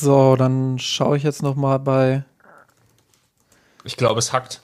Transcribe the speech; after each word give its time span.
So, 0.00 0.34
dann 0.34 0.78
schaue 0.78 1.18
ich 1.18 1.22
jetzt 1.24 1.42
noch 1.42 1.56
mal 1.56 1.78
bei. 1.78 2.24
Ich 3.84 3.98
glaube, 3.98 4.18
es 4.18 4.32
hackt. 4.32 4.62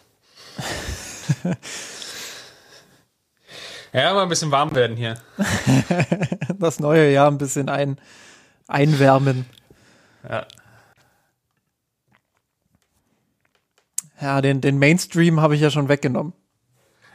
ja, 3.93 4.15
mal 4.15 4.23
ein 4.23 4.31
bisschen 4.31 4.51
warm 4.51 4.75
werden 4.75 4.97
hier. 4.97 5.21
das 6.59 6.81
neue 6.81 7.13
Jahr 7.13 7.31
ein 7.31 7.37
bisschen 7.37 7.69
ein, 7.69 8.01
einwärmen. 8.67 9.45
Ja. 10.27 10.47
Ja, 14.19 14.41
den, 14.41 14.63
den 14.63 14.79
Mainstream 14.79 15.43
habe 15.43 15.55
ich 15.55 15.61
ja 15.61 15.71
schon 15.71 15.91
weggenommen. 15.91 16.33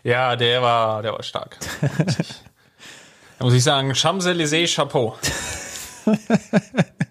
Ja, 0.04 0.36
der 0.36 0.62
war, 0.62 1.02
der 1.02 1.14
war 1.14 1.24
stark. 1.24 1.58
da 3.40 3.46
muss 3.46 3.56
ich 3.56 3.64
sagen, 3.64 3.94
Champs-Élysées 3.94 4.76
Chapeau. 4.76 5.18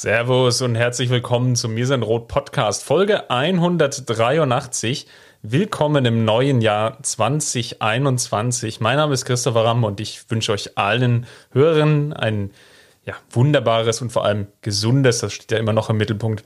Servus 0.00 0.62
und 0.62 0.76
herzlich 0.76 1.10
willkommen 1.10 1.56
zum 1.56 1.74
Mir 1.74 1.86
sind 1.86 2.02
Rot 2.02 2.26
Podcast, 2.26 2.82
Folge 2.84 3.28
183. 3.28 5.06
Willkommen 5.42 6.06
im 6.06 6.24
neuen 6.24 6.62
Jahr 6.62 7.02
2021. 7.02 8.80
Mein 8.80 8.96
Name 8.96 9.12
ist 9.12 9.26
Christopher 9.26 9.66
Ramm 9.66 9.84
und 9.84 10.00
ich 10.00 10.30
wünsche 10.30 10.52
euch 10.52 10.78
allen 10.78 11.26
Hörern 11.52 12.14
ein 12.14 12.50
ja, 13.04 13.12
wunderbares 13.28 14.00
und 14.00 14.10
vor 14.10 14.24
allem 14.24 14.46
gesundes, 14.62 15.18
das 15.18 15.34
steht 15.34 15.52
ja 15.52 15.58
immer 15.58 15.74
noch 15.74 15.90
im 15.90 15.98
Mittelpunkt, 15.98 16.44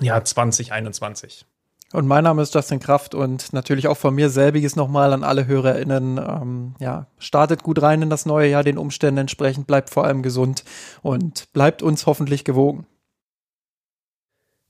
Jahr 0.00 0.24
2021. 0.24 1.46
Und 1.92 2.06
mein 2.06 2.24
Name 2.24 2.42
ist 2.42 2.54
Justin 2.54 2.80
Kraft 2.80 3.14
und 3.14 3.52
natürlich 3.54 3.88
auch 3.88 3.96
von 3.96 4.14
mir 4.14 4.28
selbiges 4.28 4.76
nochmal 4.76 5.14
an 5.14 5.24
alle 5.24 5.46
HörerInnen. 5.46 6.18
Ähm, 6.18 6.74
ja, 6.80 7.06
startet 7.18 7.62
gut 7.62 7.80
rein 7.80 8.02
in 8.02 8.10
das 8.10 8.26
neue 8.26 8.50
Jahr, 8.50 8.62
den 8.62 8.76
Umständen 8.76 9.18
entsprechend, 9.18 9.66
bleibt 9.66 9.88
vor 9.88 10.04
allem 10.04 10.22
gesund 10.22 10.64
und 11.00 11.50
bleibt 11.54 11.82
uns 11.82 12.04
hoffentlich 12.04 12.44
gewogen. 12.44 12.86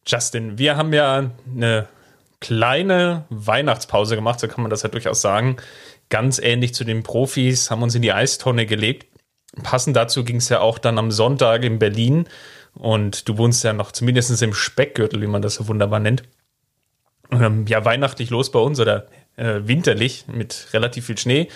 Justin, 0.08 0.58
wir 0.58 0.76
haben 0.76 0.92
ja 0.92 1.30
eine 1.54 1.86
kleine 2.40 3.24
Weihnachtspause 3.30 4.16
gemacht, 4.16 4.40
so 4.40 4.48
kann 4.48 4.62
man 4.62 4.70
das 4.70 4.82
ja 4.82 4.88
durchaus 4.88 5.20
sagen. 5.20 5.56
Ganz 6.08 6.38
ähnlich 6.38 6.74
zu 6.74 6.84
den 6.84 7.02
Profis, 7.02 7.70
haben 7.70 7.82
uns 7.82 7.94
in 7.94 8.02
die 8.02 8.12
Eistonne 8.12 8.66
gelegt. 8.66 9.06
Passend 9.62 9.96
dazu 9.96 10.24
ging 10.24 10.36
es 10.36 10.48
ja 10.48 10.60
auch 10.60 10.78
dann 10.78 10.98
am 10.98 11.10
Sonntag 11.10 11.62
in 11.64 11.78
Berlin 11.78 12.26
und 12.74 13.28
du 13.28 13.38
wohnst 13.38 13.62
ja 13.64 13.72
noch 13.72 13.92
zumindest 13.92 14.42
im 14.42 14.54
Speckgürtel, 14.54 15.20
wie 15.20 15.26
man 15.26 15.42
das 15.42 15.54
so 15.54 15.68
wunderbar 15.68 16.00
nennt 16.00 16.22
ähm, 17.30 17.66
ja, 17.66 17.84
weihnachtlich 17.84 18.30
los 18.30 18.50
bei 18.50 18.58
uns 18.58 18.80
oder 18.80 19.06
äh, 19.36 19.60
winterlich 19.62 20.24
mit 20.28 20.68
relativ 20.72 21.06
viel 21.06 21.18
Schnee. 21.18 21.48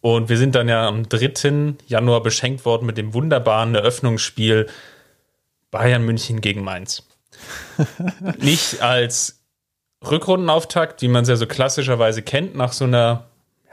Und 0.00 0.28
wir 0.28 0.38
sind 0.38 0.54
dann 0.54 0.68
ja 0.68 0.86
am 0.88 1.08
3. 1.08 1.74
Januar 1.86 2.22
beschenkt 2.22 2.64
worden 2.64 2.86
mit 2.86 2.96
dem 2.96 3.12
wunderbaren 3.12 3.74
Eröffnungsspiel 3.74 4.66
Bayern 5.70 6.04
München 6.04 6.40
gegen 6.40 6.64
Mainz. 6.64 7.06
Nicht 8.38 8.82
als 8.82 9.42
Rückrundenauftakt, 10.08 11.02
wie 11.02 11.08
man 11.08 11.22
es 11.22 11.28
ja 11.28 11.36
so 11.36 11.46
klassischerweise 11.46 12.22
kennt, 12.22 12.54
nach 12.54 12.72
so 12.72 12.84
einer 12.84 13.26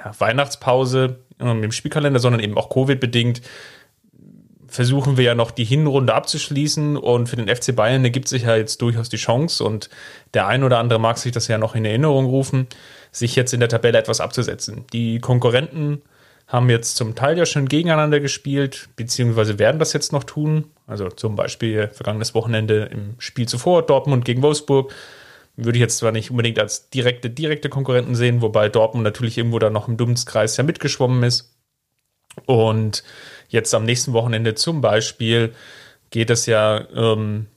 ja, 0.03 0.11
Weihnachtspause 0.19 1.20
im 1.39 1.71
Spielkalender, 1.71 2.20
sondern 2.20 2.42
eben 2.42 2.58
auch 2.58 2.70
Covid-bedingt 2.70 3.42
versuchen 4.67 5.17
wir 5.17 5.23
ja 5.23 5.36
noch 5.36 5.52
die 5.52 5.64
Hinrunde 5.64 6.14
abzuschließen 6.14 6.98
und 6.98 7.30
für 7.30 7.37
den 7.37 7.54
FC 7.54 7.76
Bayern 7.76 8.04
ergibt 8.04 8.27
sich 8.27 8.43
ja 8.43 8.55
jetzt 8.55 8.81
durchaus 8.81 9.09
die 9.09 9.17
Chance 9.17 9.64
und 9.64 9.89
der 10.33 10.48
ein 10.48 10.64
oder 10.64 10.77
andere 10.80 10.99
mag 10.99 11.17
sich 11.17 11.31
das 11.31 11.48
ja 11.48 11.58
noch 11.58 11.76
in 11.76 11.86
Erinnerung 11.86 12.26
rufen, 12.26 12.67
sich 13.11 13.36
jetzt 13.36 13.54
in 13.54 13.60
der 13.60 13.70
Tabelle 13.70 13.98
etwas 13.98 14.20
abzusetzen. 14.20 14.86
Die 14.93 15.20
Konkurrenten 15.20 16.02
haben 16.47 16.69
jetzt 16.69 16.95
zum 16.95 17.15
Teil 17.15 17.37
ja 17.37 17.45
schon 17.45 17.67
gegeneinander 17.67 18.19
gespielt, 18.19 18.89
beziehungsweise 18.95 19.59
werden 19.59 19.80
das 19.80 19.93
jetzt 19.93 20.13
noch 20.13 20.23
tun. 20.23 20.65
Also 20.85 21.09
zum 21.09 21.35
Beispiel 21.35 21.89
vergangenes 21.89 22.33
Wochenende 22.33 22.85
im 22.85 23.15
Spiel 23.19 23.47
zuvor, 23.47 23.85
Dortmund 23.85 24.23
gegen 24.23 24.41
Wolfsburg. 24.41 24.93
Würde 25.57 25.77
ich 25.77 25.81
jetzt 25.81 25.97
zwar 25.97 26.11
nicht 26.11 26.31
unbedingt 26.31 26.59
als 26.59 26.89
direkte, 26.89 27.30
direkte 27.30 27.67
Konkurrenten 27.67 28.15
sehen, 28.15 28.41
wobei 28.41 28.69
Dortmund 28.69 29.03
natürlich 29.03 29.37
irgendwo 29.37 29.59
da 29.59 29.69
noch 29.69 29.87
im 29.87 29.97
Dummskreis 29.97 30.55
ja 30.55 30.63
mitgeschwommen 30.63 31.23
ist. 31.23 31.53
Und 32.45 33.03
Jetzt 33.49 33.73
am 33.73 33.86
nächsten 33.86 34.13
Wochenende 34.13 34.55
zum 34.55 34.81
Beispiel 34.81 35.53
geht 36.09 36.30
es 36.30 36.45
ja 36.45 36.86
ähm, 36.93 37.47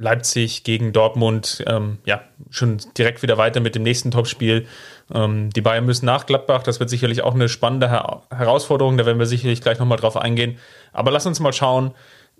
Leipzig 0.00 0.64
gegen 0.64 0.94
Dortmund 0.94 1.62
ähm, 1.66 1.98
ja 2.06 2.22
schon 2.48 2.78
direkt 2.96 3.22
wieder 3.22 3.36
weiter 3.36 3.60
mit 3.60 3.74
dem 3.74 3.82
nächsten 3.82 4.10
Topspiel. 4.10 4.66
Ähm, 5.12 5.50
die 5.50 5.60
Bayern 5.60 5.84
müssen 5.84 6.06
nach 6.06 6.24
Gladbach. 6.24 6.62
Das 6.62 6.80
wird 6.80 6.88
sicherlich 6.88 7.20
auch 7.22 7.34
eine 7.34 7.50
spannende 7.50 7.90
Her 7.90 8.22
Herausforderung. 8.30 8.96
Da 8.96 9.04
werden 9.04 9.18
wir 9.18 9.26
sicherlich 9.26 9.60
gleich 9.60 9.78
nochmal 9.78 9.98
drauf 9.98 10.16
eingehen. 10.16 10.56
Aber 10.92 11.10
lass 11.10 11.26
uns 11.26 11.38
mal 11.38 11.52
schauen, 11.52 11.92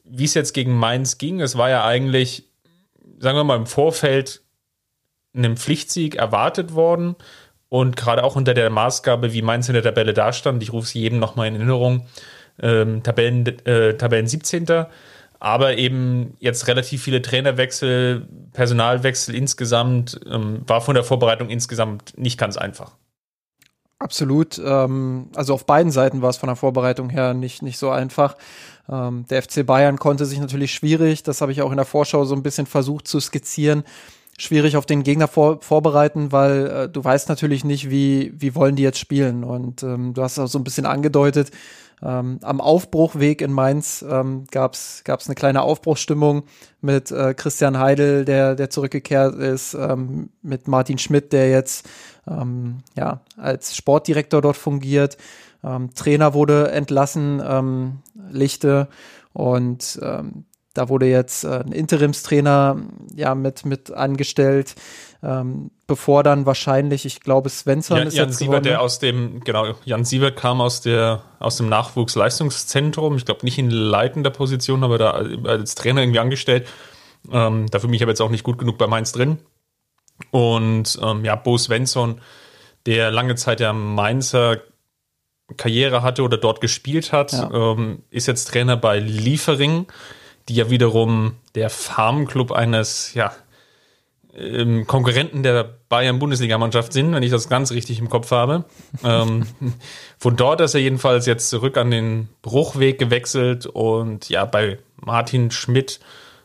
wie 0.04 0.25
es 0.25 0.32
jetzt 0.32 0.54
gegen 0.54 0.75
Mainz 0.75 1.19
ging. 1.19 1.43
Es 1.43 1.59
war 1.59 1.69
ja 1.69 1.84
eigentlich, 1.84 2.49
sagen 3.19 3.37
wir 3.37 3.44
mal, 3.44 3.56
im 3.56 3.66
Vorfeld 3.66 4.41
einem 5.34 5.59
Pflichtsieg 5.59 6.15
erwartet 6.15 6.75
worden. 6.75 7.15
Und 7.69 7.94
gerade 7.94 8.25
auch 8.25 8.37
unter 8.37 8.54
der 8.54 8.70
Maßgabe, 8.70 9.34
wie 9.34 9.43
Mainz 9.43 9.69
in 9.69 9.75
der 9.75 9.82
Tabelle 9.82 10.15
dastand, 10.15 10.62
ich 10.62 10.72
rufe 10.72 10.87
es 10.87 10.94
jedem 10.94 11.19
nochmal 11.19 11.49
in 11.49 11.56
Erinnerung, 11.56 12.06
ähm, 12.62 13.03
Tabellen, 13.03 13.47
äh, 13.66 13.99
Tabellen 13.99 14.26
17. 14.26 14.87
Aber 15.41 15.78
eben 15.78 16.34
jetzt 16.39 16.69
relativ 16.69 17.03
viele 17.03 17.23
Trainerwechsel, 17.23 18.28
Personalwechsel 18.53 19.34
insgesamt, 19.34 20.21
ähm, 20.31 20.62
war 20.67 20.83
von 20.83 20.95
der 20.95 21.03
Vorbereitung 21.03 21.49
insgesamt 21.49 22.17
nicht 22.19 22.39
ganz 22.39 22.59
einfach. 22.59 22.93
Absolut. 23.99 24.61
Ähm, 24.65 25.29
also 25.34 25.55
auf 25.55 25.67
beiden 25.67 25.93
Seiten 25.93 26.23
war 26.23 26.31
es 26.31 26.37
von 26.37 26.49
der 26.49 26.56
Vorbereitung 26.56 27.11
her 27.11 27.34
nicht, 27.34 27.62
nicht 27.62 27.79
so 27.79 27.91
einfach. 27.91 28.37
Ähm, 28.91 29.27
der 29.29 29.43
FC 29.43 29.65
Bayern 29.65 29.99
konnte 29.99 30.25
sich 30.27 30.41
natürlich 30.41 30.75
schwierig, 30.75 31.23
das 31.23 31.41
habe 31.41 31.53
ich 31.53 31.62
auch 31.62 31.71
in 31.71 31.77
der 31.77 31.87
Vorschau 31.87 32.25
so 32.25 32.34
ein 32.34 32.43
bisschen 32.43 32.67
versucht 32.67 33.06
zu 33.06 33.21
skizzieren, 33.21 33.84
schwierig 34.39 34.77
auf 34.77 34.87
den 34.87 35.03
Gegner 35.03 35.29
vor, 35.29 35.61
vorbereiten, 35.61 36.33
weil 36.33 36.67
äh, 36.67 36.89
du 36.89 37.05
weißt 37.05 37.29
natürlich 37.29 37.62
nicht, 37.65 37.91
wie, 37.91 38.33
wie 38.34 38.55
wollen 38.55 38.75
die 38.75 38.83
jetzt 38.83 38.99
spielen. 38.99 39.45
Und 39.45 39.83
ähm, 39.83 40.15
du 40.15 40.23
hast 40.23 40.39
auch 40.39 40.49
so 40.49 40.59
ein 40.59 40.65
bisschen 40.65 40.87
angedeutet, 40.87 41.50
ähm, 42.03 42.38
am 42.43 42.61
Aufbruchweg 42.61 43.43
in 43.43 43.53
Mainz 43.53 44.05
ähm, 44.09 44.44
gab 44.50 44.75
es 44.75 45.03
eine 45.06 45.34
kleine 45.34 45.62
Aufbruchsstimmung 45.62 46.44
mit 46.81 47.11
äh, 47.11 47.34
Christian 47.34 47.78
Heidel, 47.78 48.25
der, 48.25 48.55
der 48.55 48.71
zurückgekehrt 48.71 49.34
ist, 49.34 49.75
ähm, 49.75 50.31
mit 50.43 50.66
Martin 50.66 50.99
Schmidt, 50.99 51.33
der 51.33 51.50
jetzt 51.50 51.88
ähm, 52.27 52.78
ja, 52.97 53.21
als 53.37 53.77
Sportdirektor 53.77 54.41
dort 54.41 54.56
fungiert. 54.56 55.19
Ähm, 55.62 55.94
Trainer 55.94 56.33
wurde 56.33 56.71
entlassen, 56.71 57.43
ähm, 57.44 57.99
Lichte. 58.31 58.88
Und 59.32 60.00
ähm, 60.03 60.44
da 60.81 60.89
wurde 60.89 61.05
jetzt 61.05 61.45
äh, 61.45 61.61
ein 61.61 61.73
Interimstrainer 61.73 62.77
ja 63.15 63.35
mit, 63.35 63.67
mit 63.67 63.93
angestellt, 63.93 64.77
ähm, 65.23 65.71
bevor 65.87 66.23
dann 66.23 66.47
wahrscheinlich, 66.47 67.05
ich 67.05 67.21
glaube, 67.21 67.51
Svensson 67.51 67.99
Jan, 67.99 68.09
ist 68.09 68.17
Jan 68.17 68.29
jetzt 68.29 68.39
Siebert, 68.39 68.65
der 68.65 68.81
aus 68.81 68.99
dem, 68.99 69.41
genau, 69.41 69.75
Jan 69.85 70.07
Siebert 70.07 70.37
kam 70.37 70.63
aus 70.63 70.81
der, 70.81 71.21
aus 71.39 71.59
dem 71.59 71.69
Nachwuchsleistungszentrum, 71.69 73.17
ich 73.17 73.27
glaube 73.27 73.45
nicht 73.45 73.59
in 73.59 73.71
leitender 73.71 74.31
Position, 74.31 74.83
aber 74.83 74.97
da 74.97 75.11
als 75.45 75.75
Trainer 75.75 76.01
irgendwie 76.01 76.21
angestellt. 76.21 76.67
Ähm, 77.31 77.67
dafür 77.71 77.89
bin 77.89 77.95
ich 77.95 78.03
aber 78.03 78.12
jetzt 78.12 78.23
auch 78.23 78.31
nicht 78.31 78.44
gut 78.44 78.56
genug 78.56 78.79
bei 78.79 78.87
Mainz 78.87 79.12
drin. 79.12 79.37
Und 80.31 80.99
ähm, 81.03 81.26
ja, 81.26 81.37
Bo 81.37 81.59
Svensson, 81.59 82.23
der 82.87 83.11
lange 83.11 83.35
Zeit 83.35 83.61
der 83.61 83.75
Mainzer 83.75 84.62
Karriere 85.59 86.03
hatte 86.03 86.23
oder 86.23 86.38
dort 86.38 86.62
gespielt 86.62 87.12
hat, 87.12 87.33
ja. 87.33 87.50
ähm, 87.53 88.03
ist 88.09 88.26
jetzt 88.26 88.47
Trainer 88.47 88.79
bei 88.79 88.99
Liefering 88.99 89.87
die 90.48 90.54
ja 90.54 90.70
wiederum 90.70 91.37
der 91.54 91.70
Farmclub 91.70 92.52
eines, 92.52 93.14
ja, 93.14 93.32
ähm, 94.37 94.87
Konkurrenten 94.87 95.42
der 95.42 95.64
Bayern-Bundesligamannschaft 95.88 96.92
sind, 96.92 97.12
wenn 97.12 97.22
ich 97.22 97.31
das 97.31 97.48
ganz 97.48 97.72
richtig 97.72 97.98
im 97.98 98.08
Kopf 98.08 98.31
habe. 98.31 98.64
ähm, 99.04 99.46
von 100.19 100.37
dort 100.37 100.60
ist 100.60 100.75
er 100.75 100.81
jedenfalls 100.81 101.26
jetzt 101.26 101.50
zurück 101.50 101.76
an 101.76 101.90
den 101.90 102.28
Bruchweg 102.42 102.98
gewechselt 102.98 103.66
und 103.66 104.28
ja, 104.28 104.44
bei 104.44 104.78
Martin 104.96 105.50
Schmidt, 105.50 106.00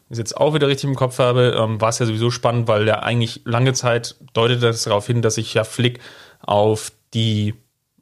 ist 0.09 0.19
jetzt 0.19 0.37
auch 0.37 0.53
wieder 0.53 0.67
richtig 0.67 0.89
im 0.89 0.95
Kopf 0.95 1.19
habe, 1.19 1.55
ähm, 1.59 1.81
war 1.81 1.89
es 1.89 1.99
ja 1.99 2.05
sowieso 2.05 2.29
spannend, 2.29 2.67
weil 2.67 2.87
er 2.87 3.03
eigentlich 3.03 3.41
lange 3.45 3.73
Zeit 3.73 4.15
deutet 4.33 4.61
das 4.61 4.83
darauf 4.83 5.07
hin, 5.07 5.21
dass 5.21 5.35
sich 5.35 5.53
ja 5.53 5.63
Flick 5.63 5.99
auf 6.41 6.91
die 7.13 7.55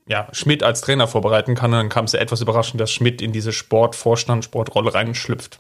ja, 0.08 0.28
Schmidt 0.34 0.64
als 0.64 0.82
Trainer 0.82 1.08
vorbereiten 1.08 1.56
kann. 1.56 1.72
Und 1.72 1.78
dann 1.78 1.90
kam 1.90 2.06
es 2.06 2.12
ja 2.12 2.20
etwas 2.20 2.42
überraschend, 2.42 2.82
dass 2.82 2.92
Schmidt 2.92 3.22
in 3.22 3.32
diese 3.32 3.54
Sportvorstand, 3.54 4.44
Sportrolle 4.44 4.94
reinschlüpft. 4.94 5.60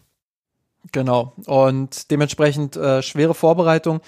Genau. 0.91 1.33
Und 1.45 2.11
dementsprechend 2.11 2.75
äh, 2.75 3.01
schwere 3.01 3.33
Vorbereitung. 3.33 4.01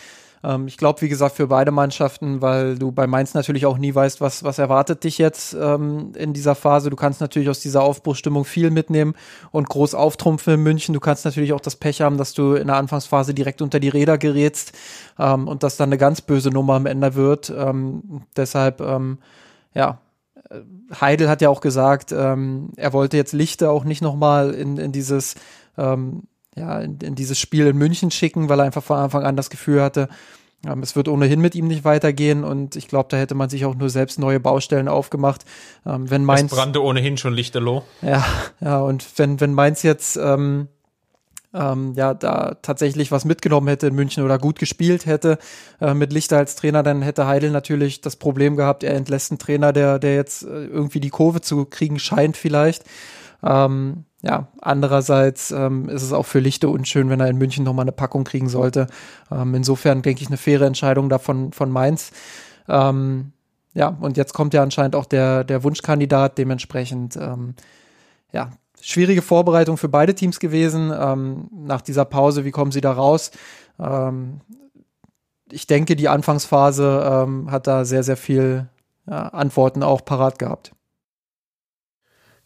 Ähm, 0.46 0.68
ich 0.68 0.78
glaube, 0.78 1.02
wie 1.02 1.10
gesagt, 1.10 1.36
für 1.36 1.48
beide 1.48 1.72
Mannschaften, 1.72 2.42
weil 2.42 2.78
du 2.78 2.92
bei 2.92 3.08
Mainz 3.08 3.34
natürlich 3.34 3.66
auch 3.66 3.78
nie 3.78 3.94
weißt, 3.94 4.22
was, 4.22 4.44
was 4.44 4.60
erwartet 4.60 5.04
dich 5.04 5.18
jetzt 5.18 5.54
ähm, 5.54 6.12
in 6.16 6.34
dieser 6.34 6.56
Phase. 6.56 6.90
Du 6.90 6.96
kannst 6.96 7.22
natürlich 7.22 7.50
aus 7.50 7.60
dieser 7.60 7.82
Aufbruchsstimmung 7.82 8.46
viel 8.46 8.70
mitnehmen 8.70 9.16
und 9.52 9.70
groß 9.70 9.96
auftrumpfen 9.96 10.56
in 10.56 10.64
München. 10.64 10.94
Du 10.94 11.00
kannst 11.00 11.26
natürlich 11.26 11.54
auch 11.54 11.62
das 11.62 11.78
Pech 11.78 12.02
haben, 12.02 12.18
dass 12.18 12.34
du 12.34 12.54
in 12.54 12.68
der 12.68 12.76
Anfangsphase 12.76 13.34
direkt 13.34 13.62
unter 13.62 13.80
die 13.80 13.90
Räder 13.90 14.18
gerätst 14.18 14.74
ähm, 15.18 15.48
und 15.48 15.64
das 15.64 15.78
dann 15.78 15.90
eine 15.90 15.98
ganz 15.98 16.22
böse 16.22 16.50
Nummer 16.50 16.76
am 16.76 16.86
Ende 16.86 17.16
wird. 17.16 17.52
Ähm, 17.56 18.24
deshalb, 18.36 18.82
ähm, 18.82 19.20
ja, 19.74 20.00
Heidel 21.02 21.28
hat 21.28 21.42
ja 21.42 21.50
auch 21.50 21.62
gesagt, 21.62 22.12
ähm, 22.12 22.70
er 22.76 22.94
wollte 22.94 23.18
jetzt 23.18 23.34
Lichte 23.34 23.72
auch 23.72 23.84
nicht 23.84 24.02
nochmal 24.02 24.54
in, 24.54 24.78
in 24.78 24.92
dieses 24.92 25.36
ähm, 25.78 26.24
ja, 26.56 26.80
in, 26.80 26.98
in 27.00 27.16
dieses 27.16 27.40
Spiel 27.40 27.68
in 27.68 27.78
München 27.78 28.12
schicken, 28.12 28.50
weil 28.50 28.60
er 28.60 28.66
einfach 28.66 28.84
von 28.84 28.98
Anfang 28.98 29.24
an 29.24 29.36
das 29.36 29.50
Gefühl 29.50 29.82
hatte, 29.82 30.10
ähm, 30.66 30.82
es 30.82 30.96
wird 30.96 31.08
ohnehin 31.08 31.42
mit 31.42 31.56
ihm 31.56 31.68
nicht 31.68 31.84
weitergehen 31.84 32.44
und 32.44 32.76
ich 32.76 32.88
glaube, 32.88 33.08
da 33.10 33.18
hätte 33.18 33.36
man 33.36 33.50
sich 33.50 33.66
auch 33.66 33.76
nur 33.76 33.90
selbst 33.90 34.20
neue 34.20 34.40
Baustellen 34.40 34.88
aufgemacht. 34.88 35.46
Ähm, 35.86 36.10
wenn 36.10 36.24
Mainz, 36.24 36.52
es 36.52 36.58
brannte 36.58 36.84
ohnehin 36.84 37.18
schon 37.18 37.34
lichterloh. 37.34 37.84
Ja, 38.02 38.26
ja, 38.62 38.80
und 38.80 39.06
wenn, 39.18 39.40
wenn 39.42 39.54
Mainz 39.54 39.84
jetzt 39.84 40.18
ähm, 40.18 40.68
ähm, 41.54 41.94
ja 41.96 42.14
da 42.14 42.56
tatsächlich 42.62 43.12
was 43.12 43.26
mitgenommen 43.26 43.68
hätte 43.68 43.88
in 43.88 43.96
München 43.96 44.24
oder 44.24 44.38
gut 44.38 44.60
gespielt 44.60 45.06
hätte 45.06 45.38
äh, 45.80 45.94
mit 45.94 46.12
Lichter 46.12 46.38
als 46.38 46.56
Trainer, 46.56 46.84
dann 46.84 47.02
hätte 47.02 47.28
Heidel 47.28 47.52
natürlich 47.52 48.02
das 48.02 48.16
Problem 48.16 48.56
gehabt, 48.56 48.84
er 48.84 48.96
entlässt 48.96 49.32
einen 49.32 49.40
Trainer, 49.40 49.72
der, 49.74 50.00
der 50.00 50.16
jetzt 50.16 50.44
äh, 50.44 50.66
irgendwie 50.66 51.00
die 51.00 51.10
Kurve 51.10 51.42
zu 51.42 51.66
kriegen 51.66 52.00
scheint 52.00 52.38
vielleicht. 52.38 52.84
Ähm, 53.44 54.06
ja, 54.26 54.48
andererseits 54.60 55.52
ähm, 55.52 55.88
ist 55.88 56.02
es 56.02 56.12
auch 56.12 56.26
für 56.26 56.40
Lichte 56.40 56.68
unschön, 56.68 57.10
wenn 57.10 57.20
er 57.20 57.30
in 57.30 57.38
München 57.38 57.64
nochmal 57.64 57.84
eine 57.84 57.92
Packung 57.92 58.24
kriegen 58.24 58.50
sollte. 58.50 58.88
Ähm, 59.32 59.54
insofern 59.54 60.02
denke 60.02 60.24
ich 60.24 60.28
eine 60.28 60.38
faire 60.38 60.66
Entscheidung 60.66 61.10
davon 61.10 61.54
von 61.54 61.70
Mainz. 61.70 62.12
Ähm, 62.68 63.34
ja, 63.76 63.90
und 64.00 64.18
jetzt 64.18 64.34
kommt 64.34 64.56
ja 64.56 64.64
anscheinend 64.64 64.96
auch 64.96 65.06
der, 65.06 65.44
der 65.44 65.64
Wunschkandidat, 65.64 66.40
dementsprechend, 66.40 67.16
ähm, 67.18 67.54
ja, 68.32 68.50
schwierige 68.82 69.22
Vorbereitung 69.22 69.78
für 69.78 69.90
beide 69.90 70.16
Teams 70.16 70.40
gewesen. 70.40 70.92
Ähm, 70.98 71.48
nach 71.52 71.82
dieser 71.82 72.06
Pause, 72.06 72.46
wie 72.46 72.52
kommen 72.52 72.72
sie 72.72 72.82
da 72.82 72.94
raus? 72.94 73.30
Ähm, 73.80 74.42
ich 75.52 75.68
denke, 75.68 75.96
die 75.96 76.10
Anfangsphase 76.10 77.28
hat 77.52 77.68
da 77.68 77.86
sehr, 77.86 78.02
sehr 78.02 78.18
viel 78.18 78.68
ja, 79.06 79.28
Antworten 79.28 79.84
auch 79.84 80.04
parat 80.04 80.40
gehabt. 80.40 80.72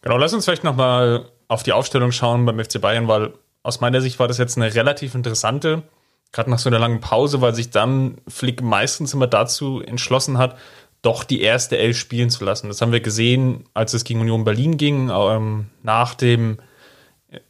Genau, 0.02 0.18
lass 0.18 0.34
uns 0.34 0.44
vielleicht 0.44 0.64
nochmal 0.64 1.30
auf 1.50 1.64
die 1.64 1.72
Aufstellung 1.72 2.12
schauen 2.12 2.46
beim 2.46 2.62
FC 2.62 2.80
Bayern, 2.80 3.08
weil 3.08 3.32
aus 3.64 3.80
meiner 3.80 4.00
Sicht 4.00 4.20
war 4.20 4.28
das 4.28 4.38
jetzt 4.38 4.56
eine 4.56 4.72
relativ 4.72 5.16
interessante, 5.16 5.82
gerade 6.30 6.48
nach 6.48 6.60
so 6.60 6.70
einer 6.70 6.78
langen 6.78 7.00
Pause, 7.00 7.40
weil 7.40 7.56
sich 7.56 7.70
dann 7.70 8.18
Flick 8.28 8.62
meistens 8.62 9.14
immer 9.14 9.26
dazu 9.26 9.82
entschlossen 9.82 10.38
hat, 10.38 10.56
doch 11.02 11.24
die 11.24 11.40
erste 11.42 11.76
Elf 11.76 11.98
spielen 11.98 12.30
zu 12.30 12.44
lassen. 12.44 12.68
Das 12.68 12.80
haben 12.80 12.92
wir 12.92 13.00
gesehen, 13.00 13.64
als 13.74 13.94
es 13.94 14.04
gegen 14.04 14.20
Union 14.20 14.44
Berlin 14.44 14.76
ging, 14.76 15.10
ähm, 15.12 15.66
nach 15.82 16.14
dem 16.14 16.58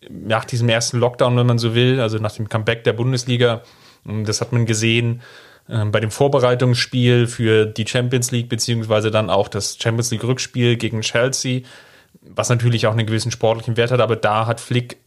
nach 0.08 0.44
diesem 0.46 0.68
ersten 0.68 0.98
Lockdown, 0.98 1.36
wenn 1.36 1.46
man 1.46 1.58
so 1.58 1.74
will, 1.74 2.00
also 2.00 2.18
nach 2.18 2.32
dem 2.32 2.48
Comeback 2.48 2.84
der 2.84 2.92
Bundesliga. 2.94 3.62
Das 4.04 4.40
hat 4.40 4.52
man 4.52 4.64
gesehen 4.64 5.20
äh, 5.68 5.84
bei 5.84 6.00
dem 6.00 6.10
Vorbereitungsspiel 6.10 7.26
für 7.26 7.66
die 7.66 7.86
Champions 7.86 8.30
League, 8.30 8.48
beziehungsweise 8.48 9.10
dann 9.10 9.28
auch 9.28 9.48
das 9.48 9.76
Champions 9.78 10.10
League 10.10 10.24
Rückspiel 10.24 10.76
gegen 10.76 11.02
Chelsea 11.02 11.62
was 12.34 12.48
natürlich 12.48 12.86
auch 12.86 12.92
einen 12.92 13.06
gewissen 13.06 13.30
sportlichen 13.30 13.76
Wert 13.76 13.90
hat, 13.90 14.00
aber 14.00 14.16
da 14.16 14.46
hat 14.46 14.60
Flick 14.60 14.98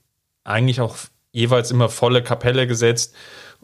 eigentlich 0.43 0.81
auch 0.81 0.97
jeweils 1.31 1.71
immer 1.71 1.89
volle 1.89 2.21
Kapelle 2.23 2.67
gesetzt 2.67 3.15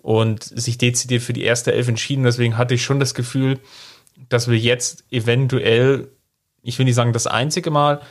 und 0.01 0.43
sich 0.43 0.77
dezidiert 0.77 1.21
für 1.21 1.33
die 1.33 1.43
erste 1.43 1.73
Elf 1.73 1.87
entschieden. 1.87 2.23
Deswegen 2.23 2.57
hatte 2.57 2.73
ich 2.73 2.83
schon 2.83 2.99
das 2.99 3.13
Gefühl, 3.13 3.59
dass 4.29 4.49
wir 4.49 4.57
jetzt 4.57 5.03
eventuell, 5.11 6.09
ich 6.61 6.77
will 6.77 6.85
nicht 6.85 6.95
sagen 6.95 7.13
das 7.13 7.27
einzige 7.27 7.71
Mal, 7.71 8.01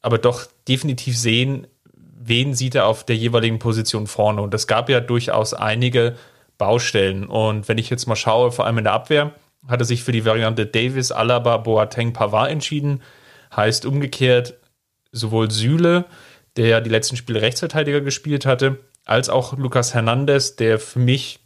aber 0.00 0.18
doch 0.18 0.46
definitiv 0.68 1.16
sehen, 1.18 1.66
wen 1.94 2.54
sieht 2.54 2.74
er 2.74 2.86
auf 2.86 3.04
der 3.04 3.16
jeweiligen 3.16 3.58
Position 3.58 4.06
vorne. 4.06 4.42
Und 4.42 4.54
es 4.54 4.66
gab 4.66 4.88
ja 4.88 5.00
durchaus 5.00 5.54
einige 5.54 6.16
Baustellen. 6.58 7.26
Und 7.26 7.68
wenn 7.68 7.78
ich 7.78 7.90
jetzt 7.90 8.06
mal 8.06 8.16
schaue, 8.16 8.52
vor 8.52 8.66
allem 8.66 8.78
in 8.78 8.84
der 8.84 8.92
Abwehr, 8.92 9.32
hat 9.66 9.80
er 9.80 9.84
sich 9.84 10.02
für 10.02 10.12
die 10.12 10.24
Variante 10.24 10.66
Davis, 10.66 11.12
Alaba, 11.12 11.56
Boateng, 11.56 12.12
Pavard 12.12 12.50
entschieden. 12.50 13.02
Heißt 13.54 13.86
umgekehrt, 13.86 14.54
sowohl 15.12 15.50
Süle, 15.50 16.06
der 16.56 16.66
ja 16.66 16.80
die 16.80 16.90
letzten 16.90 17.16
Spiele 17.16 17.42
Rechtsverteidiger 17.42 18.00
gespielt 18.00 18.46
hatte, 18.46 18.78
als 19.04 19.28
auch 19.28 19.56
Lukas 19.56 19.94
Hernandez, 19.94 20.56
der 20.56 20.78
für 20.78 20.98
mich 20.98 21.40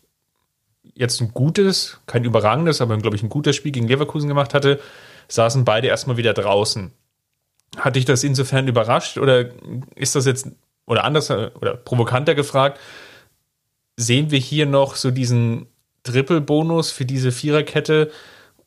jetzt 0.94 1.20
ein 1.20 1.32
gutes, 1.32 2.00
kein 2.06 2.24
überragendes, 2.24 2.80
aber 2.80 2.96
glaube 2.98 3.16
ich 3.16 3.22
ein 3.22 3.28
gutes 3.28 3.56
Spiel 3.56 3.72
gegen 3.72 3.88
Leverkusen 3.88 4.28
gemacht 4.28 4.54
hatte, 4.54 4.80
saßen 5.28 5.64
beide 5.64 5.88
erstmal 5.88 6.16
wieder 6.16 6.32
draußen. 6.32 6.92
Hat 7.76 7.96
dich 7.96 8.04
das 8.04 8.24
insofern 8.24 8.68
überrascht 8.68 9.18
oder 9.18 9.50
ist 9.94 10.14
das 10.14 10.26
jetzt, 10.26 10.48
oder 10.86 11.04
anders 11.04 11.30
oder 11.30 11.76
provokanter 11.76 12.34
gefragt, 12.34 12.80
sehen 13.96 14.30
wir 14.30 14.38
hier 14.38 14.66
noch 14.66 14.96
so 14.96 15.10
diesen 15.10 15.66
Triple-Bonus 16.04 16.92
für 16.92 17.04
diese 17.04 17.32
Viererkette 17.32 18.10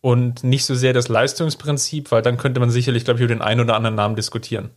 und 0.01 0.43
nicht 0.43 0.65
so 0.65 0.75
sehr 0.75 0.93
das 0.93 1.07
Leistungsprinzip, 1.07 2.11
weil 2.11 2.21
dann 2.21 2.37
könnte 2.37 2.59
man 2.59 2.69
sicherlich, 2.69 3.05
glaube 3.05 3.19
ich, 3.19 3.23
über 3.23 3.33
den 3.33 3.41
einen 3.41 3.61
oder 3.61 3.75
anderen 3.75 3.95
Namen 3.95 4.15
diskutieren. 4.15 4.71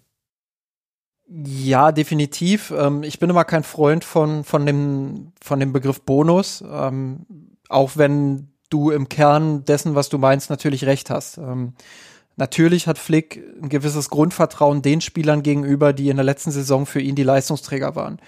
Ja, 1.35 1.93
definitiv. 1.93 2.73
Ähm, 2.77 3.03
ich 3.03 3.19
bin 3.19 3.31
immer 3.31 3.45
kein 3.45 3.63
Freund 3.63 4.05
von, 4.05 4.45
von, 4.45 4.67
dem, 4.67 5.33
von 5.41 5.61
dem 5.61 5.73
Begriff 5.73 6.03
Bonus, 6.03 6.63
ähm, 6.71 7.25
auch 7.71 7.93
wenn 7.97 8.49
du 8.69 8.91
im 8.91 9.09
Kern 9.09 9.65
dessen, 9.65 9.95
was 9.95 10.11
du 10.11 10.19
meinst, 10.19 10.51
natürlich 10.51 10.85
recht 10.85 11.09
hast. 11.09 11.39
Ähm, 11.39 11.73
natürlich 12.37 12.87
hat 12.87 12.99
Flick 12.99 13.43
ein 13.63 13.71
gewisses 13.71 14.11
Grundvertrauen 14.11 14.83
den 14.83 15.01
Spielern 15.01 15.43
gegenüber, 15.43 15.95
die 15.95 16.11
in 16.11 16.17
der 16.17 16.25
letzten 16.25 16.51
Saison 16.51 16.85
für 16.85 17.01
ihn 17.01 17.15
die 17.15 17.23
Leistungsträger 17.23 17.97
waren. 17.97 18.19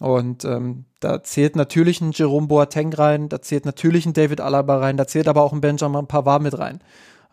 Und 0.00 0.44
ähm, 0.44 0.84
da 0.98 1.22
zählt 1.22 1.54
natürlich 1.54 2.00
ein 2.00 2.12
Jerome 2.12 2.48
Boateng 2.48 2.92
rein, 2.92 3.28
da 3.28 3.40
zählt 3.40 3.66
natürlich 3.66 4.04
ein 4.06 4.14
David 4.14 4.40
Alaba 4.40 4.78
rein, 4.78 4.96
da 4.96 5.06
zählt 5.06 5.28
aber 5.28 5.42
auch 5.42 5.52
ein 5.52 5.60
Benjamin 5.60 6.06
Pavard 6.06 6.42
mit 6.42 6.58
rein. 6.58 6.80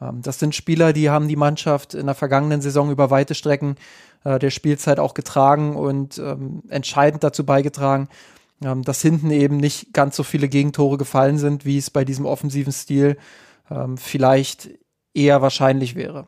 Ähm, 0.01 0.21
das 0.21 0.39
sind 0.39 0.55
Spieler, 0.55 0.93
die 0.93 1.09
haben 1.09 1.27
die 1.27 1.35
Mannschaft 1.35 1.93
in 1.93 2.05
der 2.05 2.15
vergangenen 2.15 2.61
Saison 2.61 2.91
über 2.91 3.09
weite 3.09 3.35
Strecken 3.35 3.75
äh, 4.25 4.37
der 4.39 4.49
Spielzeit 4.49 4.99
auch 4.99 5.13
getragen 5.13 5.77
und 5.77 6.17
ähm, 6.17 6.63
entscheidend 6.67 7.23
dazu 7.23 7.45
beigetragen, 7.45 8.09
ähm, 8.61 8.81
dass 8.83 9.01
hinten 9.01 9.31
eben 9.31 9.57
nicht 9.57 9.93
ganz 9.93 10.17
so 10.17 10.23
viele 10.23 10.49
Gegentore 10.49 10.97
gefallen 10.97 11.37
sind, 11.37 11.65
wie 11.65 11.77
es 11.77 11.89
bei 11.89 12.03
diesem 12.03 12.25
offensiven 12.25 12.73
Stil 12.73 13.17
ähm, 13.71 13.97
vielleicht 13.97 14.69
eher 15.13 15.41
wahrscheinlich 15.41 15.95
wäre. 15.95 16.25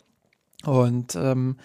Und 0.66 1.16
ähm, 1.16 1.58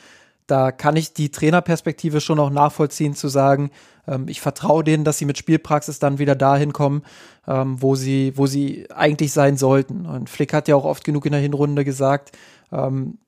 da 0.47 0.73
kann 0.73 0.97
ich 0.97 1.15
die 1.15 1.31
Trainerperspektive 1.31 2.21
schon 2.21 2.39
auch 2.39 2.51
nachvollziehen, 2.51 3.15
zu 3.15 3.29
sagen, 3.29 3.71
ähm, 4.07 4.27
ich 4.29 4.41
vertraue 4.41 4.85
denen, 4.85 5.05
dass 5.05 5.19
sie 5.19 5.25
mit 5.25 5.39
Spielpraxis 5.39 5.99
dann 5.99 6.19
wieder 6.19 6.35
dahin 6.35 6.73
kommen, 6.73 7.03
ähm, 7.47 7.81
wo 7.81 7.95
sie, 7.95 8.33
wo 8.37 8.47
sie 8.47 8.91
eigentlich 8.91 9.33
sein 9.33 9.57
sollten. 9.57 10.07
Und 10.07 10.29
Flick 10.29 10.53
hat 10.53 10.69
ja 10.69 10.77
auch 10.77 10.85
oft 10.85 11.05
genug 11.05 11.27
in 11.27 11.33
der 11.33 11.41
Hinrunde 11.41 11.85
gesagt, 11.85 12.33
ähm, 12.71 13.19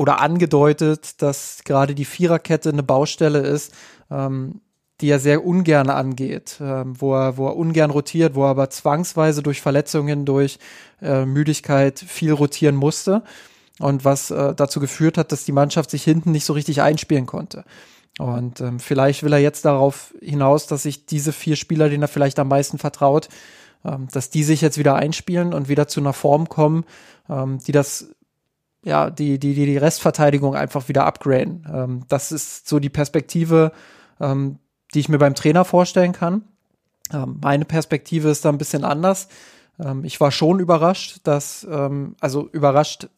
oder 0.00 0.18
angedeutet, 0.18 1.20
dass 1.20 1.60
gerade 1.62 1.94
die 1.94 2.06
Viererkette 2.06 2.70
eine 2.70 2.82
Baustelle 2.82 3.40
ist, 3.40 3.74
ähm, 4.10 4.62
die 5.02 5.10
er 5.10 5.20
sehr 5.20 5.44
ungern 5.44 5.90
angeht, 5.90 6.56
ähm, 6.58 6.98
wo, 6.98 7.14
er, 7.14 7.36
wo 7.36 7.48
er 7.48 7.56
ungern 7.56 7.90
rotiert, 7.90 8.34
wo 8.34 8.44
er 8.44 8.50
aber 8.50 8.70
zwangsweise 8.70 9.42
durch 9.42 9.60
Verletzungen, 9.60 10.24
durch 10.24 10.58
äh, 11.02 11.26
Müdigkeit 11.26 11.98
viel 11.98 12.32
rotieren 12.32 12.76
musste 12.76 13.22
und 13.78 14.06
was 14.06 14.30
äh, 14.30 14.54
dazu 14.54 14.80
geführt 14.80 15.18
hat, 15.18 15.32
dass 15.32 15.44
die 15.44 15.52
Mannschaft 15.52 15.90
sich 15.90 16.02
hinten 16.02 16.32
nicht 16.32 16.46
so 16.46 16.54
richtig 16.54 16.80
einspielen 16.80 17.26
konnte. 17.26 17.64
Und 18.18 18.62
ähm, 18.62 18.80
vielleicht 18.80 19.22
will 19.22 19.34
er 19.34 19.38
jetzt 19.38 19.66
darauf 19.66 20.14
hinaus, 20.22 20.66
dass 20.66 20.84
sich 20.84 21.04
diese 21.04 21.34
vier 21.34 21.56
Spieler, 21.56 21.90
denen 21.90 22.04
er 22.04 22.08
vielleicht 22.08 22.38
am 22.38 22.48
meisten 22.48 22.78
vertraut, 22.78 23.28
ähm, 23.84 24.08
dass 24.10 24.30
die 24.30 24.44
sich 24.44 24.62
jetzt 24.62 24.78
wieder 24.78 24.94
einspielen 24.94 25.52
und 25.52 25.68
wieder 25.68 25.88
zu 25.88 26.00
einer 26.00 26.14
Form 26.14 26.48
kommen, 26.48 26.84
ähm, 27.28 27.58
die 27.66 27.72
das 27.72 28.08
ja, 28.82 29.10
die, 29.10 29.38
die, 29.38 29.54
die, 29.54 29.66
die 29.66 29.76
Restverteidigung 29.76 30.54
einfach 30.54 30.88
wieder 30.88 31.06
upgraden. 31.06 31.66
Ähm, 31.72 32.02
das 32.08 32.32
ist 32.32 32.68
so 32.68 32.78
die 32.78 32.88
Perspektive, 32.88 33.72
ähm, 34.20 34.58
die 34.94 35.00
ich 35.00 35.08
mir 35.08 35.18
beim 35.18 35.34
Trainer 35.34 35.64
vorstellen 35.64 36.12
kann. 36.12 36.44
Ähm, 37.12 37.38
meine 37.42 37.64
Perspektive 37.64 38.30
ist 38.30 38.44
da 38.44 38.48
ein 38.48 38.58
bisschen 38.58 38.84
anders. 38.84 39.28
Ähm, 39.78 40.04
ich 40.04 40.20
war 40.20 40.30
schon 40.30 40.60
überrascht, 40.60 41.20
dass, 41.24 41.66
ähm, 41.70 42.16
also 42.20 42.48
überrascht 42.48 43.08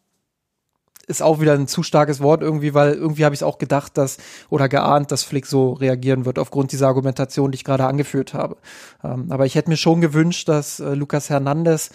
ist 1.06 1.22
auch 1.22 1.40
wieder 1.40 1.54
ein 1.54 1.66
zu 1.66 1.82
starkes 1.82 2.20
Wort 2.20 2.42
irgendwie, 2.42 2.74
weil 2.74 2.94
irgendwie 2.94 3.24
habe 3.24 3.34
ich 3.34 3.40
es 3.40 3.42
auch 3.42 3.58
gedacht, 3.58 3.98
dass 3.98 4.18
oder 4.50 4.68
geahnt, 4.68 5.10
dass 5.10 5.24
Flick 5.24 5.46
so 5.46 5.72
reagieren 5.72 6.24
wird 6.24 6.38
aufgrund 6.38 6.72
dieser 6.72 6.86
Argumentation, 6.86 7.50
die 7.50 7.56
ich 7.56 7.64
gerade 7.64 7.86
angeführt 7.86 8.34
habe. 8.34 8.56
Ähm, 9.02 9.26
aber 9.30 9.46
ich 9.46 9.54
hätte 9.54 9.68
mir 9.68 9.76
schon 9.76 10.00
gewünscht, 10.00 10.48
dass 10.48 10.80
äh, 10.80 10.94
Lukas 10.94 11.28
Hernandez 11.28 11.90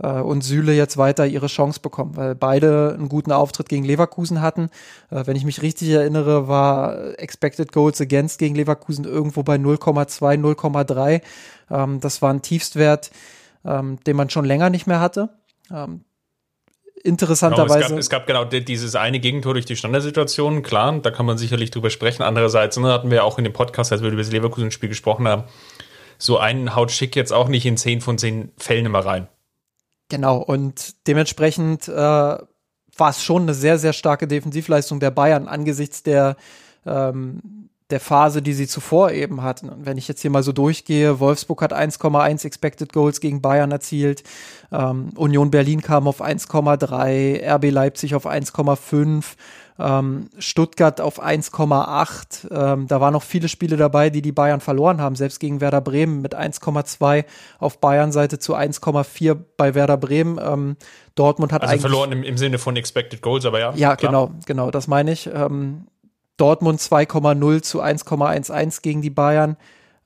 äh, 0.00 0.20
und 0.20 0.42
Süle 0.42 0.72
jetzt 0.72 0.96
weiter 0.96 1.26
ihre 1.26 1.46
Chance 1.46 1.80
bekommen, 1.80 2.16
weil 2.16 2.34
beide 2.34 2.94
einen 2.96 3.08
guten 3.08 3.32
Auftritt 3.32 3.68
gegen 3.68 3.84
Leverkusen 3.84 4.40
hatten. 4.40 4.70
Äh, 5.10 5.26
wenn 5.26 5.36
ich 5.36 5.44
mich 5.44 5.62
richtig 5.62 5.90
erinnere, 5.90 6.48
war 6.48 7.18
Expected 7.18 7.72
Goals 7.72 8.00
Against 8.00 8.38
gegen 8.38 8.54
Leverkusen 8.54 9.04
irgendwo 9.04 9.42
bei 9.42 9.56
0,2, 9.56 10.38
0,3. 10.38 11.20
Ähm, 11.70 12.00
das 12.00 12.22
war 12.22 12.32
ein 12.32 12.42
Tiefstwert, 12.42 13.10
ähm, 13.64 13.98
den 14.06 14.16
man 14.16 14.30
schon 14.30 14.44
länger 14.44 14.70
nicht 14.70 14.86
mehr 14.86 15.00
hatte. 15.00 15.30
Ähm, 15.72 16.04
interessanterweise. 17.02 17.88
Genau, 17.88 17.98
es, 17.98 18.10
gab, 18.10 18.26
es, 18.26 18.26
gab, 18.26 18.26
genau 18.26 18.44
dieses 18.44 18.94
eine 18.94 19.20
Gegentor 19.20 19.54
durch 19.54 19.66
die 19.66 19.76
Standardsituation, 19.76 20.62
klar, 20.62 20.98
da 21.00 21.10
kann 21.10 21.26
man 21.26 21.38
sicherlich 21.38 21.70
drüber 21.70 21.90
sprechen. 21.90 22.22
Andererseits 22.22 22.76
ne, 22.78 22.92
hatten 22.92 23.10
wir 23.10 23.24
auch 23.24 23.38
in 23.38 23.44
dem 23.44 23.52
Podcast, 23.52 23.92
als 23.92 24.02
wir 24.02 24.08
über 24.08 24.18
das 24.18 24.30
Leverkusen-Spiel 24.30 24.88
gesprochen 24.88 25.26
haben, 25.28 25.44
so 26.18 26.38
einen 26.38 26.76
haut 26.76 26.92
Schick 26.92 27.16
jetzt 27.16 27.32
auch 27.32 27.48
nicht 27.48 27.66
in 27.66 27.76
10 27.76 28.00
von 28.00 28.18
10 28.18 28.52
Fällen 28.56 28.86
immer 28.86 29.00
rein. 29.00 29.28
Genau, 30.12 30.36
und 30.36 31.06
dementsprechend 31.06 31.88
äh, 31.88 31.92
war 31.94 32.46
es 32.98 33.24
schon 33.24 33.44
eine 33.44 33.54
sehr, 33.54 33.78
sehr 33.78 33.94
starke 33.94 34.28
Defensivleistung 34.28 35.00
der 35.00 35.10
Bayern 35.10 35.48
angesichts 35.48 36.02
der, 36.02 36.36
ähm, 36.84 37.70
der 37.88 37.98
Phase, 37.98 38.42
die 38.42 38.52
sie 38.52 38.66
zuvor 38.66 39.12
eben 39.12 39.42
hatten. 39.42 39.70
Und 39.70 39.86
wenn 39.86 39.96
ich 39.96 40.08
jetzt 40.08 40.20
hier 40.20 40.30
mal 40.30 40.42
so 40.42 40.52
durchgehe, 40.52 41.18
Wolfsburg 41.18 41.62
hat 41.62 41.72
1,1 41.72 42.44
Expected 42.44 42.92
Goals 42.92 43.20
gegen 43.20 43.40
Bayern 43.40 43.72
erzielt, 43.72 44.22
ähm, 44.70 45.14
Union 45.16 45.50
Berlin 45.50 45.80
kam 45.80 46.06
auf 46.06 46.20
1,3, 46.20 47.42
RB 47.54 47.70
Leipzig 47.70 48.14
auf 48.14 48.26
1,5, 48.26 49.24
ähm, 49.78 50.28
Stuttgart 50.38 51.00
auf 51.00 51.22
1,8. 51.22 52.50
Ähm, 52.50 52.86
da 52.86 53.00
waren 53.00 53.12
noch 53.12 53.22
viele 53.22 53.48
Spiele 53.48 53.76
dabei, 53.76 54.10
die 54.10 54.22
die 54.22 54.32
Bayern 54.32 54.60
verloren 54.60 55.00
haben, 55.00 55.16
selbst 55.16 55.40
gegen 55.40 55.60
Werder 55.60 55.80
Bremen 55.80 56.22
mit 56.22 56.36
1,2 56.36 57.24
auf 57.58 57.80
Bayern-Seite 57.80 58.38
zu 58.38 58.54
1,4 58.54 59.36
bei 59.56 59.74
Werder 59.74 59.96
Bremen. 59.96 60.38
Ähm, 60.42 60.76
Dortmund 61.14 61.52
hat 61.52 61.62
also 61.62 61.72
eigentlich 61.72 61.80
verloren 61.82 62.12
im, 62.12 62.22
im, 62.22 62.38
Sinne 62.38 62.58
von 62.58 62.76
Expected 62.76 63.22
Goals, 63.22 63.44
aber 63.44 63.60
ja. 63.60 63.72
Ja, 63.74 63.96
klar. 63.96 64.12
genau, 64.12 64.30
genau, 64.46 64.70
das 64.70 64.88
meine 64.88 65.12
ich. 65.12 65.28
Ähm, 65.32 65.86
Dortmund 66.36 66.80
2,0 66.80 67.62
zu 67.62 67.82
1,11 67.82 68.82
gegen 68.82 69.02
die 69.02 69.10
Bayern. 69.10 69.56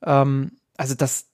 Ähm, 0.04 0.52
also 0.76 0.94
das, 0.94 1.26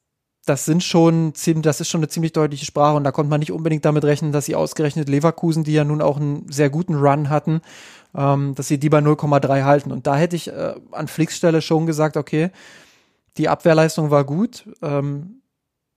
das 0.45 0.65
sind 0.65 0.83
schon 0.83 1.35
ziemlich, 1.35 1.63
das 1.63 1.81
ist 1.81 1.89
schon 1.89 2.01
eine 2.01 2.09
ziemlich 2.09 2.33
deutliche 2.33 2.67
Sprache 2.67 2.97
und 2.97 3.05
da 3.05 3.13
konnte 3.13 3.31
man 3.31 3.41
nicht 3.41 3.53
unbedingt 3.53 3.85
damit 3.85 4.05
rechnen, 4.05 4.33
dass 4.33 4.47
sie 4.47 4.57
ausgerechnet 4.57 5.09
Leverkusen, 5.09 5.63
die 5.63 5.73
ja 5.73 5.85
nun 5.85 6.03
auch 6.03 6.17
einen 6.17 6.51
sehr 6.51 6.69
guten 6.69 6.97
Run 6.97 7.31
hatten, 7.31 7.61
ähm, 8.17 8.55
dass 8.57 8.69
sie 8.69 8.79
die 8.79 8.89
bei 8.89 8.99
0,3 8.99 9.65
halten. 9.65 9.93
Und 9.93 10.07
da 10.07 10.17
hätte 10.17 10.35
ich 10.35 10.49
äh, 10.49 10.75
an 10.91 11.07
Flicks 11.07 11.37
Stelle 11.37 11.63
schon 11.63 11.87
gesagt, 11.87 12.17
okay, 12.17 12.51
die 13.37 13.49
Abwehrleistung 13.49 14.11
war 14.11 14.25
gut. 14.25 14.69
Ähm, 14.83 15.43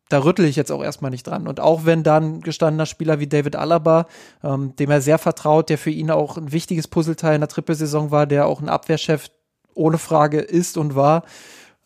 da 0.09 0.23
rüttel 0.23 0.45
ich 0.45 0.55
jetzt 0.55 0.71
auch 0.71 0.83
erstmal 0.83 1.09
nicht 1.09 1.25
dran. 1.25 1.47
Und 1.47 1.59
auch 1.59 1.85
wenn 1.85 2.03
dann 2.03 2.41
gestandener 2.41 2.85
Spieler 2.85 3.19
wie 3.19 3.27
David 3.27 3.55
Alaba, 3.55 4.05
ähm, 4.43 4.75
dem 4.75 4.91
er 4.91 5.01
sehr 5.01 5.17
vertraut, 5.17 5.69
der 5.69 5.79
für 5.79 5.89
ihn 5.89 6.11
auch 6.11 6.37
ein 6.37 6.51
wichtiges 6.51 6.87
Puzzleteil 6.87 7.35
in 7.35 7.41
der 7.41 7.47
Trippelsaison 7.47 8.11
war, 8.11 8.27
der 8.27 8.45
auch 8.45 8.61
ein 8.61 8.69
Abwehrchef 8.69 9.31
ohne 9.73 9.97
Frage 9.97 10.39
ist 10.39 10.77
und 10.77 10.95
war, 10.95 11.23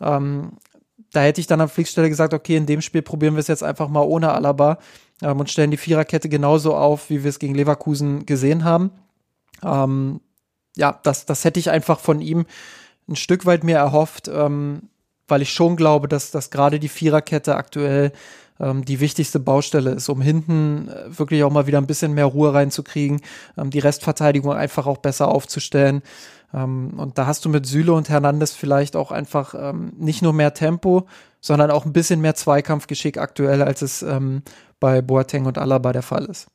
ähm, 0.01 0.58
da 1.12 1.22
hätte 1.22 1.42
ich 1.42 1.48
dann 1.48 1.62
an 1.62 1.70
Flickstelle 1.70 2.10
gesagt, 2.10 2.34
okay, 2.34 2.56
in 2.56 2.66
dem 2.66 2.82
Spiel 2.82 3.01
probieren 3.01 3.36
wir 3.36 3.39
es 3.39 3.48
jetzt 3.48 3.63
einfach 3.63 3.89
mal 3.89 4.01
ohne 4.01 4.32
Alaba 4.32 4.78
ähm, 5.22 5.39
und 5.39 5.50
stellen 5.50 5.72
die 5.72 5.78
Viererkette 5.78 6.30
genauso 6.30 6.75
auf, 6.75 7.10
wie 7.10 7.24
wir 7.24 7.30
es 7.30 7.39
gegen 7.39 7.56
Leverkusen 7.56 8.25
gesehen 8.25 8.63
haben. 8.63 8.92
Ähm, 9.63 10.22
ja, 10.75 11.00
das, 11.04 11.25
das 11.25 11.44
hätte 11.44 11.60
ich 11.60 11.70
einfach 11.70 12.00
von 12.00 12.22
ihm 12.22 12.46
ein 13.08 13.16
Stück 13.16 13.46
weit 13.46 13.63
mehr 13.63 13.80
erhofft, 13.80 14.28
ähm, 14.28 14.84
weil 15.28 15.42
ich 15.42 15.51
schon 15.51 15.75
glaube, 15.75 16.08
dass, 16.08 16.32
dass 16.32 16.51
gerade 16.51 16.80
die 16.80 16.89
Viererkette 16.89 17.56
aktuell 17.56 18.12
ähm, 18.60 18.86
die 18.86 19.00
wichtigste 19.00 19.39
Baustelle 19.39 19.92
ist, 19.92 20.10
um 20.10 20.22
hinten 20.22 20.89
äh, 20.89 21.18
wirklich 21.18 21.44
auch 21.44 21.51
mal 21.51 21.68
wieder 21.68 21.80
ein 21.80 21.88
bisschen 21.88 22.13
mehr 22.13 22.25
Ruhe 22.25 22.54
reinzukriegen, 22.54 23.22
ähm, 23.58 23.70
die 23.70 23.80
Restverteidigung 23.80 24.54
einfach 24.54 24.86
auch 24.86 24.98
besser 24.98 25.28
aufzustellen. 25.30 26.01
Ähm, 26.53 26.94
und 26.98 27.18
da 27.18 27.25
hast 27.25 27.46
du 27.46 27.50
mit 27.50 27.65
Süle 27.65 27.94
und 27.94 28.10
Hernandez 28.10 28.53
vielleicht 28.53 28.96
auch 28.96 29.12
einfach 29.12 29.53
ähm, 29.58 29.94
nicht 29.98 30.22
nur 30.22 30.34
mehr 30.34 30.53
Tempo, 30.53 31.08
sondern 31.41 31.72
auch 31.72 31.86
ein 31.86 31.94
bisschen 31.94 32.22
mehr 32.22 32.36
Zweikampfgeschick 32.36 33.18
aktuell, 33.18 33.62
als 33.62 33.82
es 33.82 34.01
ähm, 34.01 34.44
bei 34.79 35.01
Boateng 35.01 35.46
und 35.46 35.58
Alaba 35.58 35.94
der 35.94 36.01
Fall 36.01 36.25
ist. 36.25 36.48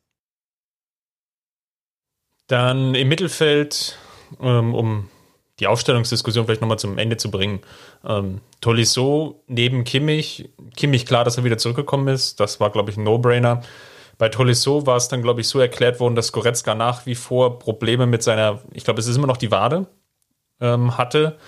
Dann 2.47 2.95
im 2.95 3.09
Mittelfeld, 3.09 3.99
ähm, 4.41 4.75
um 4.75 5.09
die 5.61 5.67
Aufstellungsdiskussion 5.67 6.45
vielleicht 6.45 6.61
nochmal 6.61 6.79
zum 6.79 6.99
Ende 6.99 7.17
zu 7.17 7.31
bringen. 7.31 7.61
Ähm, 8.05 8.41
Tolisso 8.61 9.43
neben 9.47 9.85
Kimmich, 9.85 10.51
Kimmich 10.77 11.07
klar, 11.07 11.25
dass 11.25 11.37
er 11.37 11.45
wieder 11.45 11.59
zurückgekommen 11.59 12.09
ist, 12.09 12.41
das 12.41 12.59
war, 12.61 12.71
glaube 12.71 12.91
ich, 12.91 12.97
ein 12.97 13.05
No-Brainer. 13.05 13.63
Bei 14.19 14.29
Tolisso 14.29 14.87
war 14.87 14.97
es 14.97 15.09
dann, 15.09 15.23
glaube 15.23 15.41
ich, 15.41 15.49
so 15.49 15.61
erklärt 15.61 16.01
worden, 16.01 16.15
dass 16.15 16.33
Goretzka 16.33 16.75
nach 16.75 17.07
wie 17.07 17.15
vor 17.15 17.59
Probleme 17.59 18.07
mit 18.07 18.23
seiner, 18.23 18.61
ich 18.73 18.85
glaube, 18.85 19.01
es 19.01 19.07
ist 19.07 19.17
immer 19.17 19.27
noch 19.27 19.37
die 19.37 19.51
Wade, 19.51 19.87
ähm, 20.61 20.97
hatte. 20.97 21.39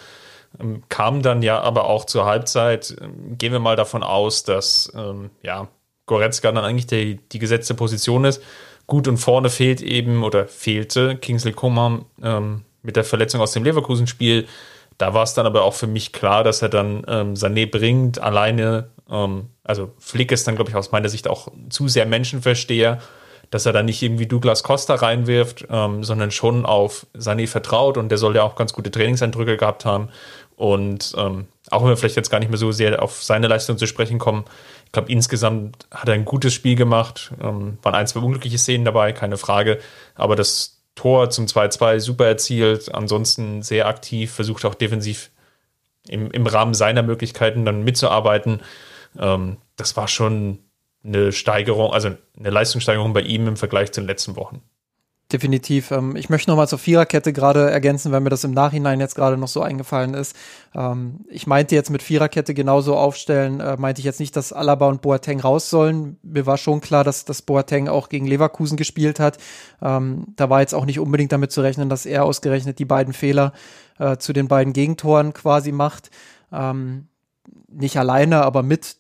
Ähm, 0.61 0.83
kam 0.89 1.23
dann 1.23 1.43
ja 1.43 1.61
aber 1.61 1.85
auch 1.85 2.05
zur 2.05 2.25
Halbzeit. 2.25 2.97
Ähm, 3.01 3.39
gehen 3.39 3.53
wir 3.53 3.61
mal 3.61 3.77
davon 3.77 4.03
aus, 4.03 4.43
dass 4.45 4.93
ähm, 4.97 5.31
ja, 5.43 5.69
Goretzka 6.07 6.53
dann 6.53 6.65
eigentlich 6.65 6.87
die, 6.87 7.17
die 7.33 7.39
gesetzte 7.39 7.75
Position 7.75 8.25
ist. 8.25 8.43
Gut 8.87 9.09
und 9.09 9.17
vorne 9.17 9.51
fehlt 9.51 9.83
eben 9.83 10.23
oder 10.23 10.47
fehlte 10.47 11.17
Kingsley 11.17 11.53
Coman 11.53 12.05
mit 12.83 12.95
der 12.95 13.03
Verletzung 13.03 13.41
aus 13.41 13.51
dem 13.51 13.65
Leverkusen-Spiel. 13.65 14.47
Da 14.99 15.15
war 15.15 15.23
es 15.23 15.35
dann 15.35 15.47
aber 15.47 15.63
auch 15.63 15.75
für 15.75 15.87
mich 15.87 16.13
klar, 16.13 16.45
dass 16.45 16.63
er 16.63 16.69
dann 16.69 17.05
ähm, 17.09 17.35
Sané 17.35 17.71
bringt, 17.71 18.21
alleine. 18.21 18.91
Ähm, 19.11 19.51
also 19.63 19.93
Flick 19.99 20.33
ist 20.33 20.47
dann, 20.47 20.57
glaube 20.57 20.71
ich, 20.71 20.77
aus 20.77 20.93
meiner 20.93 21.09
Sicht 21.09 21.29
auch 21.29 21.49
zu 21.69 21.89
sehr 21.89 22.07
Menschenversteher, 22.07 23.01
dass 23.51 23.67
er 23.67 23.73
dann 23.73 23.87
nicht 23.87 24.03
irgendwie 24.03 24.27
Douglas 24.27 24.63
Costa 24.63 24.95
reinwirft, 24.95 25.67
ähm, 25.71 26.03
sondern 26.03 26.31
schon 26.31 26.67
auf 26.67 27.07
Sané 27.17 27.47
vertraut 27.47 27.97
und 27.97 28.09
der 28.09 28.19
soll 28.19 28.37
ja 28.37 28.43
auch 28.43 28.57
ganz 28.57 28.73
gute 28.73 28.91
Trainingseindrücke 28.91 29.57
gehabt 29.57 29.85
haben. 29.85 30.09
Und 30.57 31.15
ähm, 31.19 31.47
auch 31.71 31.83
wenn 31.83 31.91
wir 31.91 31.97
vielleicht 31.97 32.17
jetzt 32.17 32.31
gar 32.31 32.39
nicht 32.39 32.49
mehr 32.49 32.59
so 32.59 32.73
sehr 32.73 33.03
auf 33.03 33.23
seine 33.23 33.47
Leistung 33.49 33.77
zu 33.77 33.87
sprechen 33.87 34.19
kommen, 34.19 34.45
ich 34.87 34.93
glaube, 34.93 35.13
insgesamt 35.13 35.87
hat 35.91 36.09
er 36.09 36.15
ein 36.15 36.25
gutes 36.25 36.55
Spiel 36.55 36.77
gemacht. 36.77 37.33
Ähm, 37.43 37.77
waren 37.83 37.95
ein, 37.95 38.07
zwei 38.07 38.21
unglückliche 38.21 38.57
Szenen 38.57 38.85
dabei, 38.85 39.13
keine 39.13 39.37
Frage. 39.37 39.79
Aber 40.15 40.37
das 40.37 40.76
Tor 40.97 41.31
zum 41.31 41.47
2-2 41.47 42.01
super 42.01 42.27
erzielt. 42.27 42.93
Ansonsten 42.93 43.63
sehr 43.63 43.87
aktiv, 43.87 44.33
versucht 44.33 44.65
auch 44.65 44.75
defensiv 44.75 45.31
im, 46.09 46.31
im 46.33 46.47
Rahmen 46.47 46.75
seiner 46.75 47.03
Möglichkeiten 47.03 47.65
dann 47.65 47.85
mitzuarbeiten. 47.85 48.63
Ähm, 49.17 49.59
das 49.77 49.97
war 49.97 50.09
schon 50.09 50.59
eine 51.05 51.31
Steigerung, 51.31 51.93
also 51.93 52.11
eine 52.37 52.51
Leistungssteigerung 52.51 53.13
bei 53.13 53.21
ihm 53.21 53.47
im 53.47 53.57
Vergleich 53.57 53.93
zu 53.93 54.01
den 54.01 54.09
letzten 54.09 54.35
Wochen. 54.35 54.63
Definitiv. 55.33 55.91
Ähm, 55.91 56.15
ich 56.15 56.31
möchte 56.31 56.49
noch 56.49 56.57
mal 56.57 56.69
zur 56.69 56.79
Viererkette 56.79 57.33
gerade 57.33 57.69
ergänzen, 57.69 58.13
weil 58.13 58.21
mir 58.21 58.31
das 58.31 58.45
im 58.45 58.53
Nachhinein 58.53 59.01
jetzt 59.01 59.17
gerade 59.17 59.37
noch 59.37 59.49
so 59.49 59.61
eingefallen 59.61 60.15
ist. 60.15 60.37
Ähm, 60.73 61.25
ich 61.29 61.49
meinte 61.49 61.75
jetzt 61.75 61.91
mit 61.91 62.01
Viererkette 62.03 62.55
genauso 62.55 62.97
aufstellen, 62.97 63.59
äh, 63.59 63.77
meinte 63.77 63.99
ich 64.01 64.05
jetzt 64.05 64.21
nicht, 64.21 64.37
dass 64.37 64.53
Alaba 64.53 64.87
und 64.87 65.03
Boateng 65.03 65.41
raus 65.41 65.69
sollen. 65.69 66.17
Mir 66.23 66.47
war 66.47 66.59
schon 66.59 66.81
klar, 66.81 67.03
dass, 67.03 67.25
dass 67.25 67.43
Boateng 67.43 67.89
auch 67.89 68.09
gegen 68.09 68.27
Leverkusen 68.27 68.77
gespielt 68.77 69.19
hat. 69.19 69.39
Ähm, 69.83 70.27
da 70.37 70.49
war 70.49 70.61
jetzt 70.61 70.75
auch 70.75 70.85
nicht 70.85 71.01
unbedingt 71.01 71.33
damit 71.33 71.51
zu 71.51 71.61
rechnen, 71.61 71.89
dass 71.89 72.07
er 72.07 72.25
ausgerechnet 72.25 72.79
die 72.79 72.85
beiden 72.85 73.13
Fehler 73.13 73.53
äh, 73.99 74.19
zu 74.19 74.33
den 74.33 74.47
beiden 74.47 74.73
Gegentoren 74.73 75.33
quasi 75.33 75.73
macht. 75.73 76.11
nicht 77.69 77.99
alleine, 77.99 78.43
aber 78.43 78.63
mit 78.63 78.97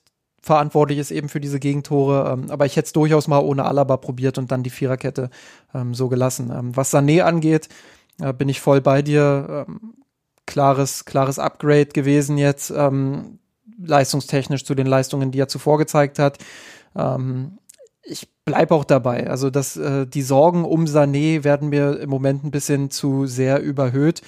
verantwortlich 0.46 0.98
ist 1.00 1.10
eben 1.10 1.28
für 1.28 1.40
diese 1.40 1.58
Gegentore. 1.58 2.30
Ähm, 2.32 2.50
aber 2.50 2.66
ich 2.66 2.76
hätte 2.76 2.86
es 2.86 2.92
durchaus 2.92 3.26
mal 3.26 3.40
ohne 3.40 3.64
Alaba 3.64 3.96
probiert 3.96 4.38
und 4.38 4.52
dann 4.52 4.62
die 4.62 4.70
Viererkette 4.70 5.28
ähm, 5.74 5.92
so 5.92 6.08
gelassen. 6.08 6.52
Ähm, 6.56 6.76
was 6.76 6.94
Sané 6.94 7.22
angeht, 7.22 7.68
äh, 8.20 8.32
bin 8.32 8.48
ich 8.48 8.60
voll 8.60 8.80
bei 8.80 9.02
dir. 9.02 9.66
Ähm, 9.68 9.94
klares, 10.46 11.04
klares 11.04 11.40
Upgrade 11.40 11.86
gewesen 11.86 12.38
jetzt, 12.38 12.70
ähm, 12.70 13.40
leistungstechnisch 13.84 14.64
zu 14.64 14.76
den 14.76 14.86
Leistungen, 14.86 15.32
die 15.32 15.40
er 15.40 15.48
zuvor 15.48 15.78
gezeigt 15.78 16.20
hat. 16.20 16.38
Ähm, 16.94 17.58
ich 18.04 18.28
bleibe 18.44 18.72
auch 18.76 18.84
dabei. 18.84 19.28
Also 19.28 19.50
dass 19.50 19.76
äh, 19.76 20.06
die 20.06 20.22
Sorgen 20.22 20.64
um 20.64 20.84
Sané 20.84 21.42
werden 21.42 21.70
mir 21.70 21.98
im 21.98 22.08
Moment 22.08 22.44
ein 22.44 22.52
bisschen 22.52 22.92
zu 22.92 23.26
sehr 23.26 23.60
überhöht. 23.60 24.22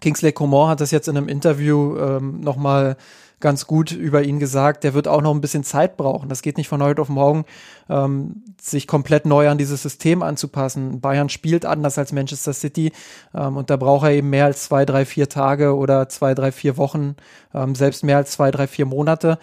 Kingsley 0.00 0.32
Coman 0.32 0.70
hat 0.70 0.80
das 0.80 0.90
jetzt 0.90 1.06
in 1.06 1.16
einem 1.16 1.28
Interview 1.28 1.96
ähm, 1.98 2.40
nochmal 2.40 2.96
ganz 3.40 3.66
gut 3.66 3.92
über 3.92 4.22
ihn 4.22 4.38
gesagt, 4.38 4.84
der 4.84 4.94
wird 4.94 5.08
auch 5.08 5.22
noch 5.22 5.34
ein 5.34 5.40
bisschen 5.40 5.64
Zeit 5.64 5.96
brauchen. 5.96 6.28
Das 6.28 6.42
geht 6.42 6.56
nicht 6.56 6.68
von 6.68 6.82
heute 6.82 7.02
auf 7.02 7.08
morgen, 7.08 7.44
ähm, 7.88 8.42
sich 8.60 8.86
komplett 8.86 9.26
neu 9.26 9.48
an 9.48 9.58
dieses 9.58 9.82
System 9.82 10.22
anzupassen. 10.22 11.00
Bayern 11.00 11.28
spielt 11.28 11.64
anders 11.64 11.98
als 11.98 12.12
Manchester 12.12 12.52
City 12.52 12.92
ähm, 13.34 13.56
und 13.56 13.70
da 13.70 13.76
braucht 13.76 14.06
er 14.06 14.12
eben 14.12 14.30
mehr 14.30 14.46
als 14.46 14.64
zwei, 14.64 14.84
drei, 14.84 15.04
vier 15.04 15.28
Tage 15.28 15.76
oder 15.76 16.08
zwei, 16.08 16.34
drei, 16.34 16.52
vier 16.52 16.76
Wochen, 16.76 17.14
ähm, 17.54 17.74
selbst 17.74 18.04
mehr 18.04 18.16
als 18.16 18.32
zwei, 18.32 18.50
drei, 18.50 18.66
vier 18.66 18.86
Monate. 18.86 19.38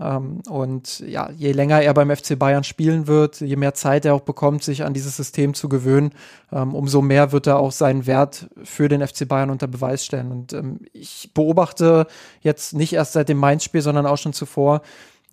Ähm, 0.00 0.42
und 0.48 1.00
ja, 1.00 1.30
je 1.30 1.52
länger 1.52 1.80
er 1.82 1.92
beim 1.94 2.14
FC 2.14 2.38
Bayern 2.38 2.64
spielen 2.64 3.06
wird, 3.06 3.40
je 3.40 3.56
mehr 3.56 3.74
Zeit 3.74 4.04
er 4.04 4.14
auch 4.14 4.20
bekommt, 4.20 4.62
sich 4.62 4.84
an 4.84 4.94
dieses 4.94 5.16
System 5.16 5.54
zu 5.54 5.68
gewöhnen, 5.68 6.12
ähm, 6.52 6.74
umso 6.74 7.02
mehr 7.02 7.32
wird 7.32 7.46
er 7.46 7.58
auch 7.58 7.72
seinen 7.72 8.06
Wert 8.06 8.48
für 8.62 8.88
den 8.88 9.06
FC 9.06 9.26
Bayern 9.26 9.50
unter 9.50 9.66
Beweis 9.66 10.04
stellen. 10.04 10.30
Und 10.30 10.52
ähm, 10.52 10.80
ich 10.92 11.30
beobachte 11.34 12.06
jetzt 12.40 12.74
nicht 12.74 12.92
erst 12.92 13.12
seit 13.12 13.28
dem 13.28 13.38
Mainz-Spiel, 13.38 13.82
sondern 13.82 14.06
auch 14.06 14.18
schon 14.18 14.32
zuvor, 14.32 14.82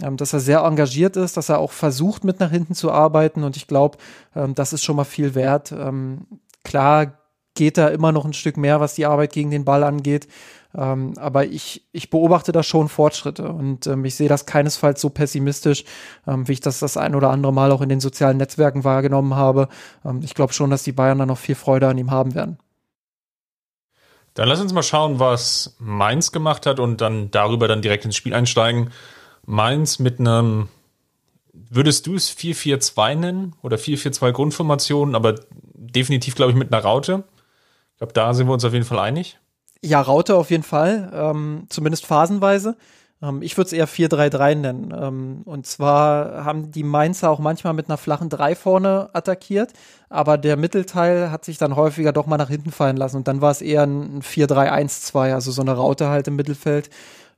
ähm, 0.02 0.18
dass 0.18 0.34
er 0.34 0.40
sehr 0.40 0.62
engagiert 0.62 1.16
ist, 1.16 1.38
dass 1.38 1.50
er 1.50 1.60
auch 1.60 1.72
versucht, 1.72 2.24
mit 2.24 2.40
nach 2.40 2.52
hinten 2.52 2.74
zu 2.74 2.92
arbeiten. 2.92 3.44
Und 3.44 3.58
ich 3.58 3.68
glaube, 3.68 3.98
ähm, 4.36 4.56
das 4.56 4.74
ist 4.74 4.84
schon 4.84 4.96
mal 4.96 5.04
viel 5.04 5.36
wert. 5.36 5.72
Ähm, 5.72 6.26
klar 6.64 7.14
geht 7.56 7.78
da 7.78 7.88
immer 7.88 8.12
noch 8.12 8.26
ein 8.26 8.34
Stück 8.34 8.58
mehr, 8.58 8.80
was 8.80 8.94
die 8.94 9.06
Arbeit 9.06 9.34
gegen 9.34 9.50
den 9.50 9.66
Ball 9.66 9.84
angeht. 9.84 10.28
Ähm, 10.76 11.14
aber 11.18 11.46
ich, 11.46 11.86
ich 11.94 12.10
beobachte 12.10 12.52
da 12.52 12.62
schon 12.62 12.90
Fortschritte 12.90 13.48
und 13.50 13.88
ähm, 13.88 14.04
ich 14.04 14.16
sehe 14.16 14.28
das 14.28 14.46
keinesfalls 14.46 15.00
so 15.00 15.10
pessimistisch, 15.10 15.86
ähm, 16.28 16.48
wie 16.48 16.54
ich 16.54 16.60
das 16.60 16.80
das 16.80 16.98
ein 16.98 17.16
oder 17.16 17.30
andere 17.30 17.54
Mal 17.54 17.72
auch 17.72 17.82
in 17.82 17.90
den 17.90 18.02
sozialen 18.02 18.38
Netzwerken 18.38 18.84
wahrgenommen 18.84 19.36
habe. 19.36 19.70
Ähm, 20.04 20.20
ich 20.24 20.34
glaube 20.34 20.54
schon, 20.54 20.70
dass 20.70 20.84
die 20.84 20.92
Bayern 20.92 21.18
da 21.18 21.26
noch 21.26 21.38
viel 21.38 21.56
Freude 21.56 21.88
an 21.88 21.98
ihm 21.98 22.12
haben 22.12 22.36
werden. 22.36 22.60
Dann 24.34 24.50
lass 24.50 24.60
uns 24.60 24.74
mal 24.74 24.84
schauen, 24.84 25.18
was 25.20 25.78
Mainz 25.80 26.34
gemacht 26.34 26.66
hat 26.66 26.82
und 26.82 27.00
dann 27.00 27.32
darüber 27.32 27.70
dann 27.70 27.82
direkt 27.82 28.04
ins 28.04 28.18
Spiel 28.18 28.34
einsteigen. 28.34 28.92
Mainz 29.46 30.00
mit 30.00 30.20
einem, 30.20 30.68
würdest 31.54 32.06
du 32.06 32.16
es 32.16 32.36
4-4-2 32.36 33.16
nennen 33.16 33.56
oder 33.62 33.78
4-4-2 33.78 34.34
Grundformation, 34.34 35.16
aber 35.16 35.36
definitiv, 35.74 36.36
glaube 36.36 36.52
ich, 36.52 36.58
mit 36.58 36.74
einer 36.74 36.84
Raute. 36.84 37.24
Ich 37.96 38.00
glaube, 38.00 38.14
da 38.14 38.34
sind 38.34 38.48
wir 38.48 38.54
uns 38.54 38.66
auf 38.66 38.74
jeden 38.74 38.84
Fall 38.84 39.00
einig. 39.00 39.40
Ja, 39.82 40.02
Raute 40.02 40.36
auf 40.36 40.52
jeden 40.52 40.64
Fall, 40.64 41.12
ähm, 41.14 41.68
zumindest 41.70 42.06
phasenweise. 42.06 42.76
Ähm, 43.22 43.42
ich 43.42 43.56
würde 43.56 43.68
es 43.68 43.74
eher 43.74 43.88
4-3-3 43.88 44.56
nennen. 44.56 44.94
Ähm, 44.98 45.42
und 45.46 45.66
zwar 45.66 46.44
haben 46.44 46.72
die 46.72 46.84
Mainzer 46.84 47.30
auch 47.30 47.40
manchmal 47.40 47.74
mit 47.74 47.88
einer 47.88 47.98
flachen 47.98 48.30
3 48.30 48.56
vorne 48.56 49.10
attackiert, 49.14 49.72
aber 50.10 50.38
der 50.38 50.58
Mittelteil 50.58 51.32
hat 51.32 51.46
sich 51.46 51.58
dann 51.58 51.78
häufiger 51.78 52.12
doch 52.12 52.26
mal 52.26 52.38
nach 52.38 52.50
hinten 52.50 52.72
fallen 52.72 52.98
lassen 52.98 53.18
und 53.18 53.30
dann 53.30 53.42
war 53.42 53.52
es 53.52 53.62
eher 53.62 53.84
ein 53.84 54.22
4-3-1-2, 54.22 55.34
also 55.34 55.52
so 55.52 55.62
eine 55.62 55.74
Raute 55.74 56.10
halt 56.10 56.28
im 56.28 56.36
Mittelfeld. 56.36 56.90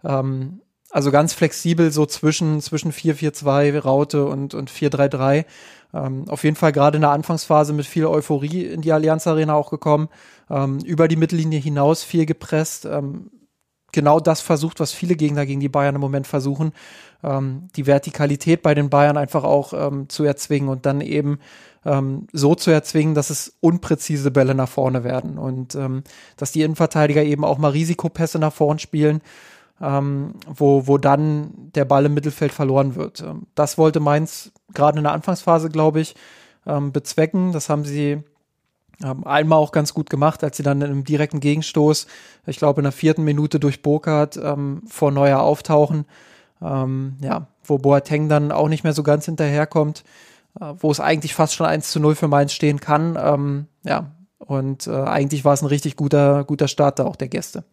Ähm, 0.04 0.62
also 0.90 1.12
ganz 1.12 1.34
flexibel 1.34 1.92
so 1.92 2.06
zwischen, 2.06 2.62
zwischen 2.62 2.92
4-4-2 2.92 3.80
Raute 3.80 4.26
und, 4.26 4.54
und 4.54 4.72
4-3-3. 4.72 5.46
Ähm, 5.98 6.26
auf 6.28 6.44
jeden 6.44 6.56
Fall 6.56 6.72
gerade 6.72 6.98
in 6.98 7.02
der 7.02 7.12
Anfangsphase 7.12 7.74
mit 7.74 7.86
viel 7.86 8.06
Euphorie 8.06 8.66
in 8.66 8.82
die 8.82 8.92
Allianz 8.92 9.28
Arena 9.28 9.56
auch 9.56 9.70
gekommen. 9.70 10.10
Ähm, 10.50 10.80
über 10.80 11.08
die 11.08 11.16
Mittellinie 11.16 11.60
hinaus 11.60 12.04
viel 12.04 12.26
gepresst. 12.26 12.86
Ähm, 12.86 13.32
genau 13.92 14.20
das 14.20 14.42
versucht, 14.42 14.80
was 14.80 14.92
viele 14.92 15.16
Gegner 15.16 15.46
gegen 15.46 15.60
die 15.60 15.70
Bayern 15.70 15.96
im 15.96 16.02
Moment 16.02 16.28
versuchen. 16.28 16.74
Ähm, 17.24 17.70
die 17.76 17.88
Vertikalität 17.88 18.62
bei 18.62 18.76
den 18.76 18.90
Bayern 18.90 19.18
einfach 19.18 19.44
auch 19.44 19.74
ähm, 19.74 20.10
zu 20.10 20.24
erzwingen 20.24 20.70
und 20.70 20.86
dann 20.86 21.02
eben 21.02 21.40
ähm, 21.86 22.28
so 22.32 22.54
zu 22.54 22.70
erzwingen, 22.70 23.16
dass 23.16 23.30
es 23.30 23.58
unpräzise 23.60 24.30
Bälle 24.30 24.56
nach 24.56 24.70
vorne 24.70 25.04
werden 25.04 25.38
und 25.38 25.78
dass 26.38 26.52
die 26.52 26.62
Innenverteidiger 26.62 27.24
eben 27.24 27.44
auch 27.44 27.58
mal 27.58 27.72
Risikopässe 27.72 28.40
nach 28.40 28.54
vorne 28.54 28.80
spielen 28.80 29.22
ähm, 29.82 30.34
wo, 30.48 30.88
wo 30.88 30.98
dann 30.98 31.52
der 31.76 31.86
Ball 31.86 32.06
im 32.06 32.14
Mittelfeld 32.14 32.52
verloren 32.52 32.96
wird. 32.96 33.22
Ähm, 33.22 33.48
das 33.56 33.78
wollte 33.78 34.00
Mainz 34.00 34.52
gerade 34.74 34.98
in 34.98 35.04
der 35.04 35.14
Anfangsphase, 35.14 35.70
glaube 35.70 36.00
ich, 36.00 36.16
ähm, 36.66 36.92
bezwecken. 36.92 37.52
Das 37.52 37.70
haben 37.70 37.86
sie 37.86 38.24
ähm, 39.04 39.26
einmal 39.26 39.60
auch 39.60 39.72
ganz 39.72 39.94
gut 39.94 40.10
gemacht, 40.10 40.44
als 40.44 40.58
sie 40.58 40.64
dann 40.64 40.82
im 40.82 41.04
direkten 41.04 41.40
Gegenstoß, 41.40 42.08
ich 42.48 42.58
glaube 42.58 42.82
in 42.82 42.84
der 42.84 42.92
vierten 42.92 43.24
Minute 43.24 43.60
durch 43.60 43.82
Burkhardt 43.84 44.38
ähm, 44.38 44.82
vor 44.88 45.12
Neuer 45.12 45.40
auftauchen, 45.42 46.06
ähm, 46.62 47.18
ja, 47.22 47.48
wo 47.64 47.78
Boateng 47.78 48.30
dann 48.30 48.52
auch 48.52 48.70
nicht 48.70 48.84
mehr 48.84 48.94
so 48.94 49.04
ganz 49.04 49.26
hinterherkommt, 49.26 50.04
äh, 50.60 50.74
wo 50.80 50.90
es 50.90 51.00
eigentlich 51.00 51.36
fast 51.36 51.54
schon 51.54 51.68
1 51.68 51.92
zu 51.92 52.00
0 52.00 52.16
für 52.16 52.28
Mainz 52.28 52.54
stehen 52.54 52.80
kann. 52.80 53.18
Ähm, 53.22 53.68
ja, 53.84 54.12
und 54.40 54.88
äh, 54.88 54.92
eigentlich 54.92 55.46
war 55.46 55.54
es 55.54 55.62
ein 55.62 55.68
richtig 55.68 55.96
guter, 55.96 56.44
guter 56.46 56.68
Start 56.68 56.98
da 57.00 57.06
auch 57.06 57.16
der 57.16 57.28
Gäste. 57.28 57.64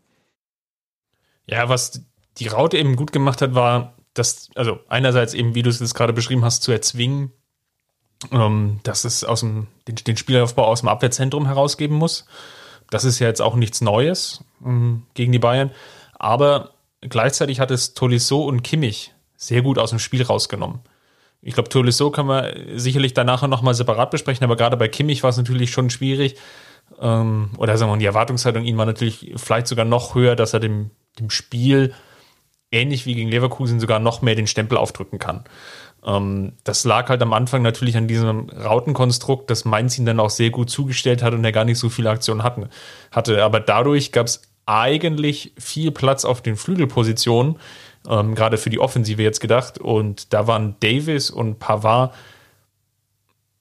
Ja, 1.47 1.69
was 1.69 2.03
die 2.39 2.49
Raute 2.49 2.79
eben 2.79 2.97
gut 2.97 3.13
gemacht 3.13 3.43
hat, 3.43 3.55
war, 3.55 3.95
dass, 4.15 4.51
also 4.55 4.79
einerseits 4.89 5.35
eben, 5.35 5.55
wie 5.55 5.63
du 5.63 5.71
es 5.71 5.81
jetzt 5.81 5.95
gerade 5.95 6.13
beschrieben 6.13 6.45
hast, 6.45 6.63
zu 6.63 6.73
erzwingen, 6.73 7.33
ähm, 8.33 8.81
dass 8.83 9.05
es 9.05 9.25
aus 9.25 9.41
dem, 9.41 9.67
den, 9.89 9.97
den 9.97 10.17
Spielaufbau 10.17 10.65
aus 10.65 10.81
dem 10.81 10.89
Abwehrzentrum 10.89 11.47
herausgeben 11.47 11.97
muss. 11.97 12.27
Das 12.91 13.05
ist 13.05 13.19
ja 13.19 13.29
jetzt 13.29 13.43
auch 13.43 13.57
nichts 13.57 13.81
Neues 13.81 14.45
ähm, 14.65 15.07
gegen 15.15 15.33
die 15.33 15.39
Bayern. 15.39 15.71
Aber 16.19 16.75
gleichzeitig 17.01 17.61
hat 17.61 17.71
es 17.71 17.95
Tolisso 17.95 18.45
und 18.45 18.63
Kimmich 18.63 19.13
sehr 19.37 19.63
gut 19.63 19.79
aus 19.79 19.91
dem 19.91 19.99
Spiel 19.99 20.23
rausgenommen. 20.23 20.81
Ich 21.43 21.55
glaube, 21.55 21.69
Tolisso 21.69 22.11
kann 22.11 22.27
man 22.27 22.55
sicherlich 22.77 23.13
danach 23.13 23.47
nochmal 23.47 23.75
separat 23.75 24.11
besprechen, 24.11 24.45
aber 24.45 24.57
gerade 24.57 24.79
bei 24.79 24.89
Kimmich 24.89 25.23
war 25.23 25.31
es 25.31 25.37
natürlich 25.37 25.71
schon 25.71 25.91
schwierig. 25.91 26.37
Ähm, 27.01 27.51
oder 27.59 27.77
sagen 27.77 27.91
wir 27.91 27.97
mal, 27.97 27.99
die 27.99 28.07
Erwartungshaltung 28.07 28.65
ihn 28.65 28.79
war 28.79 28.87
natürlich 28.87 29.33
vielleicht 29.37 29.67
sogar 29.67 29.85
noch 29.85 30.15
höher, 30.15 30.37
dass 30.37 30.55
er 30.55 30.61
dem 30.61 30.91
dem 31.19 31.31
Spiel 31.31 31.95
ähnlich 32.71 33.07
wie 33.07 33.15
gegen 33.15 33.31
Leverkusen 33.31 33.81
sogar 33.81 34.01
noch 34.01 34.23
mehr 34.23 34.35
den 34.35 34.47
Stempel 34.47 34.77
aufdrücken 34.77 35.19
kann. 35.19 35.45
Ähm, 36.05 36.53
das 36.65 36.85
lag 36.85 37.09
halt 37.09 37.23
am 37.23 37.33
Anfang 37.33 37.63
natürlich 37.63 37.97
an 37.97 38.09
diesem 38.09 38.49
Rautenkonstrukt, 38.51 39.49
das 39.51 39.65
Mainz 39.65 39.99
ihn 39.99 40.07
dann 40.07 40.21
auch 40.21 40.31
sehr 40.31 40.51
gut 40.51 40.71
zugestellt 40.71 41.23
hat 41.23 41.35
und 41.35 41.45
er 41.45 41.53
gar 41.53 41.65
nicht 41.65 41.79
so 41.79 41.89
viele 41.89 42.11
Aktionen 42.11 42.43
hatten, 42.43 42.69
hatte. 43.11 43.43
Aber 43.43 43.61
dadurch 43.61 44.13
gab 44.13 44.27
es 44.27 44.43
eigentlich 44.67 45.53
viel 45.59 45.91
Platz 45.91 46.25
auf 46.25 46.43
den 46.43 46.57
Flügelpositionen, 46.57 47.57
ähm, 48.09 48.35
gerade 48.35 48.59
für 48.59 48.71
die 48.71 48.81
Offensive 48.81 49.23
jetzt 49.23 49.41
gedacht. 49.41 49.79
Und 49.79 50.33
da 50.33 50.47
waren 50.47 50.77
Davis 50.81 51.31
und 51.31 51.59
Pavard 51.59 52.15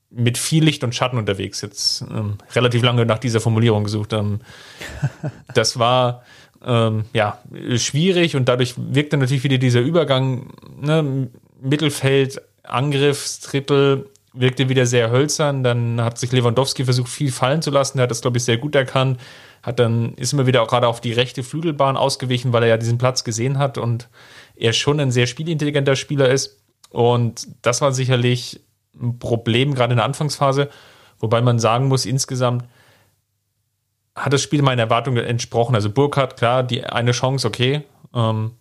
mit 0.10 0.38
viel 0.38 0.64
Licht 0.64 0.84
und 0.84 0.94
Schatten 0.94 1.18
unterwegs. 1.18 1.62
Jetzt 1.62 2.02
ähm, 2.02 2.38
relativ 2.52 2.84
lange 2.84 3.06
nach 3.06 3.20
dieser 3.20 3.40
Formulierung 3.40 3.84
gesucht. 3.84 4.14
Ähm, 4.14 4.42
das 5.54 5.80
war 5.80 6.24
ähm, 6.66 7.06
ja, 7.14 7.40
schwierig 7.76 8.36
und 8.36 8.48
dadurch 8.50 8.76
wirkt 8.78 9.14
dann 9.14 9.20
natürlich 9.20 9.44
wieder 9.44 9.58
dieser 9.58 9.82
Übergang, 9.82 10.54
ne, 10.80 11.30
Mittelfeld, 11.62 12.42
Angriffstrippel, 12.64 14.10
wirkte 14.34 14.70
wieder 14.70 14.86
sehr 14.86 15.12
hölzern. 15.12 15.64
Dann 15.64 16.02
hat 16.02 16.18
sich 16.18 16.32
Lewandowski 16.32 16.86
versucht, 16.86 17.10
viel 17.10 17.32
fallen 17.32 17.62
zu 17.62 17.72
lassen. 17.72 17.98
Der 17.98 18.04
hat 18.04 18.12
das, 18.12 18.22
glaube 18.22 18.38
ich, 18.38 18.44
sehr 18.44 18.58
gut 18.58 18.76
erkannt. 18.76 19.20
Hat 19.62 19.80
dann, 19.80 20.14
ist 20.16 20.34
immer 20.34 20.48
wieder 20.48 20.62
auch 20.62 20.68
gerade 20.68 20.88
auf 20.88 21.02
die 21.02 21.14
rechte 21.14 21.44
Flügelbahn 21.44 21.96
ausgewichen, 21.96 22.52
weil 22.52 22.64
er 22.64 22.70
ja 22.70 22.78
diesen 22.78 22.98
Platz 22.98 23.24
gesehen 23.24 23.60
hat 23.60 23.78
und 23.78 24.10
er 24.56 24.74
schon 24.74 25.00
ein 25.00 25.12
sehr 25.12 25.28
spielintelligenter 25.28 25.96
Spieler 25.96 26.30
ist. 26.30 26.60
Und 26.90 27.48
das 27.62 27.82
war 27.82 27.92
sicherlich 27.92 28.62
ein 29.00 29.20
Problem, 29.20 29.74
gerade 29.74 29.94
in 29.94 29.98
der 29.98 30.06
Anfangsphase. 30.06 30.70
Wobei 31.20 31.42
man 31.42 31.60
sagen 31.60 31.88
muss, 31.88 32.06
insgesamt, 32.06 32.66
hat 34.16 34.34
das 34.34 34.42
Spiel 34.42 34.62
meinen 34.62 34.80
Erwartungen 34.80 35.24
entsprochen. 35.24 35.76
Also 35.76 35.90
Burkhardt, 35.90 36.38
klar, 36.38 36.64
die 36.64 36.84
eine 36.84 37.12
Chance, 37.12 37.48
okay. 37.48 37.84
Ähm, 38.14 38.52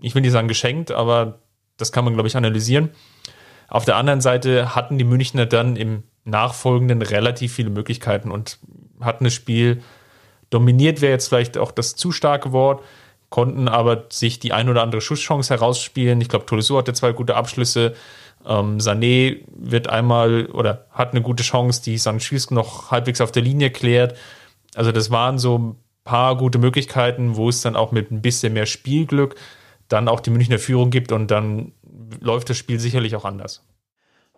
ich 0.00 0.14
will 0.14 0.22
nicht 0.22 0.32
sagen 0.32 0.48
geschenkt, 0.48 0.92
aber 0.92 1.38
das 1.76 1.92
kann 1.92 2.04
man, 2.04 2.14
glaube 2.14 2.28
ich, 2.28 2.36
analysieren. 2.36 2.90
Auf 3.68 3.84
der 3.84 3.96
anderen 3.96 4.20
Seite 4.20 4.74
hatten 4.74 4.98
die 4.98 5.04
Münchner 5.04 5.46
dann 5.46 5.76
im 5.76 6.02
Nachfolgenden 6.24 7.02
relativ 7.02 7.54
viele 7.54 7.70
Möglichkeiten 7.70 8.30
und 8.30 8.58
hatten 9.00 9.24
das 9.24 9.32
Spiel 9.32 9.82
dominiert, 10.50 11.00
wäre 11.00 11.12
jetzt 11.12 11.28
vielleicht 11.28 11.56
auch 11.56 11.72
das 11.72 11.96
zu 11.96 12.12
starke 12.12 12.52
Wort, 12.52 12.82
konnten 13.28 13.68
aber 13.68 14.06
sich 14.10 14.40
die 14.40 14.52
ein 14.52 14.68
oder 14.68 14.82
andere 14.82 15.00
Schusschance 15.00 15.54
herausspielen. 15.54 16.20
Ich 16.20 16.28
glaube, 16.28 16.46
Tolisso 16.46 16.76
hatte 16.76 16.92
zwei 16.92 17.12
gute 17.12 17.36
Abschlüsse. 17.36 17.94
Ähm, 18.44 18.78
Sané 18.78 19.38
wird 19.46 19.88
einmal 19.88 20.46
oder 20.46 20.86
hat 20.90 21.12
eine 21.12 21.22
gute 21.22 21.44
Chance, 21.44 21.82
die 21.82 21.98
Sanchis 21.98 22.50
noch 22.50 22.90
halbwegs 22.90 23.20
auf 23.20 23.30
der 23.30 23.42
Linie 23.42 23.70
klärt. 23.70 24.16
Also 24.74 24.92
das 24.92 25.10
waren 25.10 25.38
so 25.38 25.58
ein 25.58 25.76
paar 26.04 26.36
gute 26.36 26.58
Möglichkeiten, 26.58 27.36
wo 27.36 27.48
es 27.48 27.60
dann 27.60 27.76
auch 27.76 27.92
mit 27.92 28.10
ein 28.10 28.22
bisschen 28.22 28.52
mehr 28.52 28.66
Spielglück 28.66 29.36
dann 29.88 30.08
auch 30.08 30.20
die 30.20 30.30
Münchner 30.30 30.58
Führung 30.58 30.90
gibt 30.90 31.12
und 31.12 31.30
dann 31.30 31.72
läuft 32.20 32.48
das 32.50 32.56
Spiel 32.56 32.78
sicherlich 32.78 33.16
auch 33.16 33.24
anders. 33.24 33.62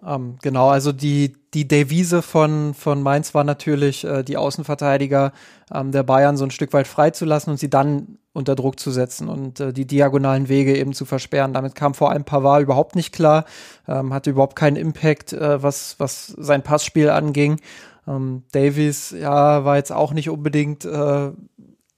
Ähm, 0.05 0.37
genau, 0.43 0.69
also 0.69 0.91
die, 0.91 1.35
die 1.55 1.69
Devise 1.69 2.23
von, 2.23 2.75
von 2.75 3.03
Mainz 3.03 3.35
war 3.35 3.45
natürlich, 3.45 4.05
äh, 4.05 4.25
die 4.25 4.37
Außenverteidiger 4.37 5.33
ähm, 5.73 5.93
der 5.93 6.03
Bayern 6.03 6.37
so 6.37 6.45
ein 6.45 6.51
Stück 6.51 6.73
weit 6.73 6.89
freizulassen 6.89 7.53
und 7.53 7.59
sie 7.59 7.71
dann 7.71 8.19
unter 8.33 8.57
Druck 8.57 8.81
zu 8.81 8.91
setzen 8.91 9.29
und 9.29 9.61
äh, 9.61 9.73
die 9.73 9.87
diagonalen 9.87 10.49
Wege 10.49 10.77
eben 10.77 10.93
zu 10.93 11.05
versperren. 11.05 11.53
Damit 11.53 11.75
kam 11.75 11.95
vor 11.95 12.11
allem 12.11 12.25
Pavard 12.25 12.63
überhaupt 12.63 12.97
nicht 12.97 13.13
klar, 13.13 13.45
ähm, 13.87 14.13
hatte 14.13 14.31
überhaupt 14.31 14.57
keinen 14.57 14.77
Impact, 14.77 15.35
äh, 15.35 15.63
was, 15.63 15.97
was 15.99 16.27
sein 16.27 16.63
Passspiel 16.63 17.11
anging. 17.11 17.61
Ähm, 18.07 18.43
Davies, 18.53 19.11
ja, 19.11 19.65
war 19.65 19.77
jetzt 19.77 19.93
auch 19.93 20.13
nicht 20.13 20.31
unbedingt 20.31 20.85
äh, 20.85 21.31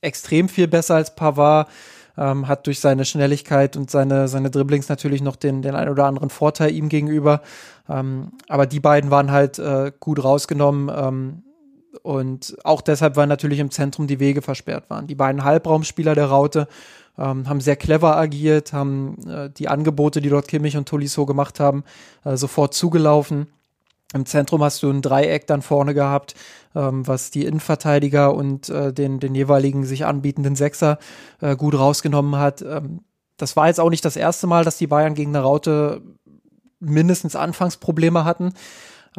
extrem 0.00 0.48
viel 0.48 0.68
besser 0.68 0.96
als 0.96 1.14
Pavard. 1.14 1.68
Ähm, 2.16 2.46
hat 2.46 2.68
durch 2.68 2.78
seine 2.78 3.04
Schnelligkeit 3.04 3.76
und 3.76 3.90
seine, 3.90 4.28
seine 4.28 4.48
Dribblings 4.48 4.88
natürlich 4.88 5.20
noch 5.20 5.34
den, 5.34 5.62
den 5.62 5.74
ein 5.74 5.88
oder 5.88 6.04
anderen 6.06 6.30
Vorteil 6.30 6.70
ihm 6.70 6.88
gegenüber. 6.88 7.42
Ähm, 7.88 8.34
aber 8.48 8.66
die 8.66 8.78
beiden 8.78 9.10
waren 9.10 9.32
halt 9.32 9.58
äh, 9.58 9.90
gut 9.98 10.22
rausgenommen. 10.22 10.92
Ähm, 10.96 11.42
und 12.02 12.56
auch 12.64 12.82
deshalb, 12.82 13.16
weil 13.16 13.26
natürlich 13.26 13.58
im 13.58 13.70
Zentrum 13.70 14.06
die 14.06 14.20
Wege 14.20 14.42
versperrt 14.42 14.90
waren. 14.90 15.06
Die 15.06 15.14
beiden 15.14 15.42
Halbraumspieler 15.44 16.14
der 16.14 16.26
Raute 16.26 16.68
ähm, 17.18 17.48
haben 17.48 17.60
sehr 17.60 17.76
clever 17.76 18.16
agiert, 18.16 18.72
haben 18.72 19.18
äh, 19.28 19.50
die 19.50 19.68
Angebote, 19.68 20.20
die 20.20 20.28
dort 20.28 20.48
Kimmich 20.48 20.76
und 20.76 20.88
Tolisso 20.88 21.26
gemacht 21.26 21.60
haben, 21.60 21.84
äh, 22.24 22.36
sofort 22.36 22.74
zugelaufen. 22.74 23.46
Im 24.14 24.26
Zentrum 24.26 24.62
hast 24.62 24.82
du 24.82 24.90
ein 24.90 25.02
Dreieck 25.02 25.46
dann 25.46 25.60
vorne 25.60 25.92
gehabt, 25.92 26.34
ähm, 26.74 27.06
was 27.06 27.30
die 27.30 27.44
Innenverteidiger 27.44 28.34
und 28.34 28.68
äh, 28.68 28.92
den, 28.92 29.18
den 29.18 29.34
jeweiligen 29.34 29.84
sich 29.84 30.06
anbietenden 30.06 30.54
Sechser 30.54 30.98
äh, 31.40 31.56
gut 31.56 31.76
rausgenommen 31.76 32.36
hat. 32.36 32.62
Ähm, 32.62 33.00
das 33.36 33.56
war 33.56 33.66
jetzt 33.66 33.80
auch 33.80 33.90
nicht 33.90 34.04
das 34.04 34.16
erste 34.16 34.46
Mal, 34.46 34.64
dass 34.64 34.78
die 34.78 34.86
Bayern 34.86 35.14
gegen 35.14 35.34
eine 35.34 35.44
Raute 35.44 36.00
mindestens 36.78 37.34
Anfangsprobleme 37.34 38.24
hatten. 38.24 38.54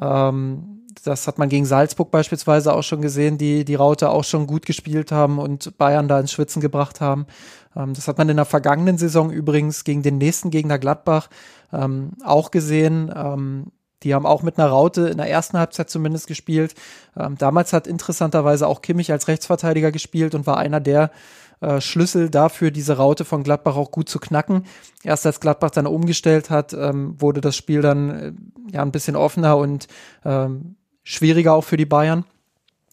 Ähm, 0.01 0.75
das 1.03 1.27
hat 1.27 1.37
man 1.37 1.49
gegen 1.49 1.65
Salzburg 1.65 2.09
beispielsweise 2.09 2.73
auch 2.73 2.83
schon 2.83 3.01
gesehen, 3.01 3.37
die 3.37 3.65
die 3.65 3.75
Raute 3.75 4.09
auch 4.09 4.23
schon 4.23 4.47
gut 4.47 4.65
gespielt 4.65 5.11
haben 5.11 5.39
und 5.39 5.77
Bayern 5.77 6.07
da 6.07 6.19
ins 6.21 6.31
Schwitzen 6.31 6.61
gebracht 6.61 7.01
haben. 7.01 7.27
Ähm, 7.75 7.93
das 7.93 8.07
hat 8.07 8.17
man 8.17 8.29
in 8.29 8.37
der 8.37 8.45
vergangenen 8.45 8.97
Saison 8.97 9.29
übrigens 9.29 9.83
gegen 9.83 10.03
den 10.03 10.17
nächsten 10.17 10.51
Gegner 10.51 10.79
Gladbach 10.79 11.29
ähm, 11.73 12.11
auch 12.23 12.51
gesehen. 12.51 13.13
Ähm, 13.13 13.71
die 14.05 14.13
haben 14.13 14.25
auch 14.25 14.43
mit 14.43 14.57
einer 14.57 14.69
Raute 14.69 15.09
in 15.09 15.17
der 15.17 15.29
ersten 15.29 15.57
Halbzeit 15.57 15.89
zumindest 15.89 16.27
gespielt. 16.27 16.75
Ähm, 17.17 17.37
damals 17.37 17.73
hat 17.73 17.87
interessanterweise 17.87 18.67
auch 18.67 18.81
Kimmich 18.81 19.11
als 19.11 19.27
Rechtsverteidiger 19.27 19.91
gespielt 19.91 20.35
und 20.35 20.45
war 20.45 20.57
einer 20.57 20.79
der 20.79 21.11
äh, 21.59 21.81
Schlüssel 21.81 22.29
dafür, 22.29 22.69
diese 22.69 22.97
Raute 22.97 23.25
von 23.25 23.43
Gladbach 23.43 23.75
auch 23.75 23.89
gut 23.89 24.07
zu 24.07 24.19
knacken. 24.19 24.65
Erst 25.03 25.25
als 25.25 25.39
Gladbach 25.39 25.71
dann 25.71 25.87
umgestellt 25.87 26.51
hat, 26.51 26.73
ähm, 26.73 27.19
wurde 27.19 27.41
das 27.41 27.55
Spiel 27.55 27.81
dann 27.81 28.09
äh, 28.09 28.31
ja 28.71 28.83
ein 28.83 28.91
bisschen 28.91 29.15
offener 29.15 29.57
und 29.57 29.87
ähm, 30.23 30.75
schwieriger 31.03 31.53
auch 31.53 31.63
für 31.63 31.77
die 31.77 31.85
Bayern. 31.85 32.25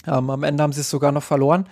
Ähm, 0.07 0.31
am 0.31 0.43
Ende 0.43 0.63
haben 0.63 0.73
sie 0.73 0.81
es 0.81 0.91
sogar 0.91 1.13
noch 1.13 1.23
verloren. 1.23 1.67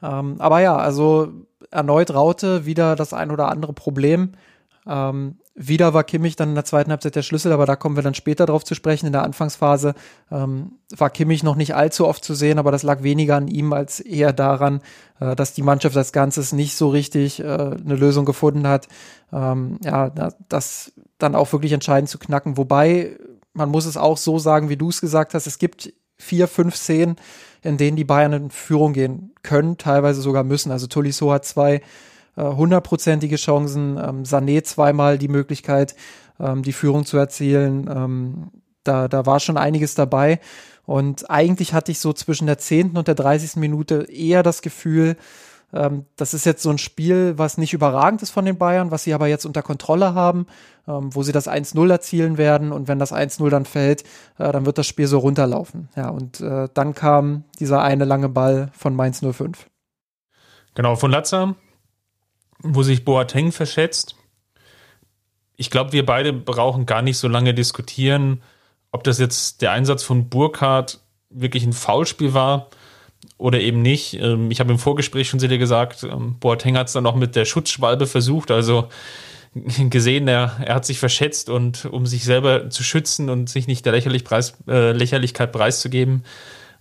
Ähm, 0.00 0.36
aber 0.38 0.60
ja, 0.60 0.76
also 0.76 1.32
erneut 1.72 2.14
Raute, 2.14 2.66
wieder 2.66 2.94
das 2.94 3.12
ein 3.12 3.32
oder 3.32 3.48
andere 3.48 3.72
Problem. 3.72 4.34
Ähm, 4.86 5.38
wieder 5.54 5.92
war 5.92 6.04
Kimmich 6.04 6.36
dann 6.36 6.50
in 6.50 6.54
der 6.54 6.64
zweiten 6.64 6.90
Halbzeit 6.90 7.16
der 7.16 7.22
Schlüssel, 7.22 7.52
aber 7.52 7.66
da 7.66 7.76
kommen 7.76 7.96
wir 7.96 8.02
dann 8.02 8.14
später 8.14 8.46
drauf 8.46 8.64
zu 8.64 8.74
sprechen. 8.74 9.06
In 9.06 9.12
der 9.12 9.24
Anfangsphase 9.24 9.94
ähm, 10.30 10.72
war 10.96 11.10
Kimmich 11.10 11.42
noch 11.42 11.56
nicht 11.56 11.74
allzu 11.74 12.06
oft 12.06 12.24
zu 12.24 12.34
sehen, 12.34 12.58
aber 12.58 12.72
das 12.72 12.82
lag 12.82 13.02
weniger 13.02 13.36
an 13.36 13.48
ihm 13.48 13.72
als 13.72 14.00
eher 14.00 14.32
daran, 14.32 14.80
äh, 15.20 15.36
dass 15.36 15.52
die 15.52 15.62
Mannschaft 15.62 15.96
als 15.96 16.12
Ganzes 16.12 16.52
nicht 16.52 16.76
so 16.76 16.88
richtig 16.88 17.40
äh, 17.40 17.44
eine 17.44 17.94
Lösung 17.94 18.24
gefunden 18.24 18.66
hat, 18.66 18.88
ähm, 19.32 19.78
ja, 19.84 20.10
das 20.48 20.92
dann 21.18 21.34
auch 21.34 21.52
wirklich 21.52 21.72
entscheidend 21.72 22.08
zu 22.08 22.18
knacken. 22.18 22.56
Wobei, 22.56 23.18
man 23.52 23.68
muss 23.68 23.84
es 23.84 23.98
auch 23.98 24.16
so 24.16 24.38
sagen, 24.38 24.70
wie 24.70 24.76
du 24.78 24.88
es 24.88 25.02
gesagt 25.02 25.34
hast, 25.34 25.46
es 25.46 25.58
gibt 25.58 25.92
vier, 26.16 26.48
fünf 26.48 26.76
Szenen, 26.76 27.16
in 27.62 27.76
denen 27.76 27.96
die 27.96 28.04
Bayern 28.04 28.32
in 28.32 28.50
Führung 28.50 28.92
gehen 28.92 29.34
können, 29.42 29.76
teilweise 29.76 30.22
sogar 30.22 30.44
müssen. 30.44 30.70
Also 30.72 30.86
Tolisso 30.86 31.32
hat 31.32 31.44
zwei 31.44 31.82
hundertprozentige 32.42 33.36
Chancen. 33.36 33.96
Ähm, 33.96 34.22
Sané 34.24 34.62
zweimal 34.62 35.18
die 35.18 35.28
Möglichkeit, 35.28 35.94
ähm, 36.38 36.62
die 36.62 36.72
Führung 36.72 37.04
zu 37.04 37.16
erzielen. 37.16 37.88
Ähm, 37.92 38.50
da, 38.84 39.08
da 39.08 39.26
war 39.26 39.40
schon 39.40 39.56
einiges 39.56 39.94
dabei. 39.94 40.40
Und 40.86 41.30
eigentlich 41.30 41.74
hatte 41.74 41.92
ich 41.92 42.00
so 42.00 42.12
zwischen 42.12 42.46
der 42.46 42.58
10. 42.58 42.96
und 42.96 43.06
der 43.06 43.14
30. 43.14 43.56
Minute 43.56 44.06
eher 44.10 44.42
das 44.42 44.62
Gefühl, 44.62 45.16
ähm, 45.72 46.06
das 46.16 46.34
ist 46.34 46.46
jetzt 46.46 46.62
so 46.62 46.70
ein 46.70 46.78
Spiel, 46.78 47.34
was 47.36 47.58
nicht 47.58 47.72
überragend 47.72 48.22
ist 48.22 48.30
von 48.30 48.44
den 48.44 48.58
Bayern, 48.58 48.90
was 48.90 49.04
sie 49.04 49.14
aber 49.14 49.28
jetzt 49.28 49.46
unter 49.46 49.62
Kontrolle 49.62 50.14
haben, 50.14 50.46
ähm, 50.88 51.14
wo 51.14 51.22
sie 51.22 51.32
das 51.32 51.48
1-0 51.48 51.90
erzielen 51.90 52.38
werden. 52.38 52.72
Und 52.72 52.88
wenn 52.88 52.98
das 52.98 53.12
1-0 53.12 53.48
dann 53.50 53.64
fällt, 53.64 54.02
äh, 54.38 54.50
dann 54.50 54.66
wird 54.66 54.78
das 54.78 54.86
Spiel 54.86 55.06
so 55.06 55.18
runterlaufen. 55.18 55.88
Ja, 55.94 56.08
und 56.08 56.40
äh, 56.40 56.68
dann 56.74 56.94
kam 56.94 57.44
dieser 57.60 57.82
eine 57.82 58.04
lange 58.04 58.28
Ball 58.28 58.70
von 58.76 58.96
Mainz 58.96 59.20
05. 59.20 59.66
Genau, 60.74 60.96
von 60.96 61.10
Latza 61.10 61.54
wo 62.62 62.82
sich 62.82 63.04
Boateng 63.04 63.52
verschätzt. 63.52 64.16
Ich 65.56 65.70
glaube, 65.70 65.92
wir 65.92 66.06
beide 66.06 66.32
brauchen 66.32 66.86
gar 66.86 67.02
nicht 67.02 67.18
so 67.18 67.28
lange 67.28 67.54
diskutieren, 67.54 68.42
ob 68.92 69.04
das 69.04 69.18
jetzt 69.18 69.62
der 69.62 69.72
Einsatz 69.72 70.02
von 70.02 70.28
Burkhardt 70.28 71.00
wirklich 71.30 71.64
ein 71.64 71.72
Foulspiel 71.72 72.34
war 72.34 72.70
oder 73.38 73.60
eben 73.60 73.82
nicht. 73.82 74.14
Ähm, 74.14 74.50
ich 74.50 74.60
habe 74.60 74.72
im 74.72 74.78
Vorgespräch 74.78 75.28
schon 75.28 75.40
zu 75.40 75.48
dir 75.48 75.58
gesagt, 75.58 76.02
ähm, 76.02 76.36
Boateng 76.40 76.76
hat 76.76 76.88
es 76.88 76.94
dann 76.94 77.04
noch 77.04 77.14
mit 77.14 77.36
der 77.36 77.44
Schutzschwalbe 77.44 78.06
versucht, 78.06 78.50
also 78.50 78.88
gesehen, 79.90 80.28
er, 80.28 80.56
er 80.64 80.74
hat 80.74 80.84
sich 80.84 80.98
verschätzt 80.98 81.50
und 81.50 81.84
um 81.86 82.06
sich 82.06 82.24
selber 82.24 82.70
zu 82.70 82.82
schützen 82.82 83.30
und 83.30 83.48
sich 83.48 83.66
nicht 83.66 83.84
der 83.84 83.92
Lächerlich 83.92 84.24
Preis, 84.24 84.54
äh, 84.68 84.92
Lächerlichkeit 84.92 85.52
preiszugeben, 85.52 86.24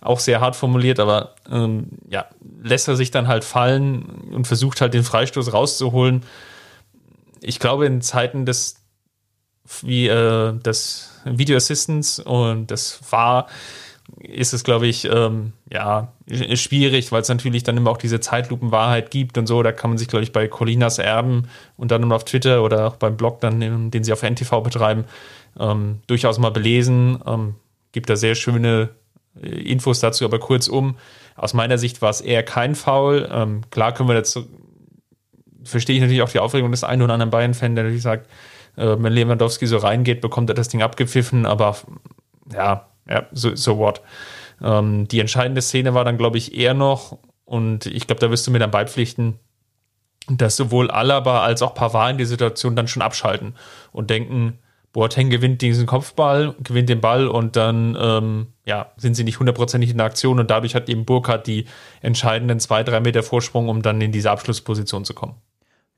auch 0.02 0.20
sehr 0.20 0.40
hart 0.40 0.56
formuliert, 0.56 1.00
aber 1.00 1.36
ähm, 1.52 1.88
ja, 2.10 2.26
lässt 2.62 2.88
er 2.88 2.96
sich 2.96 3.12
dann 3.12 3.28
halt 3.28 3.44
fallen 3.44 4.04
und 4.34 4.48
versucht 4.48 4.82
halt 4.82 4.94
den 4.94 5.04
Freistoß 5.04 5.54
rauszuholen. 5.54 6.24
Ich 7.42 7.60
glaube, 7.60 7.86
in 7.86 8.02
Zeiten 8.02 8.46
des 8.46 8.76
wie 9.82 10.08
äh, 10.08 10.54
das 10.64 11.22
Video 11.26 11.56
Assistance 11.56 12.24
und 12.24 12.72
das 12.72 13.00
war 13.12 13.48
ist 14.18 14.54
es, 14.54 14.64
glaube 14.64 14.88
ich, 14.88 15.06
ähm, 15.06 15.54
ja, 15.72 16.14
schwierig, 16.56 17.12
weil 17.12 17.22
es 17.22 17.30
natürlich 17.30 17.64
dann 17.64 17.78
immer 17.78 17.92
auch 17.92 17.98
diese 17.98 18.20
Zeitlupenwahrheit 18.20 19.12
gibt 19.12 19.38
und 19.38 19.48
so. 19.48 19.62
Da 19.64 19.72
kann 19.72 19.92
man 19.92 19.98
sich, 19.98 20.08
glaube 20.08 20.24
ich, 20.24 20.32
bei 20.32 20.48
Colinas 20.48 20.98
Erben 20.98 21.48
und 21.78 21.92
dann 21.92 22.12
auf 22.12 22.26
Twitter 22.26 22.64
oder 22.64 22.88
auch 22.88 22.96
beim 22.96 23.18
Blog, 23.18 23.40
dann, 23.42 23.92
den 23.92 24.04
sie 24.04 24.14
auf 24.14 24.24
NTV 24.24 24.62
betreiben, 24.62 25.06
ähm, 25.60 26.00
durchaus 26.08 26.40
mal 26.40 26.50
belesen. 26.50 27.20
Ähm, 27.26 27.56
gibt 27.92 28.10
da 28.10 28.16
sehr 28.16 28.36
schöne 28.36 28.90
Infos 29.42 30.00
dazu, 30.00 30.26
aber 30.26 30.40
kurzum, 30.40 30.98
aus 31.36 31.54
meiner 31.54 31.78
Sicht 31.78 32.02
war 32.02 32.10
es 32.10 32.22
eher 32.22 32.44
kein 32.44 32.76
Foul. 32.76 33.30
Ähm, 33.32 33.62
klar 33.70 33.94
können 33.94 34.10
wir 34.10 34.16
dazu, 34.16 34.46
verstehe 35.64 35.96
ich 35.96 36.02
natürlich 36.02 36.22
auch 36.22 36.30
die 36.30 36.40
Aufregung 36.40 36.72
des 36.72 36.84
einen 36.84 37.02
oder 37.02 37.14
anderen 37.14 37.32
Bayern-Fan, 37.32 37.76
der 37.76 37.84
natürlich 37.84 38.04
sagt, 38.04 38.30
äh, 38.76 38.96
wenn 39.00 39.14
Lewandowski 39.14 39.68
so 39.68 39.78
reingeht, 39.78 40.22
bekommt 40.22 40.50
er 40.50 40.56
das 40.56 40.70
Ding 40.70 40.82
abgepfiffen, 40.82 41.46
aber 41.46 41.78
ja, 42.54 42.88
ja, 43.08 43.28
so, 43.32 43.56
so 43.56 43.78
what. 43.78 44.02
Ähm, 44.62 45.08
die 45.08 45.20
entscheidende 45.20 45.62
Szene 45.62 45.94
war 45.94 46.06
dann, 46.06 46.18
glaube 46.18 46.38
ich, 46.38 46.58
eher 46.58 46.74
noch, 46.74 47.18
und 47.46 47.88
ich 47.88 48.06
glaube, 48.06 48.20
da 48.20 48.30
wirst 48.30 48.46
du 48.46 48.52
mir 48.52 48.60
dann 48.60 48.72
beipflichten, 48.72 49.40
dass 50.28 50.56
sowohl 50.56 50.92
Alaba 50.92 51.44
als 51.44 51.62
auch 51.62 51.74
Pavard 51.74 52.12
in 52.12 52.18
die 52.20 52.26
Situation 52.26 52.76
dann 52.76 52.88
schon 52.88 53.02
abschalten 53.02 53.56
und 53.92 54.10
denken, 54.10 54.60
Boateng 54.92 55.30
gewinnt 55.30 55.62
diesen 55.62 55.86
Kopfball, 55.86 56.56
gewinnt 56.64 56.90
den 56.90 57.02
Ball 57.02 57.28
und 57.28 57.56
dann 57.56 57.98
ähm, 58.00 58.48
ja, 58.66 58.92
sind 58.98 59.16
sie 59.16 59.24
nicht 59.24 59.40
hundertprozentig 59.40 59.92
in 59.92 59.98
der 59.98 60.08
Aktion 60.08 60.40
und 60.40 60.50
dadurch 60.50 60.74
hat 60.74 60.90
eben 60.90 61.06
Burkhardt 61.06 61.46
die 61.46 61.66
entscheidenden 62.02 62.60
zwei, 62.60 62.84
drei 62.84 63.00
Meter 63.00 63.22
Vorsprung, 63.22 63.70
um 63.70 63.82
dann 63.82 64.02
in 64.02 64.12
diese 64.12 64.32
Abschlussposition 64.32 65.06
zu 65.06 65.14
kommen. 65.14 65.36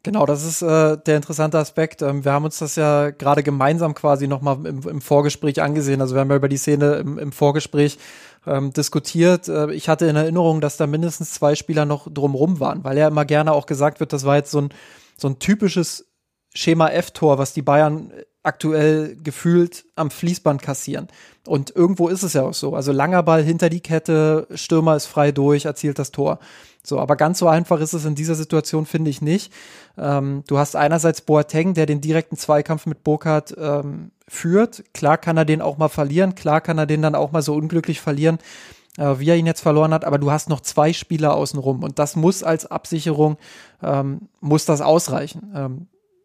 Genau, 0.03 0.25
das 0.25 0.43
ist 0.43 0.63
äh, 0.63 0.97
der 0.97 1.15
interessante 1.15 1.59
Aspekt. 1.59 2.01
Ähm, 2.01 2.25
wir 2.25 2.31
haben 2.31 2.45
uns 2.45 2.57
das 2.57 2.75
ja 2.75 3.11
gerade 3.11 3.43
gemeinsam 3.43 3.93
quasi 3.93 4.27
nochmal 4.27 4.65
im, 4.65 4.81
im 4.81 4.99
Vorgespräch 4.99 5.61
angesehen. 5.61 6.01
Also 6.01 6.15
wir 6.15 6.21
haben 6.21 6.29
ja 6.31 6.37
über 6.37 6.49
die 6.49 6.57
Szene 6.57 6.95
im, 6.95 7.19
im 7.19 7.31
Vorgespräch 7.31 7.99
ähm, 8.47 8.73
diskutiert. 8.73 9.47
Äh, 9.47 9.71
ich 9.73 9.89
hatte 9.89 10.07
in 10.07 10.15
Erinnerung, 10.15 10.59
dass 10.59 10.77
da 10.77 10.87
mindestens 10.87 11.33
zwei 11.33 11.53
Spieler 11.53 11.85
noch 11.85 12.11
drumrum 12.11 12.59
waren, 12.59 12.83
weil 12.83 12.97
ja 12.97 13.07
immer 13.07 13.25
gerne 13.25 13.53
auch 13.53 13.67
gesagt 13.67 13.99
wird, 13.99 14.11
das 14.11 14.25
war 14.25 14.37
jetzt 14.37 14.49
so 14.49 14.61
ein, 14.61 14.69
so 15.17 15.27
ein 15.27 15.37
typisches 15.37 16.07
Schema 16.53 16.89
F-Tor, 16.89 17.37
was 17.37 17.53
die 17.53 17.61
Bayern 17.61 18.11
aktuell 18.43 19.15
gefühlt 19.23 19.85
am 19.95 20.09
Fließband 20.09 20.61
kassieren. 20.61 21.07
Und 21.45 21.75
irgendwo 21.75 22.07
ist 22.07 22.23
es 22.23 22.33
ja 22.33 22.43
auch 22.43 22.53
so. 22.53 22.75
Also 22.75 22.91
langer 22.91 23.23
Ball 23.23 23.43
hinter 23.43 23.69
die 23.69 23.81
Kette, 23.81 24.47
Stürmer 24.53 24.95
ist 24.95 25.05
frei 25.05 25.31
durch, 25.31 25.65
erzielt 25.65 25.99
das 25.99 26.11
Tor. 26.11 26.39
So, 26.83 26.99
aber 26.99 27.15
ganz 27.15 27.37
so 27.37 27.47
einfach 27.47 27.79
ist 27.79 27.93
es 27.93 28.05
in 28.05 28.15
dieser 28.15 28.35
Situation, 28.35 28.85
finde 28.85 29.11
ich 29.11 29.21
nicht. 29.21 29.53
Ähm, 29.97 30.43
du 30.47 30.57
hast 30.57 30.75
einerseits 30.75 31.21
Boateng, 31.21 31.75
der 31.75 31.85
den 31.85 32.01
direkten 32.01 32.37
Zweikampf 32.37 32.87
mit 32.87 33.03
Burkhardt 33.03 33.55
ähm, 33.57 34.11
führt. 34.27 34.83
Klar 34.93 35.17
kann 35.17 35.37
er 35.37 35.45
den 35.45 35.61
auch 35.61 35.77
mal 35.77 35.89
verlieren, 35.89 36.33
klar 36.33 36.61
kann 36.61 36.79
er 36.79 36.87
den 36.87 37.03
dann 37.03 37.15
auch 37.15 37.31
mal 37.31 37.43
so 37.43 37.53
unglücklich 37.53 38.01
verlieren, 38.01 38.39
äh, 38.97 39.19
wie 39.19 39.29
er 39.29 39.35
ihn 39.35 39.45
jetzt 39.45 39.61
verloren 39.61 39.93
hat, 39.93 40.05
aber 40.05 40.17
du 40.17 40.31
hast 40.31 40.49
noch 40.49 40.61
zwei 40.61 40.91
Spieler 40.93 41.35
außenrum 41.35 41.83
und 41.83 41.99
das 41.99 42.15
muss 42.15 42.41
als 42.41 42.65
Absicherung, 42.65 43.37
ähm, 43.83 44.29
muss 44.39 44.65
das 44.65 44.81
ausreichen. 44.81 45.79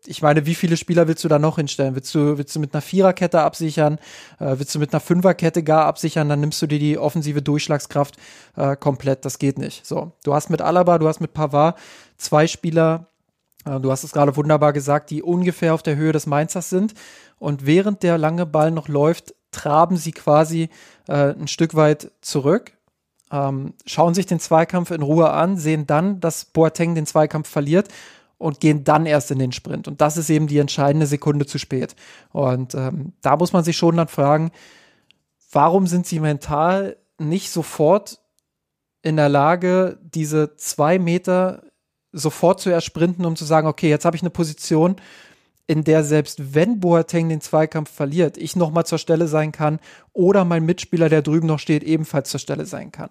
Ich 0.07 0.23
meine, 0.23 0.47
wie 0.47 0.55
viele 0.55 0.77
Spieler 0.77 1.09
willst 1.09 1.25
du 1.25 1.29
da 1.29 1.39
noch 1.39 1.57
hinstellen? 1.57 1.95
Willst 1.95 2.15
du, 2.15 2.39
willst 2.39 2.55
du 2.55 2.61
mit 2.61 2.75
einer 2.75 2.81
Viererkette 2.81 3.41
absichern? 3.41 3.99
Äh, 4.39 4.59
willst 4.59 4.75
du 4.75 4.79
mit 4.79 4.93
einer 4.93 5.01
Fünferkette 5.01 5.63
gar 5.63 5.87
absichern? 5.87 6.29
Dann 6.29 6.41
nimmst 6.41 6.61
du 6.63 6.67
dir 6.67 6.79
die 6.79 6.99
offensive 6.99 7.43
Durchschlagskraft 7.43 8.17
äh, 8.57 8.77
komplett. 8.77 9.25
Das 9.25 9.39
geht 9.39 9.59
nicht. 9.59 9.85
So, 9.87 10.13
du 10.25 10.35
hast 10.35 10.51
mit 10.51 10.63
Alaba, 10.63 10.99
du 10.99 11.09
hast 11.09 11.21
mit 11.21 11.35
Pavard 11.35 11.79
zwei 12.19 12.47
Spieler, 12.47 13.09
äh, 13.65 13.81
du 13.81 13.91
hast 13.91 14.05
es 14.05 14.13
gerade 14.13 14.37
wunderbar 14.37 14.73
gesagt, 14.73 15.11
die 15.11 15.23
ungefähr 15.23 15.75
auf 15.75 15.83
der 15.83 15.97
Höhe 15.97 16.13
des 16.13 16.27
Mainzers 16.27 16.71
sind. 16.71 16.95
Und 17.39 17.67
während 17.67 18.03
der 18.03 18.19
lange 18.19 18.47
Ball 18.47 18.71
noch 18.71 18.89
läuft, 18.89 19.35
traben 19.51 19.97
sie 19.97 20.13
quasi 20.13 20.69
äh, 21.09 21.35
ein 21.35 21.49
Stück 21.49 21.75
weit 21.75 22.11
zurück. 22.21 22.73
Ähm, 23.33 23.75
schauen 23.87 24.15
sich 24.15 24.27
den 24.27 24.39
Zweikampf 24.39 24.93
in 24.93 25.03
Ruhe 25.03 25.31
an, 25.31 25.57
sehen 25.57 25.87
dann, 25.87 26.21
dass 26.21 26.45
Boateng 26.45 26.95
den 26.95 27.07
Zweikampf 27.07 27.49
verliert 27.49 27.89
und 28.39 28.61
gehen 28.61 28.85
dann 28.85 29.07
erst 29.07 29.31
in 29.31 29.39
den 29.39 29.53
Sprint. 29.53 29.89
Und 29.89 30.01
das 30.01 30.17
ist 30.17 30.31
eben 30.31 30.47
die 30.47 30.59
entscheidende 30.59 31.07
Sekunde 31.07 31.47
zu 31.47 31.59
spät. 31.59 31.97
Und 32.33 32.75
ähm, 32.75 33.13
da 33.23 33.37
muss 33.37 33.53
man 33.53 33.65
sich 33.65 33.77
schon 33.77 33.97
dann 33.97 34.09
fragen, 34.09 34.51
warum 35.53 35.87
sind 35.87 36.07
sie 36.07 36.21
mental 36.21 36.97
nicht 37.19 37.51
sofort 37.51 38.21
in 39.03 39.17
der 39.17 39.29
Lage, 39.29 39.99
diese 40.03 40.57
zwei 40.57 40.99
Meter 40.99 41.63
sofort 42.13 42.61
zu 42.61 42.71
ersprinten, 42.71 43.25
um 43.25 43.37
zu 43.37 43.45
sagen, 43.45 43.69
okay, 43.69 43.89
jetzt 43.89 44.05
habe 44.05 44.17
ich 44.17 44.23
eine 44.23 44.31
Position, 44.31 44.97
in 45.67 45.85
der 45.85 46.05
selbst 46.05 46.55
wenn 46.55 46.81
Boateng 46.81 47.29
den 47.29 47.41
Zweikampf 47.41 47.91
verliert, 47.91 48.37
ich 48.37 48.57
nochmal 48.57 48.87
zur 48.87 48.99
Stelle 48.99 49.29
sein 49.29 49.53
kann 49.53 49.81
oder 50.13 50.45
mein 50.45 50.65
Mitspieler, 50.65 51.09
der 51.09 51.23
drüben 51.23 51.47
noch 51.47 51.59
steht, 51.59 51.83
ebenfalls 51.83 52.31
zur 52.31 52.41
Stelle 52.41 52.67
sein 52.67 52.93
kann. 52.93 53.11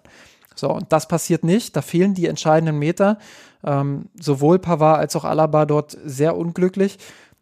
So, 0.54 0.70
und 0.70 0.90
das 0.90 1.06
passiert 1.06 1.44
nicht. 1.44 1.76
Da 1.76 1.82
fehlen 1.82 2.14
die 2.14 2.26
entscheidenden 2.26 2.78
Meter. 2.78 3.18
Ähm, 3.64 4.10
sowohl 4.18 4.58
Pavard 4.58 4.98
als 4.98 5.16
auch 5.16 5.24
Alaba 5.24 5.66
dort 5.66 5.96
sehr 6.04 6.36
unglücklich. 6.36 6.98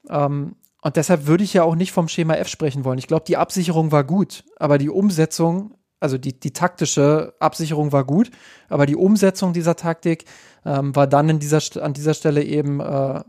Ähm, 0.08 0.56
und 0.82 0.96
deshalb 0.96 1.26
würde 1.26 1.44
ich 1.44 1.54
ja 1.54 1.62
auch 1.62 1.76
nicht 1.76 1.92
vom 1.92 2.08
Schema 2.08 2.34
F 2.34 2.48
sprechen 2.48 2.84
wollen. 2.84 2.98
Ich 2.98 3.06
glaube, 3.06 3.24
die 3.26 3.38
Absicherung 3.38 3.90
war 3.90 4.04
gut, 4.04 4.44
aber 4.58 4.76
die 4.76 4.90
Umsetzung, 4.90 5.74
also 5.98 6.18
die, 6.18 6.38
die 6.38 6.52
taktische 6.52 7.34
Absicherung 7.40 7.90
war 7.90 8.04
gut, 8.04 8.30
aber 8.68 8.84
die 8.84 8.96
Umsetzung 8.96 9.54
dieser 9.54 9.76
Taktik 9.76 10.26
ähm, 10.66 10.94
war 10.94 11.06
dann 11.06 11.38
dieser, 11.38 11.60
an 11.82 11.94
dieser 11.94 12.12
Stelle 12.12 12.42
eben 12.42 12.80
äh, 12.80 13.22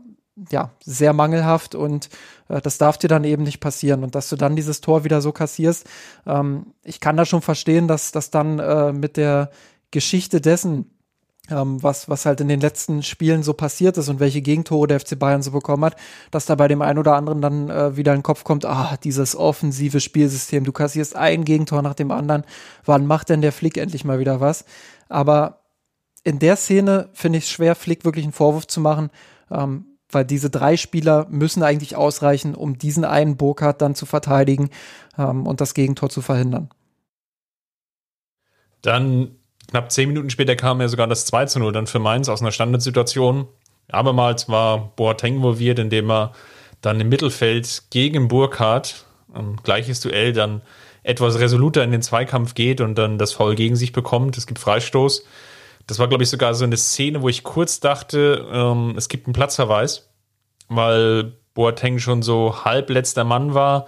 ja, 0.50 0.72
sehr 0.84 1.12
mangelhaft 1.12 1.74
und 1.74 2.10
äh, 2.48 2.60
das 2.60 2.78
darf 2.78 2.98
dir 2.98 3.08
dann 3.08 3.24
eben 3.24 3.42
nicht 3.42 3.60
passieren. 3.60 4.04
Und 4.04 4.14
dass 4.14 4.28
du 4.28 4.36
dann 4.36 4.56
dieses 4.56 4.80
Tor 4.80 5.04
wieder 5.04 5.20
so 5.20 5.32
kassierst, 5.32 5.86
ähm, 6.26 6.74
ich 6.82 7.00
kann 7.00 7.16
da 7.16 7.24
schon 7.24 7.42
verstehen, 7.42 7.88
dass 7.88 8.12
das 8.12 8.30
dann 8.30 8.58
äh, 8.58 8.92
mit 8.92 9.16
der 9.16 9.50
Geschichte 9.90 10.40
dessen, 10.40 10.90
was, 11.48 12.08
was 12.08 12.26
halt 12.26 12.40
in 12.40 12.48
den 12.48 12.60
letzten 12.60 13.02
Spielen 13.02 13.42
so 13.42 13.52
passiert 13.52 13.96
ist 13.98 14.08
und 14.08 14.20
welche 14.20 14.42
Gegentore 14.42 14.88
der 14.88 15.00
FC 15.00 15.18
Bayern 15.18 15.42
so 15.42 15.52
bekommen 15.52 15.84
hat, 15.84 15.96
dass 16.30 16.46
da 16.46 16.54
bei 16.54 16.68
dem 16.68 16.82
einen 16.82 16.98
oder 16.98 17.14
anderen 17.14 17.40
dann 17.40 17.70
äh, 17.70 17.96
wieder 17.96 18.12
in 18.12 18.18
den 18.18 18.24
Kopf 18.24 18.44
kommt, 18.44 18.64
ah, 18.64 18.96
dieses 19.02 19.36
offensive 19.36 20.00
Spielsystem, 20.00 20.64
du 20.64 20.72
kassierst 20.72 21.14
ein 21.16 21.44
Gegentor 21.44 21.82
nach 21.82 21.94
dem 21.94 22.10
anderen, 22.10 22.44
wann 22.84 23.06
macht 23.06 23.28
denn 23.28 23.42
der 23.42 23.52
Flick 23.52 23.76
endlich 23.76 24.04
mal 24.04 24.18
wieder 24.18 24.40
was? 24.40 24.64
Aber 25.08 25.60
in 26.24 26.40
der 26.40 26.56
Szene 26.56 27.08
finde 27.12 27.38
ich 27.38 27.44
es 27.44 27.50
schwer, 27.50 27.76
Flick 27.76 28.04
wirklich 28.04 28.24
einen 28.24 28.32
Vorwurf 28.32 28.66
zu 28.66 28.80
machen, 28.80 29.10
ähm, 29.50 29.86
weil 30.10 30.24
diese 30.24 30.50
drei 30.50 30.76
Spieler 30.76 31.26
müssen 31.30 31.62
eigentlich 31.62 31.96
ausreichen, 31.96 32.54
um 32.54 32.78
diesen 32.78 33.04
einen 33.04 33.36
Burkhardt 33.36 33.80
dann 33.82 33.94
zu 33.94 34.06
verteidigen 34.06 34.70
ähm, 35.18 35.46
und 35.46 35.60
das 35.60 35.74
Gegentor 35.74 36.10
zu 36.10 36.22
verhindern. 36.22 36.70
Dann 38.82 39.36
Knapp 39.68 39.90
zehn 39.90 40.08
Minuten 40.08 40.30
später 40.30 40.56
kam 40.56 40.80
ja 40.80 40.88
sogar 40.88 41.06
das 41.06 41.26
2 41.26 41.46
zu 41.46 41.58
0 41.58 41.72
dann 41.72 41.86
für 41.86 41.98
Mainz 41.98 42.28
aus 42.28 42.40
einer 42.40 42.52
Standardsituation. 42.52 43.48
Abermals 43.90 44.48
war 44.48 44.92
Boateng 44.96 45.36
involviert, 45.36 45.78
indem 45.78 46.10
er 46.10 46.32
dann 46.80 47.00
im 47.00 47.08
Mittelfeld 47.08 47.84
gegen 47.90 48.28
Burkhardt, 48.28 49.06
ähm, 49.34 49.56
gleiches 49.62 50.00
Duell, 50.00 50.32
dann 50.32 50.62
etwas 51.02 51.38
resoluter 51.38 51.84
in 51.84 51.92
den 51.92 52.02
Zweikampf 52.02 52.54
geht 52.54 52.80
und 52.80 52.96
dann 52.96 53.18
das 53.18 53.32
Foul 53.32 53.54
gegen 53.54 53.76
sich 53.76 53.92
bekommt. 53.92 54.36
Es 54.36 54.46
gibt 54.46 54.58
Freistoß. 54.58 55.24
Das 55.86 55.98
war, 56.00 56.08
glaube 56.08 56.24
ich, 56.24 56.30
sogar 56.30 56.54
so 56.54 56.64
eine 56.64 56.76
Szene, 56.76 57.22
wo 57.22 57.28
ich 57.28 57.44
kurz 57.44 57.78
dachte, 57.78 58.46
ähm, 58.50 58.94
es 58.96 59.08
gibt 59.08 59.26
einen 59.26 59.34
Platzverweis, 59.34 60.08
weil 60.68 61.34
Boateng 61.54 62.00
schon 62.00 62.22
so 62.22 62.64
halb 62.64 62.90
letzter 62.90 63.24
Mann 63.24 63.54
war 63.54 63.86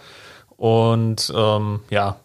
und 0.57 1.33
ähm, 1.37 1.81
ja, 1.91 2.21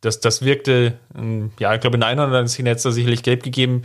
das, 0.00 0.20
das 0.20 0.42
wirkte, 0.42 0.98
ähm, 1.16 1.52
ja, 1.58 1.74
ich 1.74 1.80
glaube, 1.80 1.96
in 1.96 2.02
einer 2.02 2.22
oder 2.22 2.28
anderen 2.28 2.48
Szene 2.48 2.70
hätte 2.70 2.78
es 2.78 2.82
da 2.84 2.90
sicherlich 2.90 3.22
gelb 3.22 3.42
gegeben. 3.42 3.82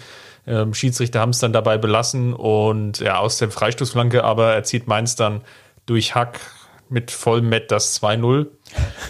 Ähm, 0.47 0.73
Schiedsrichter 0.73 1.19
haben 1.19 1.31
es 1.31 1.39
dann 1.39 1.53
dabei 1.53 1.77
belassen 1.77 2.33
und 2.33 2.99
ja, 2.99 3.17
aus 3.17 3.37
der 3.37 3.51
Freistoßflanke, 3.51 4.23
aber 4.23 4.53
er 4.53 4.63
zieht 4.63 4.87
Mainz 4.87 5.15
dann 5.15 5.41
durch 5.85 6.15
Hack 6.15 6.39
mit 6.89 7.11
vollem 7.11 7.49
Met 7.49 7.71
das 7.71 8.01
2-0. 8.01 8.47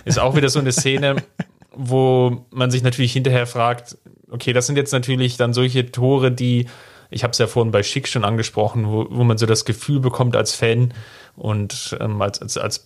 Ist 0.05 0.19
auch 0.19 0.35
wieder 0.35 0.49
so 0.49 0.59
eine 0.59 0.71
Szene, 0.71 1.17
wo 1.71 2.45
man 2.51 2.71
sich 2.71 2.83
natürlich 2.83 3.13
hinterher 3.13 3.47
fragt, 3.47 3.97
okay, 4.31 4.53
das 4.53 4.65
sind 4.67 4.77
jetzt 4.77 4.93
natürlich 4.93 5.37
dann 5.37 5.53
solche 5.53 5.91
Tore, 5.91 6.31
die, 6.31 6.67
ich 7.09 7.23
habe 7.23 7.31
es 7.31 7.37
ja 7.37 7.47
vorhin 7.47 7.71
bei 7.71 7.83
Schick 7.83 8.07
schon 8.07 8.23
angesprochen, 8.23 8.87
wo, 8.87 9.07
wo 9.09 9.23
man 9.23 9.37
so 9.37 9.45
das 9.45 9.65
Gefühl 9.65 9.99
bekommt 9.99 10.35
als 10.35 10.55
Fan 10.55 10.93
und 11.35 11.95
ähm, 11.99 12.21
als, 12.21 12.41
als, 12.41 12.57
als 12.57 12.85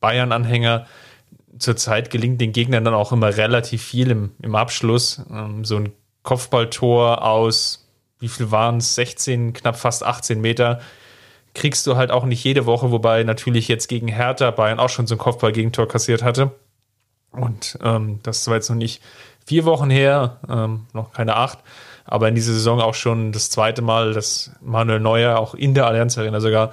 Bayern-Anhänger, 0.00 0.86
zurzeit 1.58 2.10
gelingt 2.10 2.40
den 2.40 2.52
Gegnern 2.52 2.84
dann 2.84 2.94
auch 2.94 3.12
immer 3.12 3.36
relativ 3.36 3.82
viel 3.82 4.10
im, 4.10 4.32
im 4.40 4.54
Abschluss. 4.54 5.22
Ähm, 5.30 5.64
so 5.64 5.76
ein 5.76 5.92
Kopfballtor 6.22 7.24
aus, 7.24 7.88
wie 8.18 8.28
viel 8.28 8.50
waren 8.50 8.78
es? 8.78 8.94
16, 8.94 9.52
knapp 9.52 9.76
fast 9.76 10.04
18 10.04 10.40
Meter. 10.40 10.80
Kriegst 11.54 11.86
du 11.86 11.96
halt 11.96 12.10
auch 12.10 12.24
nicht 12.24 12.42
jede 12.44 12.66
Woche, 12.66 12.90
wobei 12.90 13.24
natürlich 13.24 13.68
jetzt 13.68 13.88
gegen 13.88 14.08
Hertha 14.08 14.50
Bayern 14.50 14.78
auch 14.80 14.88
schon 14.88 15.06
so 15.06 15.16
ein 15.16 15.18
Kopfball-Gegentor 15.18 15.86
kassiert 15.88 16.22
hatte. 16.22 16.52
Und 17.32 17.78
ähm, 17.82 18.20
das 18.22 18.46
war 18.46 18.54
jetzt 18.54 18.68
noch 18.68 18.76
nicht 18.76 19.02
vier 19.46 19.64
Wochen 19.64 19.90
her, 19.90 20.38
ähm, 20.48 20.86
noch 20.92 21.12
keine 21.12 21.36
acht, 21.36 21.58
aber 22.04 22.28
in 22.28 22.34
dieser 22.34 22.52
Saison 22.52 22.80
auch 22.80 22.94
schon 22.94 23.32
das 23.32 23.50
zweite 23.50 23.82
Mal, 23.82 24.12
dass 24.12 24.52
Manuel 24.60 25.00
Neuer 25.00 25.38
auch 25.38 25.54
in 25.54 25.74
der 25.74 25.86
Allianz 25.86 26.16
Arena 26.18 26.40
sogar 26.40 26.72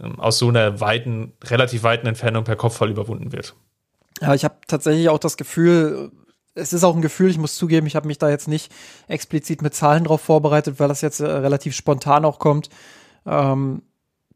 ähm, 0.00 0.18
aus 0.18 0.38
so 0.38 0.48
einer 0.48 0.80
weiten, 0.80 1.32
relativ 1.44 1.82
weiten 1.84 2.06
Entfernung 2.06 2.44
per 2.44 2.56
Kopfball 2.56 2.90
überwunden 2.90 3.32
wird. 3.32 3.54
Ja, 4.22 4.34
ich 4.34 4.44
habe 4.44 4.54
tatsächlich 4.68 5.08
auch 5.08 5.18
das 5.18 5.36
Gefühl, 5.36 6.12
es 6.54 6.72
ist 6.72 6.84
auch 6.84 6.94
ein 6.94 7.02
Gefühl, 7.02 7.30
ich 7.30 7.38
muss 7.38 7.56
zugeben, 7.56 7.88
ich 7.88 7.96
habe 7.96 8.06
mich 8.06 8.18
da 8.18 8.30
jetzt 8.30 8.46
nicht 8.46 8.72
explizit 9.08 9.62
mit 9.62 9.74
Zahlen 9.74 10.04
drauf 10.04 10.20
vorbereitet, 10.20 10.78
weil 10.78 10.88
das 10.88 11.00
jetzt 11.00 11.18
äh, 11.20 11.26
relativ 11.26 11.74
spontan 11.74 12.24
auch 12.24 12.38
kommt. 12.38 12.68
Ähm, 13.26 13.82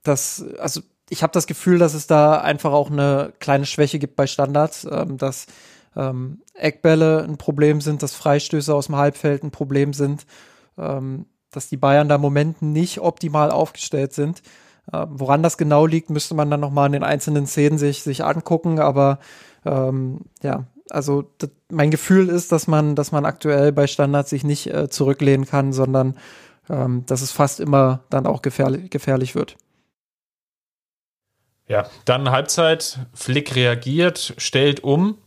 dass, 0.02 0.44
also 0.58 0.80
ich 1.08 1.22
habe 1.22 1.32
das 1.32 1.46
Gefühl, 1.46 1.78
dass 1.78 1.94
es 1.94 2.08
da 2.08 2.40
einfach 2.40 2.72
auch 2.72 2.90
eine 2.90 3.32
kleine 3.38 3.64
Schwäche 3.64 4.00
gibt 4.00 4.16
bei 4.16 4.26
Standards, 4.26 4.86
ähm, 4.90 5.18
dass 5.18 5.46
ähm, 5.94 6.42
Eckbälle 6.54 7.22
ein 7.22 7.36
Problem 7.36 7.80
sind, 7.80 8.02
dass 8.02 8.14
Freistöße 8.14 8.74
aus 8.74 8.86
dem 8.86 8.96
Halbfeld 8.96 9.44
ein 9.44 9.52
Problem 9.52 9.92
sind, 9.92 10.26
ähm, 10.78 11.26
dass 11.52 11.68
die 11.68 11.76
Bayern 11.76 12.08
da 12.08 12.16
im 12.16 12.20
Moment 12.22 12.60
nicht 12.60 13.00
optimal 13.00 13.52
aufgestellt 13.52 14.14
sind. 14.14 14.42
Äh, 14.92 15.06
woran 15.10 15.42
das 15.42 15.58
genau 15.58 15.86
liegt, 15.86 16.10
müsste 16.10 16.34
man 16.34 16.50
dann 16.50 16.60
nochmal 16.60 16.86
in 16.86 16.92
den 16.92 17.04
einzelnen 17.04 17.46
Szenen 17.46 17.78
sich, 17.78 18.02
sich 18.02 18.24
angucken, 18.24 18.80
aber 18.80 19.18
ähm, 19.66 20.20
ja, 20.42 20.64
also 20.90 21.30
mein 21.68 21.90
Gefühl 21.90 22.28
ist, 22.28 22.52
dass 22.52 22.66
man, 22.66 22.94
dass 22.94 23.12
man 23.12 23.24
aktuell 23.24 23.72
bei 23.72 23.86
Standards 23.86 24.30
sich 24.30 24.44
nicht 24.44 24.72
äh, 24.72 24.88
zurücklehnen 24.88 25.46
kann, 25.46 25.72
sondern 25.72 26.16
ähm, 26.68 27.04
dass 27.06 27.22
es 27.22 27.32
fast 27.32 27.60
immer 27.60 28.00
dann 28.10 28.26
auch 28.26 28.42
gefährlich, 28.42 28.90
gefährlich 28.90 29.34
wird. 29.34 29.56
Ja, 31.68 31.88
dann 32.04 32.30
Halbzeit, 32.30 33.00
Flick 33.12 33.56
reagiert, 33.56 34.34
stellt 34.38 34.84
um, 34.84 35.18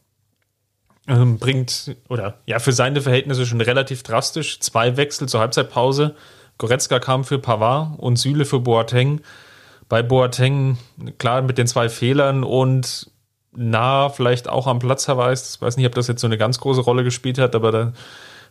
ähm, 1.07 1.37
bringt, 1.37 1.97
oder 2.07 2.39
ja, 2.45 2.59
für 2.59 2.71
seine 2.71 3.01
Verhältnisse 3.01 3.45
schon 3.45 3.61
relativ 3.61 4.03
drastisch, 4.03 4.59
zwei 4.61 4.95
Wechsel 4.95 5.27
zur 5.27 5.41
Halbzeitpause. 5.41 6.15
Goretzka 6.57 6.99
kam 6.99 7.23
für 7.23 7.39
Pavard 7.39 7.99
und 7.99 8.17
Süle 8.17 8.45
für 8.45 8.59
Boateng. 8.59 9.21
Bei 9.89 10.03
Boateng, 10.03 10.77
klar, 11.17 11.41
mit 11.41 11.57
den 11.57 11.67
zwei 11.67 11.89
Fehlern 11.89 12.43
und 12.43 13.11
nah 13.51 14.09
vielleicht 14.09 14.47
auch 14.47 14.67
am 14.67 14.79
Platzverweis. 14.79 15.55
Ich 15.55 15.61
weiß 15.61 15.77
nicht, 15.77 15.85
ob 15.85 15.95
das 15.95 16.07
jetzt 16.07 16.21
so 16.21 16.27
eine 16.27 16.37
ganz 16.37 16.59
große 16.59 16.81
Rolle 16.81 17.03
gespielt 17.03 17.37
hat, 17.37 17.55
aber 17.55 17.71
da 17.71 17.93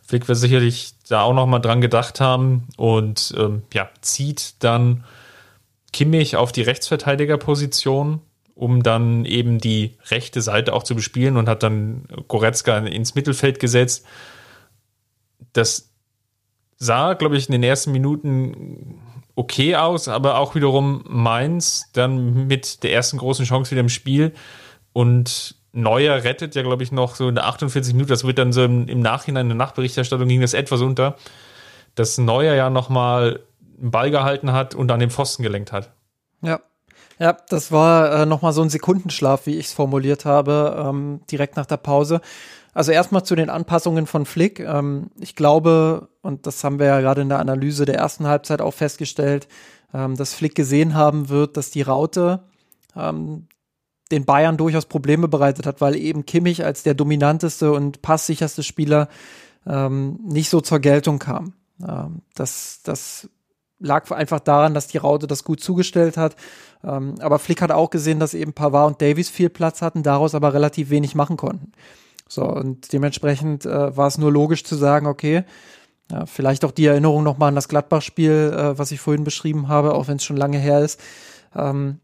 Flick 0.09 0.27
wird 0.27 0.37
sicherlich 0.37 0.93
da 1.07 1.21
auch 1.21 1.33
noch 1.33 1.45
mal 1.45 1.59
dran 1.59 1.81
gedacht 1.81 2.19
haben 2.19 2.67
und 2.77 3.33
ähm, 3.37 3.61
ja, 3.73 3.89
zieht 4.01 4.55
dann 4.63 5.03
Kimmich 5.93 6.35
auf 6.35 6.51
die 6.51 6.61
Rechtsverteidigerposition, 6.61 8.21
um 8.55 8.83
dann 8.83 9.25
eben 9.25 9.59
die 9.59 9.97
rechte 10.09 10.41
Seite 10.41 10.73
auch 10.73 10.83
zu 10.83 10.95
bespielen 10.95 11.37
und 11.37 11.47
hat 11.47 11.63
dann 11.63 12.05
Goretzka 12.27 12.79
ins 12.79 13.15
Mittelfeld 13.15 13.59
gesetzt. 13.59 14.05
Das 15.53 15.89
sah, 16.77 17.13
glaube 17.13 17.37
ich, 17.37 17.47
in 17.47 17.51
den 17.53 17.63
ersten 17.63 17.91
Minuten 17.91 18.99
okay 19.35 19.75
aus, 19.75 20.07
aber 20.07 20.37
auch 20.39 20.55
wiederum 20.55 21.03
Mainz 21.07 21.89
dann 21.93 22.47
mit 22.47 22.83
der 22.83 22.93
ersten 22.93 23.17
großen 23.17 23.45
Chance 23.45 23.71
wieder 23.71 23.81
im 23.81 23.89
Spiel 23.89 24.33
und 24.99 25.55
Neuer 25.71 26.25
rettet 26.25 26.55
ja, 26.55 26.61
glaube 26.61 26.83
ich, 26.83 26.91
noch 26.91 27.15
so 27.15 27.29
in 27.29 27.35
der 27.35 27.45
48 27.45 27.93
Minuten. 27.93 28.09
Das 28.09 28.25
wird 28.25 28.37
dann 28.37 28.51
so 28.51 28.65
im, 28.65 28.89
im 28.89 28.99
Nachhinein 28.99 29.45
in 29.45 29.57
der 29.57 29.65
Nachberichterstattung 29.65 30.27
ging 30.27 30.41
das 30.41 30.53
etwas 30.53 30.81
unter, 30.81 31.15
dass 31.95 32.17
Neuer 32.17 32.53
ja 32.53 32.69
nochmal 32.69 33.39
einen 33.79 33.91
Ball 33.91 34.11
gehalten 34.11 34.51
hat 34.51 34.75
und 34.75 34.91
an 34.91 34.99
den 34.99 35.09
Pfosten 35.09 35.41
gelenkt 35.41 35.71
hat. 35.71 35.93
Ja. 36.41 36.59
Ja, 37.17 37.37
das 37.47 37.71
war 37.71 38.11
äh, 38.11 38.25
nochmal 38.25 38.51
so 38.51 38.61
ein 38.61 38.69
Sekundenschlaf, 38.69 39.45
wie 39.45 39.55
ich 39.55 39.67
es 39.67 39.73
formuliert 39.73 40.25
habe, 40.25 40.85
ähm, 40.85 41.21
direkt 41.31 41.55
nach 41.55 41.65
der 41.65 41.77
Pause. 41.77 42.19
Also 42.73 42.91
erstmal 42.91 43.23
zu 43.23 43.35
den 43.35 43.49
Anpassungen 43.49 44.05
von 44.05 44.25
Flick. 44.25 44.59
Ähm, 44.59 45.11
ich 45.17 45.33
glaube, 45.33 46.09
und 46.21 46.45
das 46.45 46.61
haben 46.65 46.77
wir 46.77 46.87
ja 46.87 46.99
gerade 46.99 47.21
in 47.21 47.29
der 47.29 47.39
Analyse 47.39 47.85
der 47.85 47.95
ersten 47.95 48.27
Halbzeit 48.27 48.59
auch 48.59 48.73
festgestellt, 48.73 49.47
ähm, 49.93 50.17
dass 50.17 50.33
Flick 50.33 50.55
gesehen 50.55 50.93
haben 50.93 51.29
wird, 51.29 51.55
dass 51.55 51.71
die 51.71 51.83
Raute 51.83 52.43
ähm, 52.97 53.47
den 54.11 54.25
Bayern 54.25 54.57
durchaus 54.57 54.85
Probleme 54.85 55.27
bereitet 55.27 55.65
hat, 55.65 55.81
weil 55.81 55.95
eben 55.95 56.25
Kimmich 56.25 56.65
als 56.65 56.83
der 56.83 56.93
dominanteste 56.93 57.71
und 57.71 58.01
passsicherste 58.01 58.63
Spieler 58.63 59.07
ähm, 59.67 60.19
nicht 60.23 60.49
so 60.49 60.61
zur 60.61 60.79
Geltung 60.79 61.19
kam. 61.19 61.53
Ähm, 61.87 62.21
das, 62.35 62.81
das 62.83 63.29
lag 63.79 64.09
einfach 64.11 64.39
daran, 64.39 64.73
dass 64.73 64.87
die 64.87 64.97
Raute 64.97 65.27
das 65.27 65.43
gut 65.43 65.61
zugestellt 65.61 66.17
hat. 66.17 66.35
Ähm, 66.83 67.15
aber 67.19 67.39
Flick 67.39 67.61
hat 67.61 67.71
auch 67.71 67.89
gesehen, 67.89 68.19
dass 68.19 68.33
eben 68.33 68.53
Pavard 68.53 68.87
und 68.87 69.01
Davies 69.01 69.29
viel 69.29 69.49
Platz 69.49 69.81
hatten, 69.81 70.03
daraus 70.03 70.35
aber 70.35 70.53
relativ 70.53 70.89
wenig 70.89 71.15
machen 71.15 71.37
konnten. 71.37 71.71
So, 72.27 72.43
und 72.43 72.93
dementsprechend 72.93 73.65
äh, 73.65 73.95
war 73.95 74.07
es 74.07 74.17
nur 74.17 74.31
logisch 74.31 74.63
zu 74.63 74.75
sagen, 74.75 75.07
okay, 75.07 75.43
ja, 76.11 76.25
vielleicht 76.25 76.65
auch 76.65 76.71
die 76.71 76.85
Erinnerung 76.85 77.23
nochmal 77.23 77.49
an 77.49 77.55
das 77.55 77.67
Gladbach-Spiel, 77.67 78.53
äh, 78.55 78.77
was 78.77 78.91
ich 78.91 78.99
vorhin 78.99 79.23
beschrieben 79.23 79.67
habe, 79.67 79.93
auch 79.93 80.07
wenn 80.07 80.17
es 80.17 80.23
schon 80.23 80.37
lange 80.37 80.57
her 80.57 80.79
ist. 80.81 80.99
Ähm, 81.55 81.99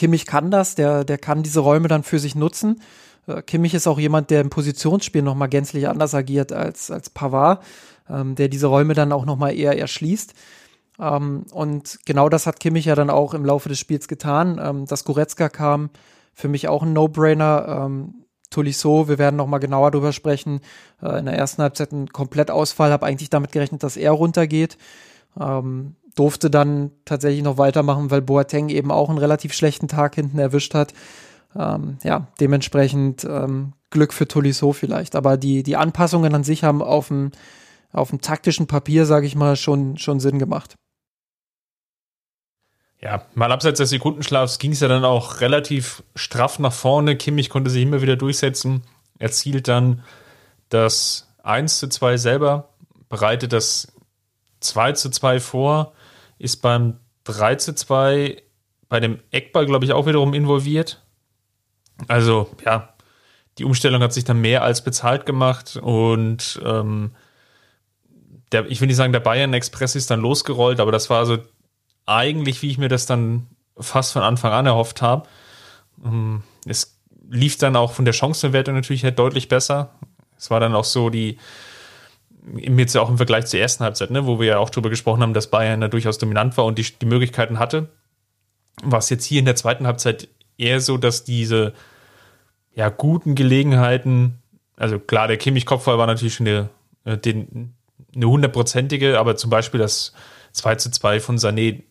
Kimmich 0.00 0.24
kann 0.24 0.50
das, 0.50 0.76
der, 0.76 1.04
der 1.04 1.18
kann 1.18 1.42
diese 1.42 1.60
Räume 1.60 1.86
dann 1.86 2.04
für 2.04 2.18
sich 2.18 2.34
nutzen. 2.34 2.80
Äh, 3.26 3.42
Kimmich 3.42 3.74
ist 3.74 3.86
auch 3.86 3.98
jemand, 3.98 4.30
der 4.30 4.40
im 4.40 4.48
Positionsspiel 4.48 5.20
nochmal 5.20 5.50
gänzlich 5.50 5.90
anders 5.90 6.14
agiert 6.14 6.54
als, 6.54 6.90
als 6.90 7.10
Pavard, 7.10 7.62
ähm, 8.08 8.34
der 8.34 8.48
diese 8.48 8.68
Räume 8.68 8.94
dann 8.94 9.12
auch 9.12 9.26
nochmal 9.26 9.54
eher 9.54 9.78
erschließt. 9.78 10.32
Ähm, 10.98 11.44
und 11.52 11.98
genau 12.06 12.30
das 12.30 12.46
hat 12.46 12.60
Kimmich 12.60 12.86
ja 12.86 12.94
dann 12.94 13.10
auch 13.10 13.34
im 13.34 13.44
Laufe 13.44 13.68
des 13.68 13.78
Spiels 13.78 14.08
getan. 14.08 14.58
Ähm, 14.58 14.86
dass 14.86 15.04
Goretzka 15.04 15.50
kam, 15.50 15.90
für 16.32 16.48
mich 16.48 16.66
auch 16.66 16.82
ein 16.82 16.94
No-Brainer. 16.94 17.84
Ähm, 17.84 18.14
Tolisso, 18.48 19.06
wir 19.06 19.18
werden 19.18 19.36
nochmal 19.36 19.60
genauer 19.60 19.90
drüber 19.90 20.14
sprechen. 20.14 20.62
Äh, 21.02 21.18
in 21.18 21.26
der 21.26 21.36
ersten 21.36 21.60
Halbzeit 21.60 21.92
ein 21.92 22.08
Komplettausfall, 22.08 22.90
habe 22.90 23.04
eigentlich 23.04 23.28
damit 23.28 23.52
gerechnet, 23.52 23.82
dass 23.82 23.98
er 23.98 24.12
runtergeht. 24.12 24.78
Ähm, 25.38 25.96
durfte 26.14 26.50
dann 26.50 26.90
tatsächlich 27.04 27.42
noch 27.42 27.58
weitermachen, 27.58 28.10
weil 28.10 28.22
Boateng 28.22 28.68
eben 28.68 28.90
auch 28.90 29.08
einen 29.08 29.18
relativ 29.18 29.52
schlechten 29.52 29.88
Tag 29.88 30.14
hinten 30.14 30.38
erwischt 30.38 30.74
hat. 30.74 30.92
Ähm, 31.56 31.98
ja, 32.02 32.28
dementsprechend 32.40 33.24
ähm, 33.24 33.72
Glück 33.90 34.12
für 34.12 34.28
Tolisso 34.28 34.72
vielleicht. 34.72 35.16
Aber 35.16 35.36
die, 35.36 35.62
die 35.62 35.76
Anpassungen 35.76 36.34
an 36.34 36.44
sich 36.44 36.64
haben 36.64 36.82
auf 36.82 37.08
dem, 37.08 37.32
auf 37.92 38.10
dem 38.10 38.20
taktischen 38.20 38.66
Papier, 38.66 39.06
sage 39.06 39.26
ich 39.26 39.34
mal, 39.34 39.56
schon, 39.56 39.98
schon 39.98 40.20
Sinn 40.20 40.38
gemacht. 40.38 40.74
Ja, 43.02 43.24
mal 43.34 43.50
abseits 43.50 43.78
des 43.78 43.90
Sekundenschlafs 43.90 44.58
ging 44.58 44.72
es 44.72 44.80
ja 44.80 44.88
dann 44.88 45.04
auch 45.04 45.40
relativ 45.40 46.02
straff 46.14 46.58
nach 46.58 46.72
vorne. 46.72 47.16
Kimmich 47.16 47.48
konnte 47.48 47.70
sich 47.70 47.82
immer 47.82 48.02
wieder 48.02 48.16
durchsetzen, 48.16 48.82
erzielt 49.18 49.68
dann 49.68 50.04
das 50.68 51.28
1 51.42 51.78
zu 51.78 51.88
2 51.88 52.18
selber, 52.18 52.68
bereitet 53.08 53.54
das 53.54 53.92
2 54.60 54.92
zu 54.92 55.08
2 55.08 55.40
vor, 55.40 55.94
ist 56.40 56.62
beim 56.62 56.98
3 57.24 57.56
zu 57.56 57.74
2 57.74 58.42
bei 58.88 58.98
dem 58.98 59.20
Eckball, 59.30 59.66
glaube 59.66 59.84
ich, 59.84 59.92
auch 59.92 60.06
wiederum 60.06 60.34
involviert. 60.34 61.04
Also, 62.08 62.50
ja, 62.64 62.94
die 63.58 63.64
Umstellung 63.64 64.02
hat 64.02 64.12
sich 64.12 64.24
dann 64.24 64.40
mehr 64.40 64.64
als 64.64 64.82
bezahlt 64.82 65.26
gemacht 65.26 65.78
und 65.80 66.60
ähm, 66.64 67.12
der, 68.52 68.68
ich 68.70 68.80
will 68.80 68.88
nicht 68.88 68.96
sagen, 68.96 69.12
der 69.12 69.20
Bayern 69.20 69.52
Express 69.52 69.94
ist 69.94 70.10
dann 70.10 70.20
losgerollt, 70.20 70.80
aber 70.80 70.90
das 70.90 71.10
war 71.10 71.26
so 71.26 71.38
eigentlich, 72.06 72.62
wie 72.62 72.70
ich 72.70 72.78
mir 72.78 72.88
das 72.88 73.06
dann 73.06 73.46
fast 73.78 74.12
von 74.14 74.22
Anfang 74.22 74.52
an 74.52 74.66
erhofft 74.66 75.02
habe. 75.02 75.28
Ähm, 76.04 76.42
es 76.64 76.98
lief 77.28 77.58
dann 77.58 77.76
auch 77.76 77.92
von 77.92 78.06
der 78.06 78.14
Chancenwertung 78.14 78.74
natürlich 78.74 79.04
halt 79.04 79.18
deutlich 79.18 79.48
besser. 79.48 79.94
Es 80.38 80.50
war 80.50 80.58
dann 80.58 80.74
auch 80.74 80.84
so 80.84 81.10
die, 81.10 81.38
jetzt 82.56 82.96
auch 82.96 83.10
im 83.10 83.16
Vergleich 83.16 83.46
zur 83.46 83.60
ersten 83.60 83.84
Halbzeit, 83.84 84.10
ne, 84.10 84.26
wo 84.26 84.40
wir 84.40 84.46
ja 84.46 84.58
auch 84.58 84.70
darüber 84.70 84.90
gesprochen 84.90 85.22
haben, 85.22 85.34
dass 85.34 85.50
Bayern 85.50 85.80
da 85.80 85.88
durchaus 85.88 86.18
dominant 86.18 86.56
war 86.56 86.64
und 86.64 86.78
die, 86.78 86.86
die 87.00 87.06
Möglichkeiten 87.06 87.58
hatte. 87.58 87.88
War 88.82 88.98
es 88.98 89.10
jetzt 89.10 89.24
hier 89.24 89.38
in 89.38 89.44
der 89.44 89.56
zweiten 89.56 89.86
Halbzeit 89.86 90.28
eher 90.56 90.80
so, 90.80 90.96
dass 90.96 91.24
diese 91.24 91.74
ja, 92.74 92.88
guten 92.88 93.34
Gelegenheiten, 93.34 94.38
also 94.76 94.98
klar, 94.98 95.28
der 95.28 95.36
Kimmich-Kopfball 95.36 95.98
war 95.98 96.06
natürlich 96.06 96.40
eine, 96.40 96.70
äh, 97.04 97.18
eine 97.22 98.26
hundertprozentige, 98.26 99.18
aber 99.18 99.36
zum 99.36 99.50
Beispiel 99.50 99.80
das 99.80 100.12
2 100.52 100.76
zu 100.76 100.90
2 100.90 101.20
von 101.20 101.36
Sané, 101.36 101.82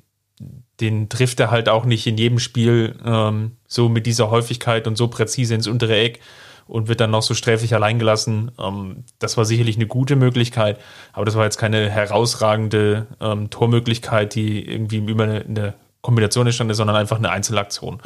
den 0.80 1.10
trifft 1.10 1.40
er 1.40 1.52
halt 1.52 1.70
auch 1.70 1.86
nicht 1.86 2.08
in 2.08 2.18
jedem 2.18 2.40
Spiel 2.40 2.96
ähm, 3.06 3.58
so 3.68 3.90
mit 3.90 4.06
dieser 4.06 4.32
Häufigkeit 4.32 4.88
und 4.88 4.96
so 4.96 5.08
präzise 5.10 5.56
ins 5.56 5.68
untere 5.68 5.98
Eck 5.98 6.22
und 6.70 6.88
wird 6.88 7.02
dann 7.02 7.12
noch 7.12 7.24
so 7.24 7.34
sträflich 7.34 7.74
allein 7.74 8.00
gelassen. 8.00 8.52
Ähm, 8.60 9.04
das 9.18 9.38
war 9.38 9.46
sicherlich 9.46 9.76
eine 9.76 9.88
gute 9.88 10.16
Möglichkeit, 10.16 10.80
aber 11.14 11.26
das 11.26 11.36
war 11.36 11.44
jetzt 11.44 11.58
keine 11.58 11.90
herausragende 11.90 13.08
ähm, 13.20 13.50
Tormöglichkeit, 13.50 14.36
die 14.36 14.66
irgendwie 14.66 14.98
über 14.98 15.24
eine, 15.24 15.42
eine 15.42 15.74
Kombination 16.02 16.46
entstanden 16.46 16.72
ist, 16.72 16.78
sondern 16.78 16.96
einfach 16.96 17.18
eine 17.18 17.32
Einzelaktion. 17.32 18.02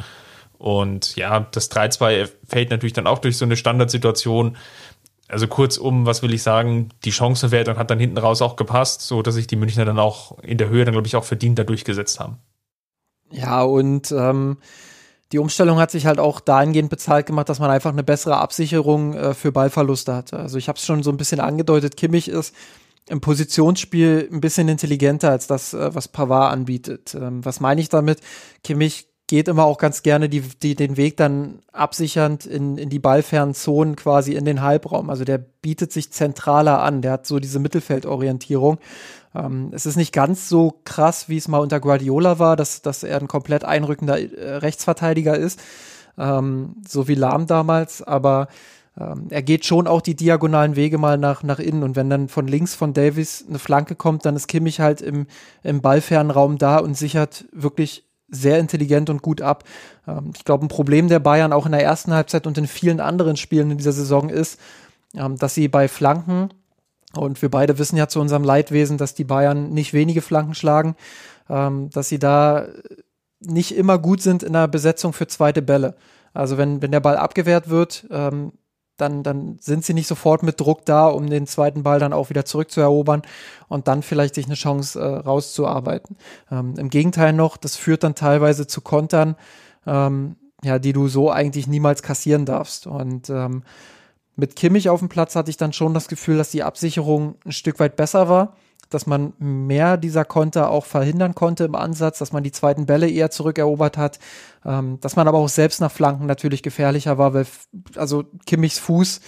Und 0.58 1.14
ja, 1.16 1.40
das 1.40 1.70
3-2 1.70 2.30
fällt 2.48 2.70
natürlich 2.70 2.94
dann 2.94 3.06
auch 3.06 3.18
durch 3.18 3.36
so 3.36 3.44
eine 3.44 3.56
Standardsituation. 3.56 4.56
Also 5.28 5.46
kurzum, 5.46 6.06
was 6.06 6.22
will 6.22 6.32
ich 6.32 6.42
sagen, 6.42 6.88
die 7.04 7.12
Chancenwertung 7.12 7.76
hat 7.76 7.90
dann 7.90 7.98
hinten 7.98 8.18
raus 8.18 8.40
auch 8.40 8.56
gepasst, 8.56 9.02
so 9.02 9.20
dass 9.20 9.34
sich 9.34 9.46
die 9.46 9.56
Münchner 9.56 9.84
dann 9.84 9.98
auch 9.98 10.38
in 10.38 10.56
der 10.56 10.70
Höhe 10.70 10.84
dann, 10.84 10.92
glaube 10.92 11.06
ich, 11.06 11.16
auch 11.16 11.24
verdient 11.24 11.58
da 11.58 11.64
durchgesetzt 11.64 12.18
haben. 12.18 12.38
Ja, 13.30 13.62
und 13.62 14.10
ähm, 14.12 14.58
die 15.34 15.40
Umstellung 15.40 15.80
hat 15.80 15.90
sich 15.90 16.06
halt 16.06 16.20
auch 16.20 16.38
dahingehend 16.38 16.90
bezahlt 16.90 17.26
gemacht, 17.26 17.48
dass 17.48 17.58
man 17.58 17.68
einfach 17.68 17.90
eine 17.90 18.04
bessere 18.04 18.36
Absicherung 18.36 19.14
äh, 19.14 19.34
für 19.34 19.50
Ballverluste 19.50 20.14
hatte. 20.14 20.38
Also 20.38 20.58
ich 20.58 20.68
habe 20.68 20.78
es 20.78 20.84
schon 20.84 21.02
so 21.02 21.10
ein 21.10 21.16
bisschen 21.16 21.40
angedeutet, 21.40 21.96
Kimmich 21.96 22.28
ist 22.28 22.54
im 23.08 23.20
Positionsspiel 23.20 24.28
ein 24.30 24.40
bisschen 24.40 24.68
intelligenter 24.68 25.30
als 25.30 25.48
das, 25.48 25.74
äh, 25.74 25.92
was 25.92 26.06
Pavard 26.06 26.52
anbietet. 26.52 27.16
Ähm, 27.16 27.44
was 27.44 27.58
meine 27.58 27.80
ich 27.80 27.88
damit? 27.88 28.20
Kimmich 28.62 29.08
geht 29.26 29.48
immer 29.48 29.64
auch 29.64 29.78
ganz 29.78 30.04
gerne 30.04 30.28
die, 30.28 30.42
die, 30.42 30.76
den 30.76 30.96
Weg 30.96 31.16
dann 31.16 31.62
absichernd 31.72 32.46
in, 32.46 32.78
in 32.78 32.88
die 32.88 33.00
ballfernen 33.00 33.54
Zonen 33.54 33.96
quasi 33.96 34.34
in 34.34 34.44
den 34.44 34.62
Halbraum. 34.62 35.10
Also 35.10 35.24
der 35.24 35.38
bietet 35.38 35.90
sich 35.90 36.12
zentraler 36.12 36.80
an. 36.80 37.02
Der 37.02 37.10
hat 37.10 37.26
so 37.26 37.40
diese 37.40 37.58
Mittelfeldorientierung. 37.58 38.78
Ähm, 39.34 39.70
es 39.72 39.86
ist 39.86 39.96
nicht 39.96 40.12
ganz 40.12 40.48
so 40.48 40.80
krass, 40.84 41.28
wie 41.28 41.36
es 41.36 41.48
mal 41.48 41.58
unter 41.58 41.80
Guardiola 41.80 42.38
war, 42.38 42.56
dass, 42.56 42.82
dass 42.82 43.02
er 43.02 43.20
ein 43.20 43.28
komplett 43.28 43.64
einrückender 43.64 44.18
äh, 44.18 44.56
Rechtsverteidiger 44.56 45.36
ist. 45.36 45.60
Ähm, 46.16 46.76
so 46.86 47.08
wie 47.08 47.14
Lahm 47.14 47.46
damals. 47.46 48.02
Aber 48.02 48.48
ähm, 48.98 49.26
er 49.30 49.42
geht 49.42 49.64
schon 49.64 49.86
auch 49.86 50.00
die 50.00 50.14
diagonalen 50.14 50.76
Wege 50.76 50.98
mal 50.98 51.18
nach, 51.18 51.42
nach 51.42 51.58
innen. 51.58 51.82
Und 51.82 51.96
wenn 51.96 52.10
dann 52.10 52.28
von 52.28 52.46
links 52.46 52.74
von 52.74 52.92
Davis 52.92 53.44
eine 53.48 53.58
Flanke 53.58 53.96
kommt, 53.96 54.24
dann 54.24 54.36
ist 54.36 54.46
Kimmich 54.46 54.80
halt 54.80 55.00
im, 55.00 55.26
im 55.62 55.80
ballfernen 55.80 56.30
Raum 56.30 56.58
da 56.58 56.78
und 56.78 56.96
sichert 56.96 57.44
wirklich 57.52 58.04
sehr 58.28 58.58
intelligent 58.58 59.10
und 59.10 59.22
gut 59.22 59.42
ab. 59.42 59.64
Ähm, 60.06 60.32
ich 60.36 60.44
glaube, 60.44 60.64
ein 60.64 60.68
Problem 60.68 61.08
der 61.08 61.18
Bayern 61.18 61.52
auch 61.52 61.66
in 61.66 61.72
der 61.72 61.82
ersten 61.82 62.12
Halbzeit 62.14 62.46
und 62.46 62.56
in 62.58 62.66
vielen 62.66 63.00
anderen 63.00 63.36
Spielen 63.36 63.72
in 63.72 63.78
dieser 63.78 63.92
Saison 63.92 64.30
ist, 64.30 64.60
ähm, 65.14 65.36
dass 65.36 65.54
sie 65.54 65.68
bei 65.68 65.88
Flanken, 65.88 66.50
und 67.16 67.40
wir 67.42 67.50
beide 67.50 67.78
wissen 67.78 67.96
ja 67.96 68.08
zu 68.08 68.20
unserem 68.20 68.44
Leidwesen, 68.44 68.98
dass 68.98 69.14
die 69.14 69.24
Bayern 69.24 69.70
nicht 69.70 69.92
wenige 69.92 70.22
Flanken 70.22 70.54
schlagen, 70.54 70.96
ähm, 71.48 71.90
dass 71.90 72.08
sie 72.08 72.18
da 72.18 72.66
nicht 73.40 73.76
immer 73.76 73.98
gut 73.98 74.22
sind 74.22 74.42
in 74.42 74.52
der 74.52 74.68
Besetzung 74.68 75.12
für 75.12 75.26
zweite 75.26 75.62
Bälle. 75.62 75.96
Also 76.32 76.58
wenn, 76.58 76.82
wenn 76.82 76.90
der 76.90 77.00
Ball 77.00 77.16
abgewehrt 77.16 77.68
wird, 77.68 78.06
ähm, 78.10 78.52
dann, 78.96 79.22
dann 79.22 79.58
sind 79.60 79.84
sie 79.84 79.94
nicht 79.94 80.06
sofort 80.06 80.42
mit 80.42 80.60
Druck 80.60 80.84
da, 80.84 81.08
um 81.08 81.28
den 81.28 81.46
zweiten 81.46 81.82
Ball 81.82 81.98
dann 81.98 82.12
auch 82.12 82.30
wieder 82.30 82.44
zurückzuerobern 82.44 83.22
und 83.68 83.88
dann 83.88 84.02
vielleicht 84.02 84.36
sich 84.36 84.46
eine 84.46 84.54
Chance 84.54 85.00
äh, 85.00 85.04
rauszuarbeiten. 85.04 86.16
Ähm, 86.50 86.74
Im 86.78 86.90
Gegenteil 86.90 87.32
noch, 87.32 87.56
das 87.56 87.76
führt 87.76 88.04
dann 88.04 88.14
teilweise 88.14 88.66
zu 88.66 88.80
Kontern, 88.80 89.36
ähm, 89.86 90.36
ja, 90.62 90.78
die 90.78 90.92
du 90.92 91.08
so 91.08 91.30
eigentlich 91.30 91.66
niemals 91.66 92.02
kassieren 92.02 92.46
darfst. 92.46 92.86
Und 92.86 93.30
ähm, 93.30 93.64
mit 94.36 94.56
Kimmich 94.56 94.88
auf 94.88 95.00
dem 95.00 95.08
Platz 95.08 95.36
hatte 95.36 95.50
ich 95.50 95.56
dann 95.56 95.72
schon 95.72 95.94
das 95.94 96.08
Gefühl, 96.08 96.38
dass 96.38 96.50
die 96.50 96.62
Absicherung 96.62 97.36
ein 97.44 97.52
Stück 97.52 97.78
weit 97.78 97.96
besser 97.96 98.28
war 98.28 98.56
dass 98.90 99.06
man 99.06 99.32
mehr 99.38 99.96
dieser 99.96 100.24
Konter 100.24 100.70
auch 100.70 100.84
verhindern 100.84 101.34
konnte 101.34 101.64
im 101.64 101.74
Ansatz, 101.74 102.18
dass 102.18 102.32
man 102.32 102.44
die 102.44 102.52
zweiten 102.52 102.86
Bälle 102.86 103.08
eher 103.08 103.30
zurückerobert 103.30 103.98
hat, 103.98 104.18
ähm, 104.64 104.98
dass 105.00 105.16
man 105.16 105.28
aber 105.28 105.38
auch 105.38 105.48
selbst 105.48 105.80
nach 105.80 105.90
Flanken 105.90 106.26
natürlich 106.26 106.62
gefährlicher 106.62 107.18
war, 107.18 107.34
weil 107.34 107.46
also 107.96 108.24
Kimmichs 108.46 108.78
Fuß 108.78 109.20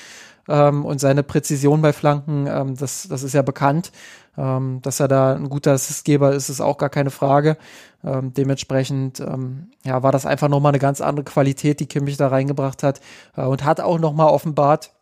ähm, 0.48 0.84
und 0.84 1.00
seine 1.00 1.22
Präzision 1.22 1.82
bei 1.82 1.92
Flanken, 1.92 2.46
ähm, 2.46 2.76
das, 2.76 3.08
das 3.08 3.22
ist 3.22 3.34
ja 3.34 3.42
bekannt. 3.42 3.92
Ähm, 4.38 4.80
dass 4.82 5.00
er 5.00 5.08
da 5.08 5.34
ein 5.34 5.48
guter 5.48 5.72
Assistgeber 5.72 6.32
ist, 6.32 6.50
ist 6.50 6.60
auch 6.60 6.76
gar 6.76 6.90
keine 6.90 7.10
Frage. 7.10 7.56
Ähm, 8.04 8.34
dementsprechend 8.34 9.18
ähm, 9.18 9.70
ja, 9.82 10.02
war 10.02 10.12
das 10.12 10.26
einfach 10.26 10.48
nochmal 10.48 10.72
eine 10.72 10.78
ganz 10.78 11.00
andere 11.00 11.24
Qualität, 11.24 11.80
die 11.80 11.86
Kimmich 11.86 12.18
da 12.18 12.28
reingebracht 12.28 12.82
hat 12.82 13.00
äh, 13.34 13.44
und 13.44 13.64
hat 13.64 13.80
auch 13.80 13.98
nochmal 13.98 14.28
offenbart, 14.28 14.92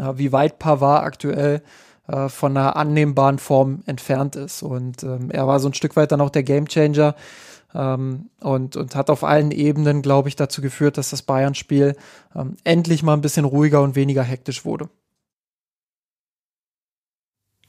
äh, 0.00 0.18
wie 0.18 0.32
weit 0.32 0.58
Pavard 0.58 1.04
aktuell 1.04 1.62
äh, 2.08 2.28
von 2.28 2.56
einer 2.56 2.76
annehmbaren 2.76 3.38
Form 3.38 3.82
entfernt 3.86 4.36
ist. 4.36 4.62
Und 4.62 5.02
ähm, 5.02 5.30
er 5.30 5.46
war 5.46 5.60
so 5.60 5.68
ein 5.68 5.74
Stück 5.74 5.96
weit 5.96 6.12
dann 6.12 6.20
auch 6.20 6.30
der 6.30 6.42
Gamechanger 6.42 7.14
ähm, 7.74 8.30
und, 8.40 8.76
und 8.76 8.94
hat 8.94 9.10
auf 9.10 9.22
allen 9.22 9.50
Ebenen, 9.50 10.02
glaube 10.02 10.28
ich, 10.28 10.36
dazu 10.36 10.62
geführt, 10.62 10.98
dass 10.98 11.10
das 11.10 11.22
Bayern-Spiel 11.22 11.96
ähm, 12.34 12.56
endlich 12.64 13.02
mal 13.02 13.14
ein 13.14 13.20
bisschen 13.20 13.44
ruhiger 13.44 13.82
und 13.82 13.94
weniger 13.94 14.22
hektisch 14.22 14.64
wurde. 14.64 14.88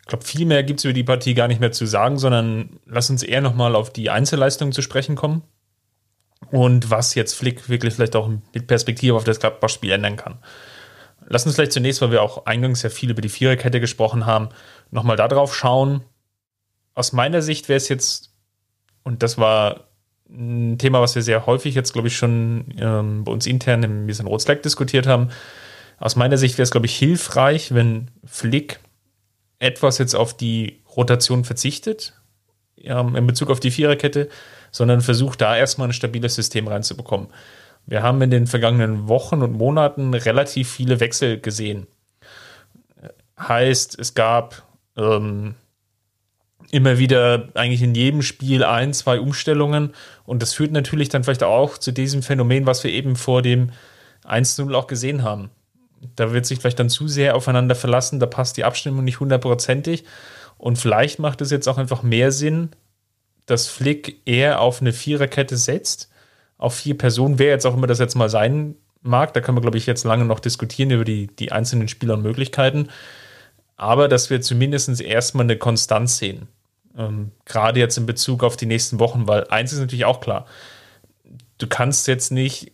Ich 0.02 0.08
glaube, 0.08 0.26
viel 0.26 0.46
mehr 0.46 0.64
gibt 0.64 0.80
es 0.80 0.86
über 0.86 0.94
die 0.94 1.04
Partie 1.04 1.36
gar 1.36 1.48
nicht 1.48 1.62
mehr 1.62 1.72
zu 1.72 1.86
sagen, 1.86 2.18
sondern 2.18 2.80
lass 2.86 3.10
uns 3.10 3.24
eher 3.24 3.42
nochmal 3.42 3.76
auf 3.76 3.92
die 3.92 4.10
Einzelleistungen 4.10 4.74
zu 4.74 4.82
sprechen 4.82 5.16
kommen 5.16 5.44
und 6.50 6.90
was 6.90 7.16
jetzt 7.16 7.34
Flick 7.34 7.70
wirklich 7.70 7.94
vielleicht 7.94 8.16
auch 8.16 8.28
mit 8.28 8.68
Perspektive 8.68 9.16
auf 9.16 9.24
das 9.24 9.40
Gladbach-Spiel 9.40 9.92
ändern 9.92 10.18
kann. 10.18 10.40
Lass 11.28 11.46
uns 11.46 11.56
vielleicht 11.56 11.72
zunächst, 11.72 12.02
weil 12.02 12.12
wir 12.12 12.22
auch 12.22 12.46
eingangs 12.46 12.82
ja 12.82 12.90
viel 12.90 13.12
über 13.12 13.22
die 13.22 13.30
Viererkette 13.30 13.80
gesprochen 13.80 14.26
haben, 14.26 14.50
nochmal 14.90 15.16
darauf 15.16 15.56
schauen. 15.56 16.04
Aus 16.94 17.14
meiner 17.14 17.42
Sicht 17.42 17.70
wäre 17.70 17.78
es 17.78 17.90
jetzt, 17.90 18.34
und 19.04 19.24
das 19.24 19.38
war 19.38 19.88
ein 20.30 20.78
Thema, 20.78 21.02
was 21.02 21.16
wir 21.16 21.22
sehr 21.22 21.46
häufig 21.46 21.76
jetzt, 21.76 21.94
glaube 21.94 22.08
ich, 22.08 22.18
schon 22.18 22.66
ähm, 22.78 23.24
bei 23.24 23.32
uns 23.32 23.46
intern 23.46 23.84
im 23.84 24.08
bisschen 24.08 24.28
Rotslack 24.28 24.64
diskutiert 24.64 25.08
haben. 25.08 25.30
Aus 26.00 26.16
meiner 26.16 26.38
Sicht 26.38 26.58
wäre 26.58 26.64
es, 26.64 26.72
glaube 26.72 26.88
ich, 26.88 26.98
hilfreich, 26.98 27.74
wenn 27.74 28.10
Flick 28.26 28.80
etwas 29.60 30.00
jetzt 30.00 30.16
auf 30.16 30.36
die 30.36 30.82
Rotation 30.96 31.44
verzichtet, 31.44 32.14
ähm, 32.78 33.16
in 33.16 33.28
Bezug 33.28 33.50
auf 33.50 33.60
die 33.60 33.72
Viererkette, 33.72 34.30
sondern 34.72 35.02
versucht 35.02 35.42
da 35.42 35.56
erstmal 35.56 35.90
ein 35.90 35.94
stabiles 35.94 36.36
System 36.36 36.68
reinzubekommen. 36.68 37.28
Wir 37.86 38.04
haben 38.04 38.22
in 38.22 38.32
den 38.32 38.48
vergangenen 38.48 39.08
Wochen 39.08 39.42
und 39.42 39.54
Monaten 39.54 40.14
relativ 40.14 40.70
viele 40.70 41.00
Wechsel 41.00 41.40
gesehen. 41.40 41.88
Heißt, 43.38 43.98
es 44.00 44.14
gab 44.14 44.64
ähm, 44.96 45.56
immer 46.72 46.98
wieder 46.98 47.50
eigentlich 47.54 47.82
in 47.82 47.96
jedem 47.96 48.22
Spiel 48.22 48.64
ein, 48.64 48.94
zwei 48.94 49.20
Umstellungen 49.20 49.94
und 50.26 50.42
das 50.42 50.54
führt 50.54 50.72
natürlich 50.72 51.10
dann 51.10 51.24
vielleicht 51.24 51.44
auch 51.44 51.78
zu 51.78 51.92
diesem 51.92 52.24
Phänomen, 52.24 52.66
was 52.66 52.84
wir 52.84 52.92
eben 52.92 53.16
vor 53.16 53.42
dem 53.42 53.72
1-0 54.26 54.74
auch 54.74 54.88
gesehen 54.88 55.24
haben. 55.24 55.50
Da 56.16 56.34
wird 56.34 56.46
sich 56.46 56.60
vielleicht 56.60 56.80
dann 56.80 56.90
zu 56.90 57.08
sehr 57.08 57.36
aufeinander 57.36 57.76
verlassen, 57.76 58.20
da 58.20 58.26
passt 58.26 58.58
die 58.58 58.64
Abstimmung 58.64 59.04
nicht 59.04 59.20
hundertprozentig 59.20 60.06
und 60.58 60.78
vielleicht 60.78 61.20
macht 61.20 61.42
es 61.42 61.52
jetzt 61.52 61.68
auch 61.68 61.78
einfach 61.78 62.04
mehr 62.04 62.32
Sinn, 62.32 62.70
dass 63.48 63.68
Flick 63.68 64.22
eher 64.26 64.62
auf 64.62 64.82
eine 64.82 64.94
Viererkette 64.94 65.58
setzt, 65.58 66.11
auf 66.62 66.76
vier 66.76 66.98
Personen, 66.98 67.40
wer 67.40 67.50
jetzt 67.50 67.66
auch 67.66 67.74
immer 67.74 67.88
das 67.88 68.00
jetzt 68.00 68.16
mal 68.16 68.30
sein 68.30 68.76
mag. 69.02 69.34
Da 69.34 69.42
können 69.42 69.58
wir, 69.58 69.62
glaube 69.62 69.80
ich, 69.80 69.88
jetzt 69.88 70.06
lange 70.06 70.26
noch 70.26 70.40
diskutieren 70.40 70.92
über 70.92 71.04
die, 71.04 71.28
die 71.28 71.52
einzelnen 71.52 71.88
Spieler 71.88 72.14
und 72.14 72.22
Möglichkeiten. 72.22 72.90
Aber 73.76 74.08
dass 74.08 74.30
wir 74.30 74.42
zumindest 74.42 75.02
erstmal 75.02 75.46
eine 75.46 75.58
Konstanz 75.58 76.20
sehen. 76.20 76.48
Ähm, 76.96 77.32
Gerade 77.46 77.80
jetzt 77.80 77.98
in 77.98 78.06
Bezug 78.06 78.44
auf 78.44 78.58
die 78.58 78.68
nächsten 78.68 79.00
Wochen, 79.00 79.28
weil 79.28 79.48
eins 79.48 79.74
ist 79.74 79.80
natürlich 79.80 80.06
auch 80.06 80.22
klar. 80.22 80.46
Du 81.58 81.66
kannst 81.66 82.08
jetzt 82.08 82.32
nicht 82.32 82.74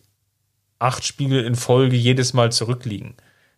acht 0.78 1.04
Spiele 1.04 1.40
in 1.40 1.54
Folge 1.54 1.96
jedes 1.96 2.34
Mal 2.34 2.52
zurückliegen. 2.52 3.14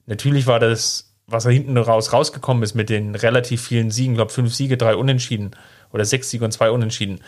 Natürlich 0.06 0.46
war 0.46 0.60
das, 0.60 1.12
was 1.26 1.42
da 1.42 1.50
hinten 1.50 1.76
raus 1.76 2.12
rausgekommen 2.12 2.62
ist 2.62 2.74
mit 2.74 2.88
den 2.88 3.16
relativ 3.16 3.66
vielen 3.66 3.90
Siegen, 3.90 4.12
ich 4.12 4.18
glaube 4.18 4.32
fünf 4.32 4.54
Siege, 4.54 4.76
drei 4.76 4.94
Unentschieden 4.94 5.50
oder 5.92 6.04
sechs 6.04 6.30
Siege 6.30 6.44
und 6.44 6.52
zwei 6.52 6.70
Unentschieden. 6.70 7.20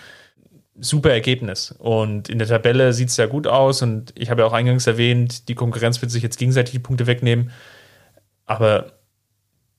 Super 0.81 1.11
Ergebnis. 1.11 1.73
Und 1.79 2.29
in 2.29 2.39
der 2.39 2.49
Tabelle 2.49 2.93
sieht 2.93 3.09
es 3.09 3.17
ja 3.17 3.27
gut 3.27 3.47
aus. 3.47 3.83
Und 3.83 4.13
ich 4.17 4.31
habe 4.31 4.43
ja 4.43 4.47
auch 4.47 4.53
eingangs 4.53 4.87
erwähnt, 4.87 5.49
die 5.49 5.55
Konkurrenz 5.55 6.01
wird 6.01 6.11
sich 6.11 6.23
jetzt 6.23 6.39
gegenseitig 6.39 6.73
die 6.73 6.79
Punkte 6.79 7.07
wegnehmen. 7.07 7.51
Aber 8.47 8.93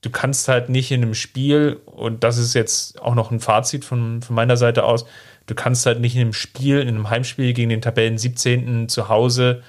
du 0.01 0.09
kannst 0.09 0.47
halt 0.47 0.69
nicht 0.69 0.91
in 0.91 1.01
einem 1.01 1.15
Spiel, 1.15 1.79
und 1.85 2.23
das 2.23 2.37
ist 2.37 2.53
jetzt 2.53 3.01
auch 3.01 3.15
noch 3.15 3.31
ein 3.31 3.39
Fazit 3.39 3.85
von, 3.85 4.21
von 4.21 4.35
meiner 4.35 4.57
Seite 4.57 4.83
aus, 4.83 5.05
du 5.47 5.55
kannst 5.55 5.85
halt 5.85 5.99
nicht 5.99 6.15
in 6.15 6.21
einem 6.21 6.33
Spiel, 6.33 6.79
in 6.79 6.89
einem 6.89 7.09
Heimspiel 7.09 7.53
gegen 7.53 7.69
den 7.69 7.81
Tabellen 7.81 8.17
17. 8.17 8.89
zu 8.89 9.09
Hause 9.09 9.63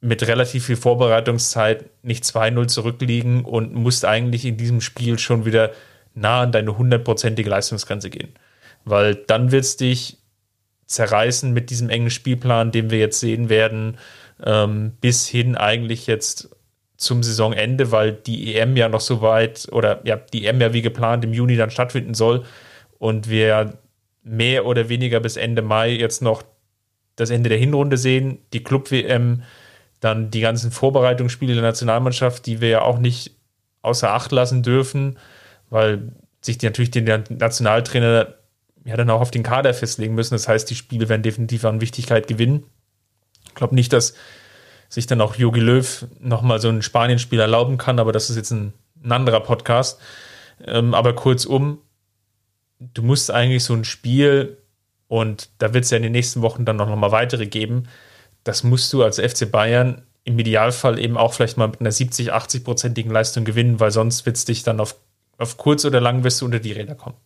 mit 0.00 0.26
relativ 0.26 0.66
viel 0.66 0.76
Vorbereitungszeit 0.76 1.86
nicht 2.02 2.24
2-0 2.24 2.68
zurückliegen 2.68 3.44
und 3.44 3.74
musst 3.74 4.04
eigentlich 4.04 4.44
in 4.44 4.56
diesem 4.56 4.80
Spiel 4.80 5.18
schon 5.18 5.44
wieder 5.44 5.72
nah 6.14 6.42
an 6.42 6.52
deine 6.52 6.76
hundertprozentige 6.76 7.48
Leistungsgrenze 7.48 8.10
gehen. 8.10 8.34
Weil 8.84 9.14
dann 9.14 9.52
wird 9.52 9.64
es 9.64 9.76
dich 9.76 10.18
zerreißen 10.86 11.52
mit 11.52 11.70
diesem 11.70 11.90
engen 11.90 12.10
Spielplan, 12.10 12.72
den 12.72 12.90
wir 12.90 12.98
jetzt 12.98 13.20
sehen 13.20 13.48
werden, 13.48 13.98
ähm, 14.44 14.92
bis 15.00 15.26
hin 15.26 15.56
eigentlich 15.56 16.06
jetzt 16.06 16.50
zum 16.96 17.22
Saisonende, 17.22 17.92
weil 17.92 18.12
die 18.12 18.54
EM 18.54 18.76
ja 18.76 18.88
noch 18.88 19.00
so 19.00 19.20
weit 19.20 19.68
oder 19.72 20.00
ja, 20.04 20.16
die 20.16 20.46
EM 20.46 20.60
ja 20.60 20.72
wie 20.72 20.82
geplant 20.82 21.24
im 21.24 21.32
Juni 21.32 21.56
dann 21.56 21.70
stattfinden 21.70 22.14
soll 22.14 22.44
und 22.98 23.28
wir 23.28 23.78
mehr 24.22 24.66
oder 24.66 24.88
weniger 24.88 25.20
bis 25.20 25.36
Ende 25.36 25.62
Mai 25.62 25.90
jetzt 25.90 26.22
noch 26.22 26.42
das 27.16 27.30
Ende 27.30 27.48
der 27.48 27.58
Hinrunde 27.58 27.96
sehen, 27.96 28.38
die 28.52 28.62
Club-WM, 28.62 29.42
dann 30.00 30.30
die 30.30 30.40
ganzen 30.40 30.70
Vorbereitungsspiele 30.70 31.54
der 31.54 31.62
Nationalmannschaft, 31.62 32.46
die 32.46 32.60
wir 32.60 32.68
ja 32.68 32.82
auch 32.82 32.98
nicht 32.98 33.32
außer 33.82 34.12
Acht 34.12 34.32
lassen 34.32 34.62
dürfen, 34.62 35.18
weil 35.70 36.12
sich 36.40 36.58
die, 36.58 36.66
natürlich 36.66 36.90
der 36.90 37.24
Nationaltrainer 37.28 38.34
ja 38.86 38.96
dann 38.96 39.10
auch 39.10 39.20
auf 39.20 39.30
den 39.30 39.42
Kader 39.42 39.74
festlegen 39.74 40.14
müssen. 40.14 40.34
Das 40.34 40.48
heißt, 40.48 40.70
die 40.70 40.76
Spiele 40.76 41.08
werden 41.08 41.22
definitiv 41.22 41.64
an 41.64 41.80
Wichtigkeit 41.80 42.28
gewinnen. 42.28 42.64
Ich 43.48 43.54
glaube 43.54 43.74
nicht, 43.74 43.92
dass 43.92 44.14
sich 44.88 45.06
dann 45.06 45.20
auch 45.20 45.34
Jogi 45.34 45.60
Löw 45.60 46.06
nochmal 46.20 46.60
so 46.60 46.68
ein 46.68 46.82
Spanien-Spiel 46.82 47.40
erlauben 47.40 47.78
kann, 47.78 47.98
aber 47.98 48.12
das 48.12 48.30
ist 48.30 48.36
jetzt 48.36 48.52
ein, 48.52 48.72
ein 49.02 49.12
anderer 49.12 49.40
Podcast. 49.40 50.00
Ähm, 50.64 50.94
aber 50.94 51.14
kurzum, 51.14 51.78
du 52.78 53.02
musst 53.02 53.30
eigentlich 53.30 53.64
so 53.64 53.74
ein 53.74 53.84
Spiel, 53.84 54.58
und 55.08 55.50
da 55.58 55.74
wird 55.74 55.84
es 55.84 55.90
ja 55.90 55.96
in 55.96 56.04
den 56.04 56.12
nächsten 56.12 56.42
Wochen 56.42 56.64
dann 56.64 56.76
noch 56.76 56.94
mal 56.94 57.12
weitere 57.12 57.46
geben, 57.46 57.88
das 58.44 58.62
musst 58.62 58.92
du 58.92 59.02
als 59.02 59.18
FC 59.18 59.50
Bayern 59.50 60.02
im 60.22 60.38
Idealfall 60.38 60.98
eben 60.98 61.16
auch 61.16 61.32
vielleicht 61.32 61.56
mal 61.56 61.68
mit 61.68 61.80
einer 61.80 61.92
70, 61.92 62.32
80-prozentigen 62.32 63.12
Leistung 63.12 63.44
gewinnen, 63.44 63.80
weil 63.80 63.90
sonst 63.90 64.26
wird 64.26 64.36
es 64.36 64.44
dich 64.44 64.62
dann 64.62 64.80
auf, 64.80 64.96
auf 65.38 65.56
kurz 65.56 65.84
oder 65.84 66.00
lang 66.00 66.24
wirst 66.24 66.40
du 66.40 66.44
unter 66.44 66.58
die 66.60 66.72
Räder 66.72 66.94
kommen. 66.94 67.16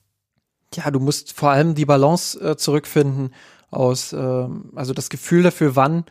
Ja, 0.75 0.91
du 0.91 1.01
musst 1.01 1.33
vor 1.33 1.51
allem 1.51 1.75
die 1.75 1.85
Balance 1.85 2.39
äh, 2.41 2.57
zurückfinden 2.57 3.35
aus, 3.71 4.13
äh, 4.13 4.47
also 4.75 4.95
das 4.95 5.11
Gefühl 5.11 5.43
dafür, 5.43 5.77
wann 5.77 6.05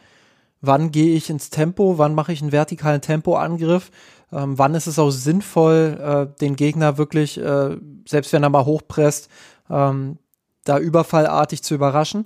wann 0.61 0.91
gehe 0.91 1.15
ich 1.15 1.29
ins 1.29 1.49
Tempo, 1.49 1.97
wann 1.97 2.15
mache 2.15 2.33
ich 2.33 2.41
einen 2.41 2.51
vertikalen 2.51 3.01
Tempoangriff, 3.01 3.91
ähm, 4.31 4.57
wann 4.57 4.75
ist 4.75 4.87
es 4.87 4.99
auch 4.99 5.11
sinnvoll, 5.11 5.97
äh, 6.01 6.39
den 6.39 6.55
Gegner 6.55 6.97
wirklich, 6.97 7.39
äh, 7.39 7.77
selbst 8.07 8.33
wenn 8.33 8.43
er 8.43 8.49
mal 8.49 8.65
hochpresst, 8.65 9.29
ähm, 9.69 10.17
da 10.65 10.77
überfallartig 10.77 11.63
zu 11.63 11.75
überraschen. 11.75 12.25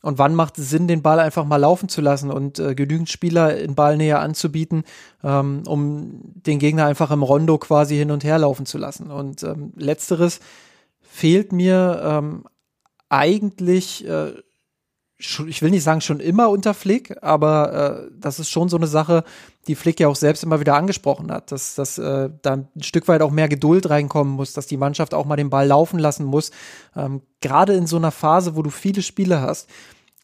Und 0.00 0.18
wann 0.18 0.36
macht 0.36 0.58
es 0.58 0.70
Sinn, 0.70 0.86
den 0.86 1.02
Ball 1.02 1.18
einfach 1.18 1.44
mal 1.44 1.56
laufen 1.56 1.88
zu 1.88 2.00
lassen 2.00 2.30
und 2.30 2.60
äh, 2.60 2.76
genügend 2.76 3.10
Spieler 3.10 3.58
in 3.58 3.74
Ballnähe 3.74 4.20
anzubieten, 4.20 4.84
ähm, 5.24 5.64
um 5.66 6.20
den 6.34 6.60
Gegner 6.60 6.86
einfach 6.86 7.10
im 7.10 7.24
Rondo 7.24 7.58
quasi 7.58 7.96
hin 7.96 8.12
und 8.12 8.22
her 8.22 8.38
laufen 8.38 8.64
zu 8.64 8.78
lassen. 8.78 9.10
Und 9.10 9.42
ähm, 9.42 9.72
letzteres 9.74 10.38
fehlt 11.18 11.52
mir 11.52 12.00
ähm, 12.04 12.44
eigentlich 13.08 14.06
äh, 14.06 14.32
ich 15.18 15.62
will 15.62 15.70
nicht 15.70 15.82
sagen 15.82 16.00
schon 16.00 16.20
immer 16.20 16.48
unter 16.48 16.74
Flick, 16.74 17.16
aber 17.22 18.06
äh, 18.06 18.10
das 18.16 18.38
ist 18.38 18.50
schon 18.50 18.68
so 18.68 18.76
eine 18.76 18.86
Sache, 18.86 19.24
die 19.66 19.74
Flick 19.74 19.98
ja 19.98 20.06
auch 20.06 20.14
selbst 20.14 20.44
immer 20.44 20.60
wieder 20.60 20.76
angesprochen 20.76 21.32
hat, 21.32 21.50
dass, 21.50 21.74
dass 21.74 21.98
äh, 21.98 22.30
da 22.42 22.52
ein 22.52 22.68
Stück 22.82 23.08
weit 23.08 23.20
auch 23.20 23.32
mehr 23.32 23.48
Geduld 23.48 23.90
reinkommen 23.90 24.32
muss, 24.32 24.52
dass 24.52 24.68
die 24.68 24.76
Mannschaft 24.76 25.14
auch 25.14 25.24
mal 25.24 25.34
den 25.34 25.50
Ball 25.50 25.66
laufen 25.66 25.98
lassen 25.98 26.24
muss. 26.24 26.52
Ähm, 26.94 27.22
Gerade 27.40 27.74
in 27.74 27.88
so 27.88 27.96
einer 27.96 28.12
Phase, 28.12 28.54
wo 28.54 28.62
du 28.62 28.70
viele 28.70 29.02
Spiele 29.02 29.40
hast, 29.40 29.68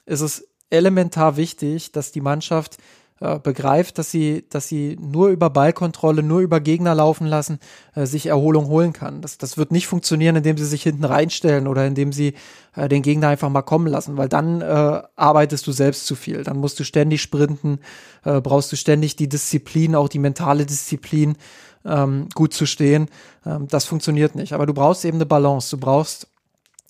ist 0.06 0.20
es 0.20 0.46
elementar 0.70 1.36
wichtig, 1.36 1.90
dass 1.90 2.12
die 2.12 2.20
Mannschaft 2.20 2.78
äh, 3.20 3.38
begreift, 3.38 3.98
dass 3.98 4.10
sie, 4.10 4.44
dass 4.50 4.66
sie 4.66 4.98
nur 5.00 5.28
über 5.28 5.48
Ballkontrolle, 5.48 6.24
nur 6.24 6.40
über 6.40 6.58
Gegner 6.58 6.96
laufen 6.96 7.28
lassen, 7.28 7.60
äh, 7.94 8.06
sich 8.06 8.26
Erholung 8.26 8.66
holen 8.66 8.92
kann. 8.92 9.22
Das, 9.22 9.38
das 9.38 9.56
wird 9.56 9.70
nicht 9.70 9.86
funktionieren, 9.86 10.34
indem 10.34 10.58
sie 10.58 10.66
sich 10.66 10.82
hinten 10.82 11.04
reinstellen 11.04 11.68
oder 11.68 11.86
indem 11.86 12.12
sie 12.12 12.34
äh, 12.74 12.88
den 12.88 13.02
Gegner 13.02 13.28
einfach 13.28 13.48
mal 13.50 13.62
kommen 13.62 13.86
lassen, 13.86 14.16
weil 14.16 14.28
dann 14.28 14.60
äh, 14.62 15.02
arbeitest 15.14 15.64
du 15.66 15.70
selbst 15.70 16.06
zu 16.06 16.16
viel. 16.16 16.42
Dann 16.42 16.58
musst 16.58 16.80
du 16.80 16.84
ständig 16.84 17.22
sprinten, 17.22 17.78
äh, 18.24 18.40
brauchst 18.40 18.72
du 18.72 18.76
ständig 18.76 19.14
die 19.14 19.28
Disziplin, 19.28 19.94
auch 19.94 20.08
die 20.08 20.18
mentale 20.18 20.66
Disziplin, 20.66 21.36
ähm, 21.84 22.28
gut 22.34 22.52
zu 22.52 22.66
stehen. 22.66 23.08
Ähm, 23.46 23.68
das 23.68 23.84
funktioniert 23.84 24.34
nicht. 24.34 24.54
Aber 24.54 24.66
du 24.66 24.74
brauchst 24.74 25.04
eben 25.04 25.18
eine 25.18 25.26
Balance. 25.26 25.76
Du 25.76 25.80
brauchst 25.80 26.26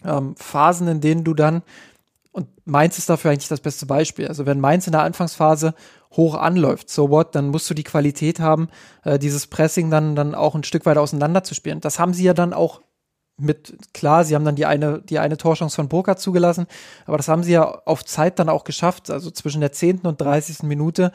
ähm, 0.05 0.35
Phasen, 0.37 0.89
in 0.89 1.03
denen 1.03 1.23
du 1.23 1.35
dann 1.35 1.63
und 2.35 2.49
Mainz 2.65 2.99
ist 2.99 3.09
dafür 3.09 3.31
eigentlich 3.31 3.47
das 3.47 3.61
beste 3.61 3.87
Beispiel. 3.87 4.27
Also 4.27 4.45
wenn 4.45 4.59
Mainz 4.59 4.89
in 4.89 4.93
der 4.93 5.03
Anfangsphase 5.03 5.73
hoch 6.17 6.35
anläuft, 6.35 6.91
so 6.91 7.11
what, 7.11 7.35
dann 7.35 7.49
musst 7.49 7.69
du 7.69 7.75
die 7.75 7.85
Qualität 7.85 8.41
haben, 8.41 8.69
äh, 9.05 9.19
dieses 9.19 9.47
Pressing 9.47 9.91
dann, 9.91 10.17
dann 10.17 10.35
auch 10.35 10.55
ein 10.55 10.65
Stück 10.65 10.87
weit 10.87 10.99
auseinanderzuspielen. 10.99 11.81
Das 11.81 11.99
haben 11.99 12.15
sie 12.15 12.25
ja 12.25 12.35
dann 12.35 12.53
auch 12.53 12.81
mit, 13.37 13.77
klar, 13.93 14.25
sie 14.25 14.35
haben 14.35 14.45
dann 14.45 14.55
die 14.55 14.67
eine, 14.67 15.03
die 15.03 15.19
eine 15.19 15.37
Torchance 15.37 15.75
von 15.75 15.89
Burkhardt 15.89 16.21
zugelassen, 16.21 16.67
aber 17.05 17.17
das 17.17 17.29
haben 17.29 17.43
sie 17.43 17.53
ja 17.53 17.65
auf 17.85 18.05
Zeit 18.05 18.39
dann 18.39 18.49
auch 18.49 18.65
geschafft, 18.65 19.11
also 19.11 19.31
zwischen 19.31 19.61
der 19.61 19.73
10. 19.73 20.01
und 20.01 20.21
30. 20.21 20.63
Minute 20.63 21.11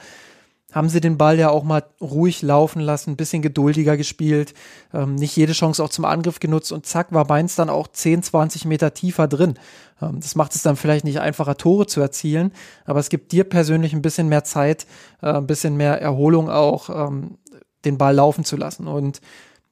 haben 0.71 0.89
sie 0.89 1.01
den 1.01 1.17
Ball 1.17 1.39
ja 1.39 1.49
auch 1.49 1.63
mal 1.63 1.83
ruhig 1.99 2.41
laufen 2.41 2.79
lassen, 2.79 3.15
bisschen 3.15 3.41
geduldiger 3.41 3.97
gespielt, 3.97 4.53
ähm, 4.93 5.15
nicht 5.15 5.35
jede 5.35 5.53
Chance 5.53 5.83
auch 5.83 5.89
zum 5.89 6.05
Angriff 6.05 6.39
genutzt 6.39 6.71
und 6.71 6.85
zack 6.85 7.11
war 7.11 7.27
Mainz 7.27 7.55
dann 7.55 7.69
auch 7.69 7.87
10, 7.87 8.23
20 8.23 8.65
Meter 8.65 8.93
tiefer 8.93 9.27
drin. 9.27 9.55
Ähm, 10.01 10.19
das 10.19 10.35
macht 10.35 10.53
es 10.55 10.61
dann 10.61 10.75
vielleicht 10.75 11.05
nicht 11.05 11.19
einfacher, 11.19 11.57
Tore 11.57 11.87
zu 11.87 12.01
erzielen, 12.01 12.51
aber 12.85 12.99
es 12.99 13.09
gibt 13.09 13.31
dir 13.31 13.43
persönlich 13.43 13.93
ein 13.93 14.01
bisschen 14.01 14.29
mehr 14.29 14.43
Zeit, 14.43 14.85
äh, 15.21 15.33
ein 15.33 15.47
bisschen 15.47 15.75
mehr 15.75 16.01
Erholung 16.01 16.49
auch, 16.49 16.89
ähm, 16.89 17.37
den 17.85 17.97
Ball 17.97 18.13
laufen 18.13 18.43
zu 18.43 18.55
lassen. 18.55 18.87
Und 18.87 19.21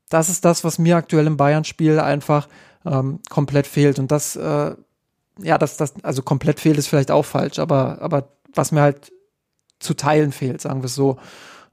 das 0.10 0.30
ist 0.30 0.46
das, 0.46 0.64
was 0.64 0.80
mir 0.80 0.98
aktuell 0.98 1.28
im 1.28 1.38
Bayern-Spiel 1.38 2.00
einfach 2.00 2.48
ähm, 2.86 3.20
komplett 3.30 3.68
fehlt. 3.68 4.00
Und 4.00 4.12
das, 4.12 4.36
äh, 4.36 4.76
ja, 5.40 5.58
das, 5.58 5.78
das, 5.78 5.94
also 6.04 6.22
komplett 6.22 6.60
fehlt 6.60 6.78
ist 6.78 6.88
vielleicht 6.88 7.12
auch 7.12 7.26
falsch, 7.26 7.60
aber, 7.60 8.02
aber 8.02 8.30
was 8.56 8.72
mir 8.72 8.82
halt 8.82 9.12
zu 9.80 9.94
teilen 9.94 10.32
fehlt, 10.32 10.62
sagen 10.62 10.82
wir 10.82 10.86
es 10.88 10.96
so. 10.96 11.18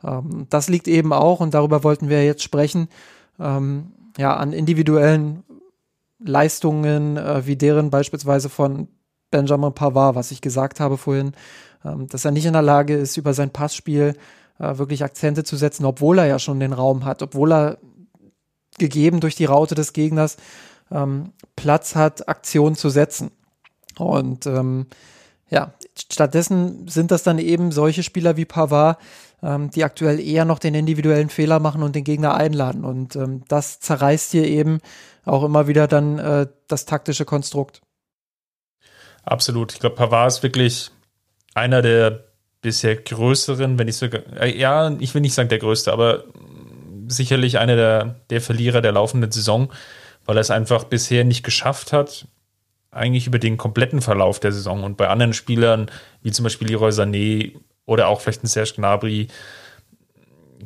Ähm, 0.05 0.47
das 0.51 0.69
liegt 0.69 0.89
eben 0.89 1.13
auch, 1.13 1.41
und 1.41 1.55
darüber 1.55 1.85
wollten 1.85 2.09
wir 2.09 2.25
jetzt 2.25 2.43
sprechen, 2.43 2.89
ähm, 3.39 3.93
ja, 4.17 4.37
an 4.37 4.53
individuellen 4.53 5.43
Leistungen, 6.19 7.17
äh, 7.17 7.47
wie 7.47 7.57
deren 7.57 7.91
beispielsweise 7.91 8.49
von 8.49 8.89
Benjamin 9.31 9.73
Pavard, 9.73 10.15
was 10.15 10.31
ich 10.31 10.41
gesagt 10.41 10.81
habe 10.81 10.97
vorhin, 10.97 11.33
ähm, 11.85 12.07
dass 12.09 12.25
er 12.25 12.31
nicht 12.31 12.47
in 12.47 12.53
der 12.53 12.63
Lage 12.63 12.95
ist, 12.95 13.17
über 13.17 13.35
sein 13.35 13.51
Passspiel 13.51 14.17
äh, 14.59 14.79
wirklich 14.79 15.03
Akzente 15.03 15.45
zu 15.45 15.57
setzen, 15.57 15.85
obwohl 15.85 16.19
er 16.19 16.27
ja 16.27 16.39
schon 16.39 16.61
den 16.61 16.73
Raum 16.73 17.05
hat, 17.05 17.23
obwohl 17.23 17.53
er 17.53 17.79
gegeben 18.79 19.21
durch 19.21 19.35
die 19.35 19.45
Raute 19.45 19.75
des 19.75 19.93
Gegners 19.93 20.37
ähm, 20.91 21.33
Platz 21.57 21.95
hat, 21.95 22.29
Aktionen 22.29 22.77
zu 22.77 22.89
setzen. 22.89 23.31
Und 23.99 24.47
ähm, 24.47 24.87
Ja, 25.51 25.75
stattdessen 26.11 26.89
sind 26.89 27.11
das 27.11 27.23
dann 27.23 27.39
eben 27.39 27.71
solche 27.71 28.03
Spieler 28.03 28.37
wie 28.37 28.45
Pavard, 28.45 28.99
ähm, 29.43 29.71
die 29.71 29.85
aktuell 29.85 30.19
eher 30.19 30.45
noch 30.45 30.59
den 30.59 30.75
individuellen 30.75 31.29
Fehler 31.29 31.61
machen 31.61 31.83
und 31.83 31.95
den 31.95 32.05
Gegner 32.05 32.35
einladen. 32.35 32.85
Und 32.85 33.15
ähm, 33.17 33.43
das 33.49 33.81
zerreißt 33.81 34.33
hier 34.33 34.47
eben 34.47 34.81
auch 35.25 35.45
immer 35.45 35.69
wieder 35.69 35.87
dann 35.87 36.19
äh, 36.19 36.47
das 36.67 36.87
taktische 36.87 37.25
Konstrukt. 37.25 37.83
Absolut. 39.25 39.73
Ich 39.73 39.81
glaube, 39.81 39.97
Pavard 39.97 40.29
ist 40.29 40.43
wirklich 40.43 40.91
einer 41.55 41.83
der 41.83 42.25
bisher 42.61 42.97
größeren, 42.97 43.79
wenn 43.79 43.89
ich 43.89 43.97
sogar, 43.97 44.23
äh, 44.41 44.59
ja, 44.59 44.91
ich 44.99 45.15
will 45.15 45.21
nicht 45.21 45.35
sagen 45.35 45.51
der 45.51 45.59
größte, 45.59 45.93
aber 45.93 46.25
sicherlich 47.07 47.59
einer 47.59 47.77
der, 47.77 48.17
der 48.31 48.41
Verlierer 48.41 48.81
der 48.81 48.93
laufenden 48.93 49.31
Saison, 49.31 49.71
weil 50.25 50.39
er 50.39 50.41
es 50.41 50.51
einfach 50.51 50.85
bisher 50.85 51.25
nicht 51.25 51.45
geschafft 51.45 51.93
hat, 51.93 52.27
eigentlich 52.95 53.27
über 53.27 53.39
den 53.39 53.57
kompletten 53.57 54.01
Verlauf 54.01 54.41
der 54.41 54.53
Saison 54.53 54.85
und 54.85 54.97
bei 54.97 55.09
anderen 55.09 55.33
Spielern, 55.33 55.91
wie 56.23 56.33
zum 56.33 56.45
Beispiel 56.45 56.69
Leroy 56.69 56.91
Sané 56.91 57.53
oder 57.87 58.09
auch 58.09 58.21
vielleicht 58.21 58.45
ein 58.45 58.49
Serge 58.49 58.75
Gnabry, 58.77 59.29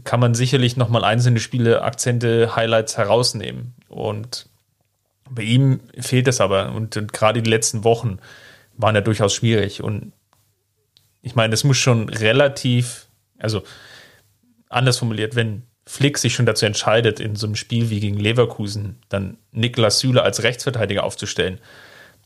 kann 0.05 0.21
man 0.21 0.35
sicherlich 0.35 0.77
nochmal 0.77 1.05
einzelne 1.05 1.41
Spiele, 1.41 1.83
Akzente, 1.83 2.55
Highlights 2.55 2.97
herausnehmen. 2.97 3.75
Und 3.89 4.49
bei 5.31 5.43
ihm 5.43 5.81
fehlt 5.99 6.29
es 6.29 6.41
aber. 6.41 6.73
Und, 6.73 6.97
und 6.97 7.13
gerade 7.13 7.43
die 7.43 7.51
letzten 7.51 7.85
Wochen 7.85 8.19
waren 8.77 8.95
ja 8.95 9.01
durchaus 9.01 9.35
schwierig. 9.35 9.83
Und 9.83 10.13
ich 11.23 11.35
meine, 11.35 11.55
es 11.55 11.65
muss 11.65 11.77
schon 11.77 12.09
relativ, 12.09 13.09
also 13.39 13.63
anders 14.69 14.99
formuliert, 14.99 15.35
wenn 15.35 15.65
Flick 15.87 16.19
sich 16.19 16.35
schon 16.35 16.47
dazu 16.47 16.67
entscheidet, 16.67 17.19
in 17.19 17.35
so 17.35 17.47
einem 17.47 17.57
Spiel 17.57 17.91
wie 17.91 18.01
gegen 18.01 18.19
Leverkusen 18.19 18.99
dann 19.09 19.39
Niklas 19.53 20.01
Süle 20.01 20.23
als 20.23 20.43
Rechtsverteidiger 20.43 21.03
aufzustellen, 21.03 21.61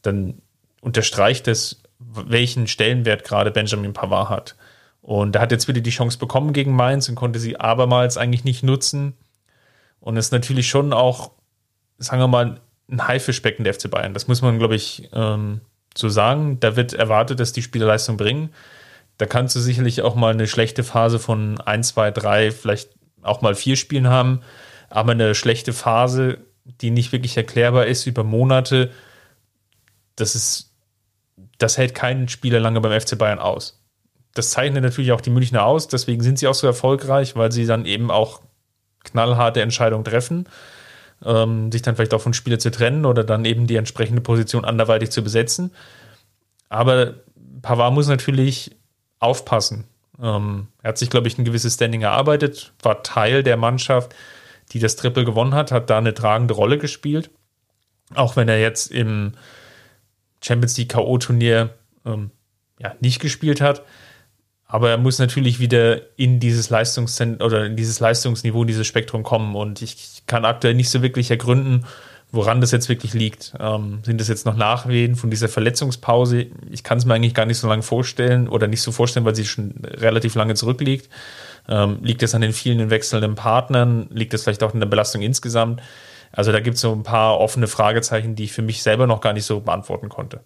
dann 0.03 0.43
unterstreicht 0.81 1.49
es, 1.49 1.83
welchen 1.99 2.67
Stellenwert 2.67 3.25
gerade 3.25 3.51
Benjamin 3.51 3.93
Pavard 3.93 4.29
hat. 4.29 4.57
Und 5.01 5.35
er 5.35 5.43
hat 5.43 5.53
jetzt 5.53 5.69
wieder 5.69 5.81
die 5.81 5.91
Chance 5.91 6.19
bekommen 6.19 6.53
gegen 6.53 6.75
Mainz 6.75 7.09
und 7.09 7.15
konnte 7.15 7.39
sie 7.39 7.59
abermals 7.59 8.17
eigentlich 8.17 8.45
nicht 8.45 8.63
nutzen. 8.63 9.15
Und 10.01 10.17
ist 10.17 10.33
natürlich 10.33 10.69
schon 10.69 10.93
auch, 10.93 11.33
sagen 11.99 12.21
wir 12.21 12.29
mal, 12.29 12.61
ein 12.91 13.07
Haifischbecken 13.07 13.65
der 13.65 13.75
FC 13.75 13.91
Bayern. 13.91 14.15
Das 14.15 14.29
muss 14.29 14.43
man, 14.43 14.59
glaube 14.59 14.75
ich, 14.75 15.09
ähm, 15.13 15.61
so 15.97 16.09
sagen. 16.09 16.59
Da 16.61 16.77
wird 16.77 16.93
erwartet, 16.93 17.41
dass 17.41 17.53
die 17.53 17.63
Spieler 17.63 17.87
Leistung 17.87 18.17
bringen. 18.17 18.51
Da 19.19 19.27
kannst 19.27 19.55
du 19.55 19.61
sicherlich 19.61 20.03
auch 20.03 20.15
mal 20.15 20.33
eine 20.33 20.47
schlechte 20.47 20.85
Phase 20.85 21.19
von 21.19 21.61
1, 21.61 21.89
2, 21.89 22.11
3, 22.11 22.51
vielleicht 22.51 22.91
auch 23.23 23.41
mal 23.43 23.55
vier 23.55 23.77
Spielen 23.77 24.09
haben, 24.09 24.41
aber 24.91 25.13
eine 25.13 25.35
schlechte 25.35 25.73
Phase, 25.73 26.39
die 26.65 26.91
nicht 26.91 27.13
wirklich 27.13 27.37
erklärbar 27.37 27.87
ist 27.87 28.07
über 28.07 28.25
Monate, 28.25 28.91
das 30.23 30.35
ist, 30.35 30.73
das 31.59 31.77
hält 31.77 31.95
keinen 31.95 32.29
Spieler 32.29 32.61
lange 32.61 32.81
beim 32.81 32.99
FC 32.99 33.19
Bayern 33.19 33.39
aus. 33.39 33.81
Das 34.35 34.51
zeichnet 34.51 34.83
natürlich 34.83 35.13
auch 35.13 35.21
die 35.21 35.31
Münchner 35.31 35.65
aus, 35.65 35.89
deswegen 35.89 36.23
sind 36.23 36.39
sie 36.39 36.47
auch 36.47 36.55
so 36.55 36.67
erfolgreich, 36.67 37.37
weil 37.37 37.53
sie 37.53 37.67
dann 37.67 37.85
eben 37.85 38.11
auch 38.11 38.41
knallharte 39.05 39.61
Entscheidungen 39.61 40.05
treffen, 40.05 40.49
ähm, 41.25 41.71
sich 41.71 41.83
dann 41.83 41.97
vielleicht 41.97 42.15
auch 42.15 42.21
von 42.21 42.33
Spielern 42.33 42.61
zu 42.61 42.71
trennen 42.71 43.05
oder 43.05 43.25
dann 43.25 43.45
eben 43.45 43.67
die 43.67 43.77
entsprechende 43.77 44.23
Position 44.23 44.65
anderweitig 44.65 45.11
zu 45.11 45.23
besetzen. 45.23 45.73
Aber 46.69 47.15
Pavard 47.61 47.93
muss 47.93 48.09
natürlich 48.09 48.75
aufpassen. 49.19 49.85
Ähm, 50.21 50.69
er 50.83 50.91
hat 50.91 50.99
sich, 50.99 51.11
glaube 51.11 51.29
ich, 51.29 51.37
ein 51.37 51.45
gewisses 51.45 51.75
Standing 51.75 52.03
erarbeitet, 52.03 52.73
war 52.83 53.03
Teil 53.03 53.43
der 53.43 53.57
Mannschaft, 53.57 54.15
die 54.73 54.79
das 54.79 54.97
Triple 54.97 55.25
gewonnen 55.25 55.55
hat, 55.55 55.73
hat 55.73 55.91
da 55.91 55.99
eine 55.99 56.15
tragende 56.15 56.55
Rolle 56.55 56.79
gespielt. 56.79 57.31
Auch 58.15 58.37
wenn 58.37 58.49
er 58.49 58.61
jetzt 58.61 58.91
im 58.91 59.33
Champions 60.43 60.77
League 60.77 60.91
K.O.-Turnier 60.91 61.71
ähm, 62.05 62.31
ja, 62.79 62.95
nicht 63.01 63.21
gespielt 63.21 63.61
hat. 63.61 63.83
Aber 64.67 64.91
er 64.91 64.97
muss 64.97 65.19
natürlich 65.19 65.61
wieder 65.61 66.01
in 66.19 66.41
dieses 66.41 66.71
Leistungszentrum 66.71 67.47
oder 67.47 67.67
in 67.67 67.77
dieses 67.77 68.01
Leistungsniveau, 68.01 68.63
in 68.63 68.69
dieses 68.69 68.87
Spektrum 68.87 69.23
kommen. 69.23 69.55
Und 69.55 69.83
ich 69.83 70.23
kann 70.27 70.45
aktuell 70.47 70.75
nicht 70.75 70.89
so 70.89 71.03
wirklich 71.03 71.31
ergründen, 71.31 71.85
woran 72.31 72.63
das 72.63 72.71
jetzt 72.71 72.89
wirklich 72.89 73.13
liegt. 73.13 73.53
Ähm, 73.61 73.99
sind 74.03 74.19
das 74.19 74.29
jetzt 74.29 74.47
noch 74.47 74.57
Nachwehen 74.57 75.15
von 75.15 75.29
dieser 75.29 75.49
Verletzungspause? 75.49 76.47
Ich 76.71 76.83
kann 76.83 76.97
es 76.97 77.05
mir 77.05 77.13
eigentlich 77.13 77.35
gar 77.35 77.45
nicht 77.45 77.59
so 77.59 77.69
lange 77.69 77.83
vorstellen 77.83 78.49
oder 78.49 78.67
nicht 78.67 78.81
so 78.81 78.93
vorstellen, 78.93 79.27
weil 79.27 79.37
sie 79.37 79.45
schon 79.45 79.75
relativ 79.85 80.35
lange 80.35 80.55
zurückliegt. 80.55 81.11
Ähm, 81.69 81.99
liegt 82.03 82.23
es 82.23 82.35
an 82.35 82.41
den 82.41 82.55
vielen 82.55 82.89
wechselnden 82.89 83.35
Partnern? 83.35 84.09
Liegt 84.11 84.33
es 84.33 84.45
vielleicht 84.45 84.63
auch 84.63 84.73
in 84.73 84.81
der 84.81 84.87
Belastung 84.87 85.21
insgesamt? 85.21 85.83
Also 86.33 86.51
da 86.51 86.61
gibt 86.61 86.77
es 86.77 86.81
so 86.81 86.93
ein 86.93 87.03
paar 87.03 87.39
offene 87.39 87.67
Fragezeichen, 87.67 88.35
die 88.35 88.45
ich 88.45 88.53
für 88.53 88.63
mich 88.63 88.83
selber 88.83 89.07
noch 89.07 89.21
gar 89.21 89.33
nicht 89.33 89.45
so 89.45 89.61
beantworten 89.61 90.09
konnte. 90.09 90.45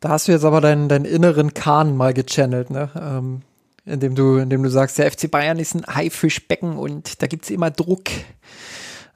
Da 0.00 0.10
hast 0.10 0.28
du 0.28 0.32
jetzt 0.32 0.44
aber 0.44 0.60
deinen, 0.60 0.88
deinen 0.88 1.04
inneren 1.04 1.54
Kahn 1.54 1.96
mal 1.96 2.14
gechannelt, 2.14 2.70
ne? 2.70 2.90
Ähm, 2.96 3.42
indem 3.84 4.14
du, 4.14 4.36
indem 4.36 4.62
du 4.62 4.68
sagst, 4.68 4.98
der 4.98 5.10
FC 5.10 5.30
Bayern 5.30 5.58
ist 5.58 5.74
ein 5.74 5.84
Haifischbecken 5.86 6.76
und 6.76 7.20
da 7.20 7.26
gibt 7.26 7.44
es 7.44 7.50
immer 7.50 7.70
Druck. 7.70 8.10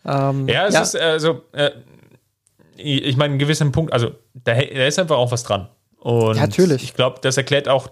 Ähm, 0.04 0.48
ja, 0.48 0.66
es 0.66 0.74
ja. 0.74 0.82
ist 0.82 0.96
also, 0.96 1.42
äh, 1.52 1.70
ich 2.76 3.16
meine, 3.16 3.32
einen 3.32 3.38
gewissen 3.38 3.72
Punkt, 3.72 3.92
also 3.92 4.10
da, 4.34 4.54
da, 4.54 4.86
ist 4.86 4.98
einfach 4.98 5.16
auch 5.16 5.30
was 5.30 5.44
dran. 5.44 5.68
Und 5.98 6.36
ja, 6.36 6.42
natürlich. 6.42 6.82
Ich 6.82 6.94
glaube, 6.94 7.20
das 7.22 7.36
erklärt 7.36 7.68
auch 7.68 7.88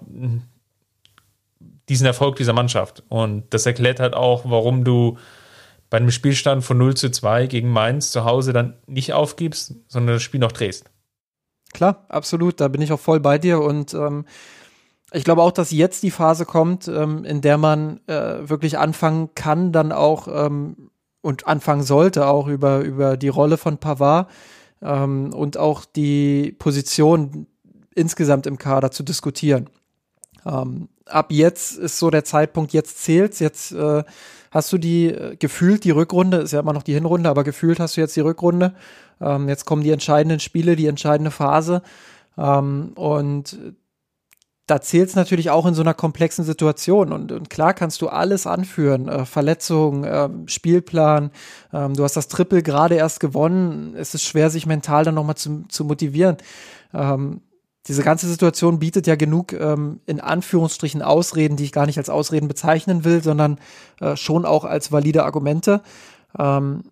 diesen 1.89 2.07
Erfolg 2.07 2.37
dieser 2.37 2.53
Mannschaft. 2.53 3.03
Und 3.09 3.53
das 3.53 3.67
erklärt 3.67 4.01
halt 4.01 4.15
auch, 4.15 4.43
warum 4.45 4.85
du 4.85 5.19
bei 5.91 5.99
einem 5.99 6.11
Spielstand 6.11 6.65
von 6.65 6.79
0 6.79 6.95
zu 6.95 7.11
2 7.11 7.47
gegen 7.47 7.71
Mainz 7.71 8.11
zu 8.11 8.25
Hause 8.25 8.53
dann 8.53 8.77
nicht 8.87 9.13
aufgibst, 9.13 9.75
sondern 9.87 10.17
das 10.17 10.23
Spiel 10.23 10.41
noch 10.41 10.53
drehst. 10.53 10.91
Klar, 11.73 12.07
absolut. 12.09 12.61
Da 12.61 12.69
bin 12.69 12.83
ich 12.83 12.93
auch 12.93 13.01
voll 13.01 13.21
bei 13.21 13.39
dir. 13.39 13.61
Und 13.61 13.95
ähm, 13.95 14.25
ich 15.13 15.25
glaube 15.25 15.43
auch, 15.43 15.53
dass 15.53 15.71
jetzt 15.71 16.03
die 16.03 16.11
Phase 16.11 16.47
kommt, 16.47 16.89
ähm, 16.89 17.25
in 17.25 17.41
der 17.41 17.59
man 17.59 18.01
äh, 18.07 18.49
wirklich 18.49 18.79
anfangen 18.79 19.31
kann, 19.35 19.73
dann 19.73 19.93
auch 19.93 20.29
ähm, 20.29 20.91
und 21.21 21.47
anfangen 21.47 21.83
sollte, 21.83 22.27
auch 22.27 22.49
über, 22.49 22.81
über 22.81 23.17
die 23.17 23.29
Rolle 23.29 23.57
von 23.57 23.79
Pavard 23.79 24.31
ähm, 24.83 25.33
und 25.33 25.57
auch 25.57 25.85
die 25.85 26.55
Position 26.59 27.47
insgesamt 27.95 28.47
im 28.47 28.59
Kader 28.59 28.91
zu 28.91 29.03
diskutieren. 29.03 29.71
Ähm, 30.45 30.89
ab 31.07 31.33
jetzt 31.33 31.79
ist 31.79 31.99
so 31.99 32.11
der 32.11 32.25
Zeitpunkt, 32.25 32.73
jetzt 32.73 33.03
zählt's, 33.03 33.39
jetzt 33.39 33.73
äh, 33.73 34.05
hast 34.55 34.73
du 34.73 34.79
die 34.79 35.09
äh, 35.09 35.37
gefühlt 35.37 35.85
die 35.85 35.91
Rückrunde, 35.91 36.39
ist 36.39 36.53
ja 36.53 36.61
immer 36.61 36.73
noch 36.73 36.85
die 36.85 36.95
Hinrunde, 36.95 37.29
aber 37.29 37.45
gefühlt 37.45 37.81
hast 37.81 37.97
du 37.97 38.01
jetzt 38.01 38.17
die 38.17 38.21
Rückrunde. 38.21 38.75
Ähm, 39.21 39.49
jetzt 39.49 39.65
kommen 39.67 39.83
die 39.83 39.91
entscheidenden 39.91 40.41
Spiele, 40.41 40.77
die 40.77 40.87
entscheidende 40.87 41.33
Phase. 41.33 41.83
Ähm, 42.39 42.93
und 42.95 43.59
da 44.67 44.81
zählt 44.81 45.11
es 45.11 45.17
natürlich 45.17 45.51
auch 45.51 45.67
in 45.67 45.75
so 45.75 45.83
einer 45.83 45.93
komplexen 45.93 46.45
Situation. 46.45 47.13
Und, 47.13 47.33
und 47.33 47.51
klar 47.51 47.75
kannst 47.75 48.01
du 48.01 48.09
alles 48.09 48.47
anführen. 48.47 49.09
Äh, 49.09 49.27
Verletzungen, 49.27 50.05
äh, 50.05 50.31
Spielplan. 50.47 51.31
Ähm, 51.73 51.95
du 51.95 52.05
hast 52.05 52.17
das 52.17 52.29
Triple 52.29 52.63
gerade 52.63 52.95
erst 52.95 53.21
gewonnen. 53.21 53.95
Es 53.97 54.15
ist 54.15 54.23
schwer, 54.23 54.49
sich 54.51 54.67
mental 54.67 55.05
dann 55.05 55.17
nochmal 55.17 55.37
zu, 55.37 55.65
zu 55.69 55.85
motivieren. 55.85 56.37
Ähm, 56.95 57.43
diese 57.87 58.03
ganze 58.03 58.27
Situation 58.27 58.79
bietet 58.79 59.07
ja 59.07 59.15
genug 59.15 59.53
ähm, 59.53 60.01
in 60.07 60.21
Anführungsstrichen 60.21 61.03
Ausreden, 61.03 61.57
die 61.57 61.65
ich 61.65 61.73
gar 61.73 61.87
nicht 61.87 61.99
als 61.99 62.09
Ausreden 62.09 62.49
bezeichnen 62.49 63.05
will, 63.05 63.23
sondern 63.23 63.59
äh, 64.01 64.17
schon 64.17 64.47
auch 64.47 64.65
als 64.65 64.91
valide 64.91 65.25
Argumente. 65.25 65.83
Ähm, 66.39 66.85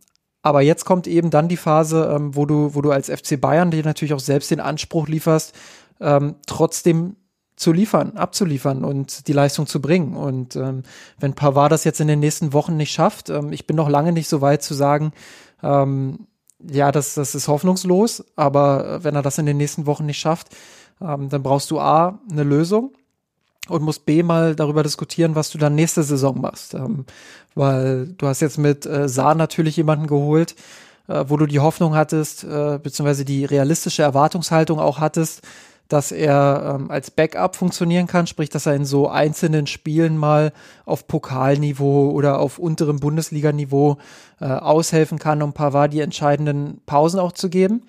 aber 0.43 0.61
jetzt 0.61 0.85
kommt 0.85 1.07
eben 1.07 1.31
dann 1.31 1.49
die 1.49 1.57
Phase, 1.57 2.13
ähm, 2.15 2.35
wo 2.37 2.47
du, 2.47 2.75
wo 2.75 2.83
du 2.83 2.91
als 2.91 3.09
FC 3.09 3.41
Bayern 3.41 3.71
dir 3.71 3.85
natürlich 3.85 4.13
auch 4.13 4.21
selbst 4.21 4.51
den 4.51 4.61
Anspruch 4.61 5.09
lieferst, 5.09 5.55
ähm, 6.01 6.35
trotzdem 6.47 7.17
zu 7.57 7.73
liefern, 7.73 8.17
abzuliefern 8.17 8.85
und 8.85 9.29
die 9.29 9.33
Leistung 9.33 9.67
zu 9.67 9.81
bringen. 9.81 10.17
Und 10.17 10.57
ähm, 10.57 10.83
wenn 11.19 11.35
Pavard 11.35 11.71
das 11.71 11.85
jetzt 11.85 12.01
in 12.01 12.09
den 12.09 12.19
nächsten 12.19 12.53
Wochen 12.53 12.77
nicht 12.77 12.93
schafft, 12.93 13.31
ähm, 13.31 13.53
ich 13.53 13.67
bin 13.67 13.77
noch 13.77 13.89
lange 13.89 14.13
nicht 14.13 14.29
so 14.29 14.41
weit 14.41 14.63
zu 14.63 14.75
sagen, 14.75 15.13
ähm, 15.63 16.27
ja, 16.71 16.93
das, 16.93 17.15
das 17.15 17.35
ist 17.35 17.49
hoffnungslos, 17.49 18.25
aber 18.37 18.87
äh, 18.87 19.05
wenn 19.05 19.15
er 19.15 19.23
das 19.23 19.39
in 19.39 19.47
den 19.47 19.57
nächsten 19.57 19.87
Wochen 19.87 20.07
nicht 20.07 20.19
schafft, 20.19 20.49
ähm, 21.05 21.29
dann 21.29 21.43
brauchst 21.43 21.71
du 21.71 21.81
A, 21.81 22.19
eine 22.31 22.43
Lösung 22.45 22.93
und 23.69 23.83
musst 23.83 24.07
B 24.07 24.23
mal 24.23 24.55
darüber 24.55 24.83
diskutieren, 24.83 25.35
was 25.35 25.51
du 25.51 25.59
dann 25.59 25.75
nächste 25.75 26.03
Saison 26.03 26.41
machst. 26.41 26.75
Ähm, 26.75 27.05
weil 27.55 28.09
du 28.19 28.27
hast 28.27 28.41
jetzt 28.41 28.59
mit 28.59 28.87
äh, 28.87 29.09
Saar 29.09 29.35
natürlich 29.35 29.77
jemanden 29.77 30.07
geholt, 30.07 30.55
äh, 31.09 31.25
wo 31.29 31.37
du 31.37 31.47
die 31.47 31.61
Hoffnung 31.61 31.95
hattest, 31.95 32.45
äh, 32.45 32.79
beziehungsweise 32.83 33.25
die 33.25 33.45
realistische 33.45 34.03
Erwartungshaltung 34.03 34.79
auch 34.79 34.99
hattest, 34.99 35.43
dass 35.89 36.11
er 36.11 36.77
ähm, 36.77 36.91
als 36.91 37.11
Backup 37.11 37.55
funktionieren 37.55 38.07
kann, 38.07 38.27
sprich, 38.27 38.49
dass 38.49 38.67
er 38.67 38.75
in 38.75 38.87
so 38.87 39.09
einzelnen 39.09 39.67
Spielen 39.67 40.17
mal 40.17 40.53
auf 40.87 41.07
Pokalniveau 41.07 42.11
oder 42.11 42.39
auf 42.39 42.59
unterem 42.59 42.99
Bundesliganiveau 42.99 43.99
äh, 44.41 44.47
aushelfen 44.47 45.19
kann, 45.19 45.43
um 45.43 45.53
Pavard 45.53 45.93
die 45.93 46.01
entscheidenden 46.01 46.81
Pausen 46.87 47.21
auch 47.21 47.33
zu 47.33 47.51
geben. 47.51 47.83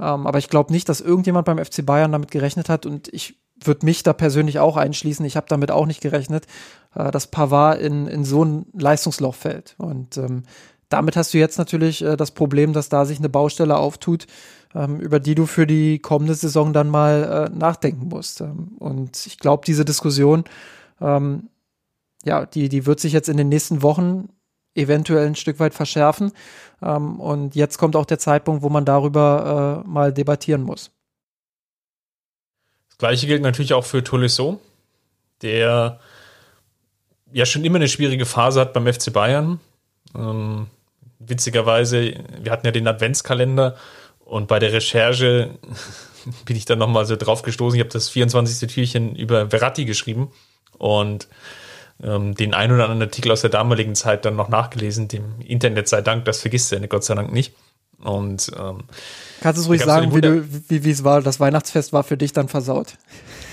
Ähm, 0.00 0.26
aber 0.26 0.38
ich 0.38 0.48
glaube 0.48 0.72
nicht, 0.72 0.88
dass 0.88 1.00
irgendjemand 1.00 1.46
beim 1.46 1.58
FC 1.58 1.84
Bayern 1.84 2.12
damit 2.12 2.30
gerechnet 2.30 2.68
hat 2.68 2.86
und 2.86 3.08
ich 3.12 3.38
würde 3.64 3.84
mich 3.84 4.02
da 4.02 4.12
persönlich 4.12 4.58
auch 4.58 4.76
einschließen. 4.76 5.24
Ich 5.26 5.36
habe 5.36 5.46
damit 5.48 5.70
auch 5.70 5.86
nicht 5.86 6.00
gerechnet, 6.00 6.46
äh, 6.94 7.10
dass 7.10 7.26
Pavard 7.28 7.80
in, 7.80 8.06
in 8.06 8.24
so 8.24 8.44
ein 8.44 8.66
Leistungsloch 8.72 9.34
fällt. 9.34 9.74
Und 9.78 10.16
ähm, 10.16 10.44
damit 10.88 11.16
hast 11.16 11.34
du 11.34 11.38
jetzt 11.38 11.58
natürlich 11.58 12.02
äh, 12.02 12.16
das 12.16 12.30
Problem, 12.30 12.72
dass 12.72 12.88
da 12.88 13.04
sich 13.04 13.18
eine 13.18 13.28
Baustelle 13.28 13.76
auftut, 13.76 14.26
ähm, 14.74 15.00
über 15.00 15.20
die 15.20 15.34
du 15.34 15.46
für 15.46 15.66
die 15.66 15.98
kommende 15.98 16.34
Saison 16.34 16.72
dann 16.72 16.88
mal 16.88 17.50
äh, 17.52 17.56
nachdenken 17.56 18.08
musst. 18.08 18.40
Ähm, 18.40 18.76
und 18.78 19.26
ich 19.26 19.38
glaube, 19.38 19.64
diese 19.66 19.84
Diskussion, 19.84 20.44
ähm, 21.00 21.48
ja, 22.24 22.46
die, 22.46 22.68
die 22.68 22.86
wird 22.86 23.00
sich 23.00 23.12
jetzt 23.12 23.28
in 23.28 23.36
den 23.36 23.48
nächsten 23.48 23.82
Wochen 23.82 24.28
eventuell 24.78 25.26
ein 25.26 25.34
Stück 25.34 25.58
weit 25.60 25.74
verschärfen. 25.74 26.32
Ähm, 26.82 27.20
und 27.20 27.54
jetzt 27.54 27.78
kommt 27.78 27.96
auch 27.96 28.06
der 28.06 28.18
Zeitpunkt, 28.18 28.62
wo 28.62 28.68
man 28.68 28.84
darüber 28.84 29.84
äh, 29.84 29.88
mal 29.88 30.12
debattieren 30.12 30.62
muss. 30.62 30.90
Das 32.90 32.98
gleiche 32.98 33.26
gilt 33.26 33.42
natürlich 33.42 33.74
auch 33.74 33.84
für 33.84 34.02
Tolisso, 34.02 34.60
der 35.42 36.00
ja 37.32 37.46
schon 37.46 37.64
immer 37.64 37.76
eine 37.76 37.88
schwierige 37.88 38.26
Phase 38.26 38.60
hat 38.60 38.72
beim 38.72 38.92
FC 38.92 39.12
Bayern. 39.12 39.60
Ähm, 40.16 40.66
witzigerweise, 41.18 42.14
wir 42.40 42.52
hatten 42.52 42.66
ja 42.66 42.72
den 42.72 42.88
Adventskalender 42.88 43.76
und 44.24 44.48
bei 44.48 44.58
der 44.58 44.72
Recherche 44.72 45.50
bin 46.44 46.56
ich 46.56 46.64
dann 46.64 46.78
nochmal 46.78 47.06
so 47.06 47.16
drauf 47.16 47.42
gestoßen. 47.42 47.76
Ich 47.76 47.84
habe 47.84 47.92
das 47.92 48.08
24. 48.08 48.68
Türchen 48.72 49.14
über 49.14 49.50
Verratti 49.50 49.84
geschrieben 49.84 50.32
und 50.78 51.28
ähm, 52.02 52.34
den 52.34 52.54
ein 52.54 52.72
oder 52.72 52.84
anderen 52.84 53.02
Artikel 53.02 53.32
aus 53.32 53.40
der 53.40 53.50
damaligen 53.50 53.94
Zeit 53.94 54.24
dann 54.24 54.36
noch 54.36 54.48
nachgelesen. 54.48 55.08
Dem 55.08 55.40
Internet 55.40 55.88
sei 55.88 56.00
Dank, 56.00 56.24
das 56.24 56.40
vergisst 56.40 56.72
er 56.72 56.86
Gott 56.86 57.04
sei 57.04 57.14
Dank 57.14 57.32
nicht. 57.32 57.54
Und 58.02 58.52
ähm, 58.56 58.84
kannst 59.40 59.58
du 59.58 59.62
es 59.62 59.68
ruhig 59.68 59.82
sagen, 59.82 60.14
wie, 60.14 60.20
du, 60.20 60.44
wie, 60.68 60.84
wie 60.84 60.90
es 60.90 61.02
war? 61.02 61.20
Das 61.20 61.40
Weihnachtsfest 61.40 61.92
war 61.92 62.04
für 62.04 62.16
dich 62.16 62.32
dann 62.32 62.48
versaut. 62.48 62.94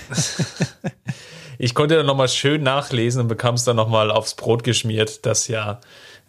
ich 1.58 1.74
konnte 1.74 1.96
dann 1.96 2.06
nochmal 2.06 2.28
schön 2.28 2.62
nachlesen 2.62 3.22
und 3.22 3.28
bekam 3.28 3.56
es 3.56 3.64
dann 3.64 3.74
nochmal 3.74 4.12
aufs 4.12 4.34
Brot 4.34 4.62
geschmiert, 4.62 5.26
dass 5.26 5.48
ja 5.48 5.80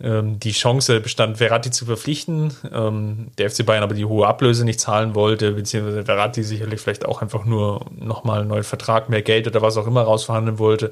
ähm, 0.02 0.40
die 0.40 0.52
Chance 0.52 1.00
bestand, 1.00 1.38
Verratti 1.38 1.70
zu 1.70 1.86
verpflichten. 1.86 2.52
Ähm, 2.74 3.28
der 3.38 3.52
FC 3.52 3.64
Bayern 3.64 3.84
aber 3.84 3.94
die 3.94 4.06
hohe 4.06 4.26
Ablöse 4.26 4.66
nicht 4.66 4.80
zahlen 4.80 5.14
wollte, 5.14 5.52
beziehungsweise 5.52 6.04
Verratti 6.04 6.42
sicherlich 6.42 6.82
vielleicht 6.82 7.06
auch 7.06 7.22
einfach 7.22 7.46
nur 7.46 7.86
nochmal 7.96 8.40
einen 8.40 8.50
neuen 8.50 8.64
Vertrag, 8.64 9.10
mehr 9.10 9.22
Geld 9.22 9.46
oder 9.46 9.62
was 9.62 9.78
auch 9.78 9.86
immer 9.86 10.02
rausverhandeln 10.02 10.58
wollte 10.58 10.92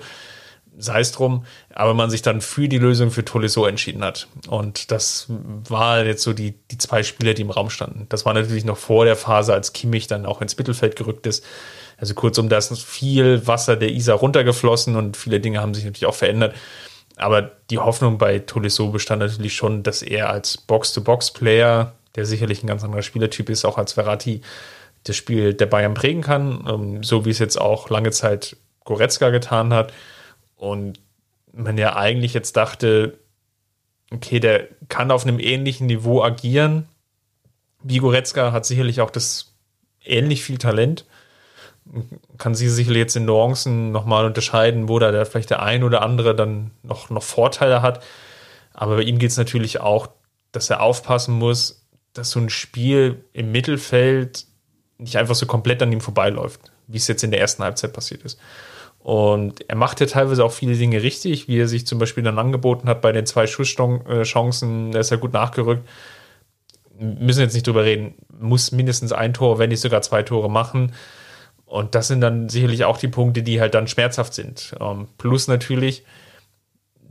sei 0.77 0.99
es 0.99 1.11
drum, 1.11 1.45
aber 1.73 1.93
man 1.93 2.09
sich 2.09 2.21
dann 2.21 2.41
für 2.41 2.67
die 2.67 2.77
Lösung 2.77 3.11
für 3.11 3.23
Tolisso 3.23 3.65
entschieden 3.65 4.03
hat. 4.03 4.27
Und 4.47 4.91
das 4.91 5.27
war 5.29 6.05
jetzt 6.05 6.23
so 6.23 6.33
die, 6.33 6.53
die 6.71 6.77
zwei 6.77 7.03
Spieler, 7.03 7.33
die 7.33 7.43
im 7.43 7.49
Raum 7.49 7.69
standen. 7.69 8.07
Das 8.09 8.25
war 8.25 8.33
natürlich 8.33 8.65
noch 8.65 8.77
vor 8.77 9.05
der 9.05 9.15
Phase, 9.15 9.53
als 9.53 9.73
Kimmich 9.73 10.07
dann 10.07 10.25
auch 10.25 10.41
ins 10.41 10.57
Mittelfeld 10.57 10.95
gerückt 10.95 11.27
ist. 11.27 11.45
Also 11.97 12.13
kurzum, 12.13 12.49
da 12.49 12.57
ist 12.57 12.77
viel 12.83 13.47
Wasser 13.47 13.75
der 13.75 13.91
Isar 13.91 14.17
runtergeflossen 14.17 14.95
und 14.95 15.15
viele 15.17 15.39
Dinge 15.39 15.61
haben 15.61 15.73
sich 15.73 15.85
natürlich 15.85 16.07
auch 16.07 16.15
verändert. 16.15 16.55
Aber 17.17 17.51
die 17.69 17.79
Hoffnung 17.79 18.17
bei 18.17 18.39
Tolisso 18.39 18.89
bestand 18.89 19.21
natürlich 19.21 19.55
schon, 19.55 19.83
dass 19.83 20.01
er 20.01 20.29
als 20.29 20.57
Box-to-Box-Player, 20.57 21.93
der 22.15 22.25
sicherlich 22.25 22.63
ein 22.63 22.67
ganz 22.67 22.83
anderer 22.83 23.03
Spielertyp 23.03 23.49
ist, 23.49 23.63
auch 23.63 23.77
als 23.77 23.93
Verratti, 23.93 24.41
das 25.05 25.15
Spiel 25.15 25.53
der 25.53 25.67
Bayern 25.67 25.93
prägen 25.93 26.21
kann, 26.21 26.65
ähm, 26.67 27.03
so 27.03 27.25
wie 27.25 27.29
es 27.29 27.39
jetzt 27.39 27.59
auch 27.59 27.89
lange 27.89 28.11
Zeit 28.11 28.57
Goretzka 28.83 29.29
getan 29.29 29.73
hat. 29.73 29.93
Und 30.55 30.99
man 31.51 31.77
ja 31.77 31.95
eigentlich 31.95 32.33
jetzt 32.33 32.57
dachte, 32.57 33.17
okay, 34.11 34.39
der 34.39 34.67
kann 34.89 35.11
auf 35.11 35.23
einem 35.23 35.39
ähnlichen 35.39 35.87
Niveau 35.87 36.23
agieren. 36.23 36.87
Wie 37.83 37.97
Goretzka 37.97 38.51
hat 38.51 38.65
sicherlich 38.65 39.01
auch 39.01 39.09
das 39.09 39.53
ähnlich 40.03 40.43
viel 40.43 40.57
Talent. 40.57 41.05
Kann 42.37 42.55
sie 42.55 42.69
sicherlich 42.69 42.99
jetzt 42.99 43.15
in 43.15 43.25
Nuancen 43.25 43.91
nochmal 43.91 44.25
unterscheiden, 44.25 44.89
wo 44.89 44.99
da 44.99 45.25
vielleicht 45.25 45.51
der 45.51 45.61
ein 45.61 45.83
oder 45.83 46.01
andere 46.01 46.35
dann 46.35 46.71
noch, 46.83 47.09
noch 47.09 47.23
Vorteile 47.23 47.81
hat. 47.81 48.03
Aber 48.73 48.97
bei 48.97 49.03
ihm 49.03 49.19
geht 49.19 49.31
es 49.31 49.37
natürlich 49.37 49.79
auch, 49.79 50.09
dass 50.51 50.69
er 50.69 50.81
aufpassen 50.81 51.35
muss, 51.35 51.85
dass 52.13 52.31
so 52.31 52.39
ein 52.39 52.49
Spiel 52.49 53.23
im 53.33 53.51
Mittelfeld 53.51 54.45
nicht 54.97 55.17
einfach 55.17 55.35
so 55.35 55.45
komplett 55.45 55.81
an 55.81 55.91
ihm 55.91 56.01
vorbeiläuft, 56.01 56.71
wie 56.87 56.97
es 56.97 57.07
jetzt 57.07 57.23
in 57.23 57.31
der 57.31 57.41
ersten 57.41 57.63
Halbzeit 57.63 57.93
passiert 57.93 58.23
ist. 58.23 58.39
Und 59.05 59.69
er 59.69 59.75
macht 59.75 59.99
ja 59.99 60.07
teilweise 60.07 60.43
auch 60.43 60.51
viele 60.51 60.75
Dinge 60.75 61.03
richtig, 61.03 61.47
wie 61.47 61.59
er 61.59 61.67
sich 61.67 61.85
zum 61.85 61.99
Beispiel 61.99 62.23
dann 62.23 62.39
angeboten 62.39 62.89
hat 62.89 63.01
bei 63.01 63.11
den 63.11 63.27
zwei 63.27 63.45
Schusschancen, 63.45 64.91
da 64.91 64.99
ist 64.99 65.11
er 65.11 65.19
gut 65.19 65.31
nachgerückt. 65.31 65.87
Müssen 66.97 67.41
jetzt 67.41 67.53
nicht 67.53 67.67
drüber 67.67 67.83
reden, 67.83 68.15
muss 68.39 68.71
mindestens 68.71 69.13
ein 69.13 69.35
Tor, 69.35 69.59
wenn 69.59 69.69
nicht 69.69 69.81
sogar 69.81 70.01
zwei 70.01 70.23
Tore 70.23 70.49
machen. 70.49 70.93
Und 71.67 71.93
das 71.93 72.07
sind 72.07 72.19
dann 72.19 72.49
sicherlich 72.49 72.83
auch 72.85 72.97
die 72.97 73.07
Punkte, 73.07 73.43
die 73.43 73.61
halt 73.61 73.75
dann 73.75 73.87
schmerzhaft 73.87 74.33
sind. 74.33 74.73
Ähm, 74.81 75.07
plus 75.19 75.47
natürlich, 75.47 76.03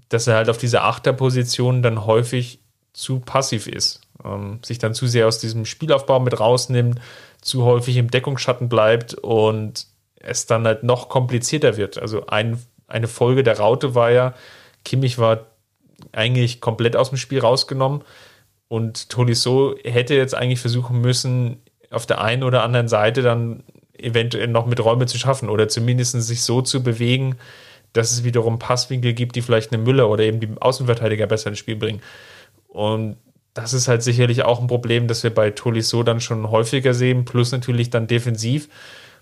dass 0.09 0.26
er 0.26 0.34
halt 0.34 0.51
auf 0.51 0.59
dieser 0.59 0.82
Achterposition 0.82 1.80
dann 1.80 2.07
häufig 2.07 2.59
zu 2.92 3.20
passiv 3.20 3.68
ist, 3.68 4.01
ähm, 4.24 4.59
sich 4.64 4.80
dann 4.80 4.95
zu 4.95 5.07
sehr 5.07 5.28
aus 5.28 5.38
diesem 5.38 5.64
Spielaufbau 5.64 6.18
mit 6.18 6.40
rausnimmt, 6.40 7.01
zu 7.40 7.62
häufig 7.64 7.99
im 7.99 8.11
Deckungsschatten 8.11 8.68
bleibt 8.68 9.14
und 9.14 9.93
es 10.24 10.46
dann 10.46 10.66
halt 10.66 10.82
noch 10.82 11.08
komplizierter 11.08 11.76
wird. 11.76 11.98
Also 11.98 12.26
ein, 12.26 12.60
eine 12.88 13.08
Folge 13.08 13.42
der 13.42 13.58
Raute 13.58 13.94
war 13.94 14.10
ja, 14.10 14.34
Kimmich 14.84 15.18
war 15.18 15.46
eigentlich 16.12 16.60
komplett 16.60 16.96
aus 16.96 17.10
dem 17.10 17.18
Spiel 17.18 17.40
rausgenommen 17.40 18.02
und 18.68 19.08
Tolisso 19.08 19.74
hätte 19.84 20.14
jetzt 20.14 20.34
eigentlich 20.34 20.60
versuchen 20.60 21.00
müssen, 21.00 21.62
auf 21.90 22.06
der 22.06 22.20
einen 22.20 22.42
oder 22.42 22.62
anderen 22.62 22.88
Seite 22.88 23.22
dann 23.22 23.62
eventuell 23.96 24.48
noch 24.48 24.66
mit 24.66 24.84
Räume 24.84 25.06
zu 25.06 25.18
schaffen 25.18 25.48
oder 25.48 25.68
zumindest 25.68 26.20
sich 26.22 26.42
so 26.42 26.62
zu 26.62 26.82
bewegen, 26.82 27.36
dass 27.92 28.10
es 28.10 28.24
wiederum 28.24 28.58
Passwinkel 28.58 29.12
gibt, 29.12 29.36
die 29.36 29.42
vielleicht 29.42 29.72
eine 29.72 29.82
Müller 29.82 30.10
oder 30.10 30.24
eben 30.24 30.40
die 30.40 30.48
Außenverteidiger 30.60 31.26
besser 31.26 31.50
ins 31.50 31.60
Spiel 31.60 31.76
bringen. 31.76 32.02
Und 32.66 33.16
das 33.54 33.72
ist 33.72 33.86
halt 33.86 34.02
sicherlich 34.02 34.42
auch 34.42 34.60
ein 34.60 34.66
Problem, 34.66 35.06
das 35.06 35.22
wir 35.22 35.32
bei 35.32 35.50
Tolisso 35.50 36.02
dann 36.02 36.20
schon 36.20 36.50
häufiger 36.50 36.92
sehen, 36.92 37.24
plus 37.24 37.52
natürlich 37.52 37.90
dann 37.90 38.08
defensiv 38.08 38.68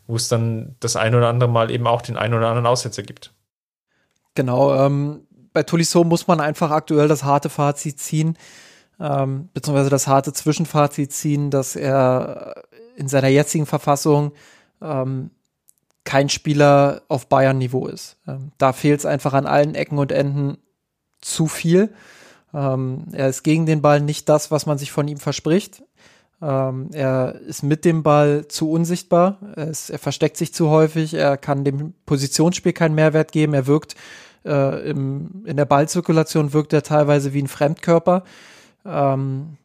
wo 0.06 0.16
es 0.16 0.28
dann 0.28 0.76
das 0.80 0.96
ein 0.96 1.14
oder 1.14 1.28
andere 1.28 1.50
Mal 1.50 1.70
eben 1.70 1.86
auch 1.86 2.02
den 2.02 2.16
einen 2.16 2.34
oder 2.34 2.48
anderen 2.48 2.66
Aussetzer 2.66 3.02
gibt. 3.02 3.32
Genau, 4.34 4.74
ähm, 4.74 5.26
bei 5.52 5.62
Tolisso 5.62 6.04
muss 6.04 6.26
man 6.26 6.40
einfach 6.40 6.70
aktuell 6.70 7.08
das 7.08 7.24
harte 7.24 7.50
Fazit 7.50 8.00
ziehen, 8.00 8.38
ähm, 8.98 9.48
beziehungsweise 9.52 9.90
das 9.90 10.06
harte 10.06 10.32
Zwischenfazit 10.32 11.12
ziehen, 11.12 11.50
dass 11.50 11.76
er 11.76 12.64
in 12.96 13.08
seiner 13.08 13.28
jetzigen 13.28 13.66
Verfassung 13.66 14.32
ähm, 14.80 15.30
kein 16.04 16.28
Spieler 16.28 17.02
auf 17.08 17.28
Bayern-Niveau 17.28 17.86
ist. 17.86 18.16
Ähm, 18.26 18.52
da 18.58 18.72
fehlt 18.72 19.00
es 19.00 19.06
einfach 19.06 19.34
an 19.34 19.46
allen 19.46 19.74
Ecken 19.74 19.98
und 19.98 20.12
Enden 20.12 20.58
zu 21.20 21.46
viel. 21.46 21.94
Ähm, 22.52 23.04
er 23.12 23.28
ist 23.28 23.42
gegen 23.44 23.66
den 23.66 23.82
Ball 23.82 24.00
nicht 24.00 24.28
das, 24.28 24.50
was 24.50 24.66
man 24.66 24.78
sich 24.78 24.92
von 24.92 25.08
ihm 25.08 25.18
verspricht. 25.18 25.82
Ähm, 26.42 26.90
er 26.92 27.40
ist 27.46 27.62
mit 27.62 27.84
dem 27.84 28.02
Ball 28.02 28.48
zu 28.48 28.70
unsichtbar. 28.70 29.38
Er, 29.54 29.68
ist, 29.68 29.90
er, 29.90 30.00
versteckt 30.00 30.36
sich 30.36 30.52
zu 30.52 30.68
häufig. 30.70 31.14
Er 31.14 31.36
kann 31.36 31.64
dem 31.64 31.94
Positionsspiel 32.04 32.72
keinen 32.72 32.96
Mehrwert 32.96 33.30
geben. 33.30 33.54
Er 33.54 33.68
wirkt 33.68 33.94
äh, 34.44 34.90
im, 34.90 35.44
in 35.46 35.56
der 35.56 35.66
Ballzirkulation 35.66 36.52
wirkt 36.52 36.72
er 36.72 36.82
teilweise 36.82 37.32
wie 37.32 37.42
ein 37.42 37.48
Fremdkörper. 37.48 38.24
Ähm, 38.84 39.56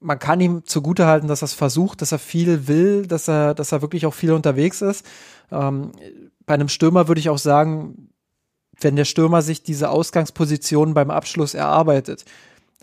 man 0.00 0.18
kann 0.18 0.40
ihm 0.40 0.64
zugutehalten, 0.64 1.28
dass 1.28 1.42
er 1.42 1.46
es 1.46 1.54
versucht, 1.54 2.00
dass 2.00 2.12
er 2.12 2.18
viel 2.18 2.66
will, 2.66 3.06
dass 3.06 3.28
er, 3.28 3.54
dass 3.54 3.72
er 3.72 3.82
wirklich 3.82 4.06
auch 4.06 4.14
viel 4.14 4.32
unterwegs 4.32 4.80
ist. 4.80 5.04
Ähm, 5.50 5.92
bei 6.46 6.54
einem 6.54 6.68
Stürmer 6.68 7.08
würde 7.08 7.20
ich 7.20 7.28
auch 7.28 7.38
sagen, 7.38 8.08
wenn 8.80 8.96
der 8.96 9.04
Stürmer 9.04 9.42
sich 9.42 9.62
diese 9.62 9.90
Ausgangsposition 9.90 10.94
beim 10.94 11.10
Abschluss 11.10 11.54
erarbeitet, 11.54 12.24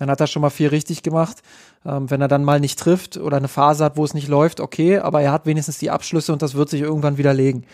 dann 0.01 0.09
hat 0.09 0.19
er 0.19 0.25
schon 0.25 0.41
mal 0.41 0.49
viel 0.49 0.69
richtig 0.69 1.03
gemacht. 1.03 1.43
Ähm, 1.85 2.09
wenn 2.09 2.21
er 2.21 2.27
dann 2.27 2.43
mal 2.43 2.59
nicht 2.59 2.79
trifft 2.79 3.17
oder 3.17 3.37
eine 3.37 3.47
Phase 3.47 3.83
hat, 3.83 3.97
wo 3.97 4.03
es 4.03 4.15
nicht 4.15 4.27
läuft, 4.27 4.59
okay, 4.59 4.97
aber 4.97 5.21
er 5.21 5.31
hat 5.31 5.45
wenigstens 5.45 5.77
die 5.77 5.91
Abschlüsse 5.91 6.33
und 6.33 6.41
das 6.41 6.55
wird 6.55 6.69
sich 6.69 6.81
irgendwann 6.81 7.19
widerlegen. 7.19 7.65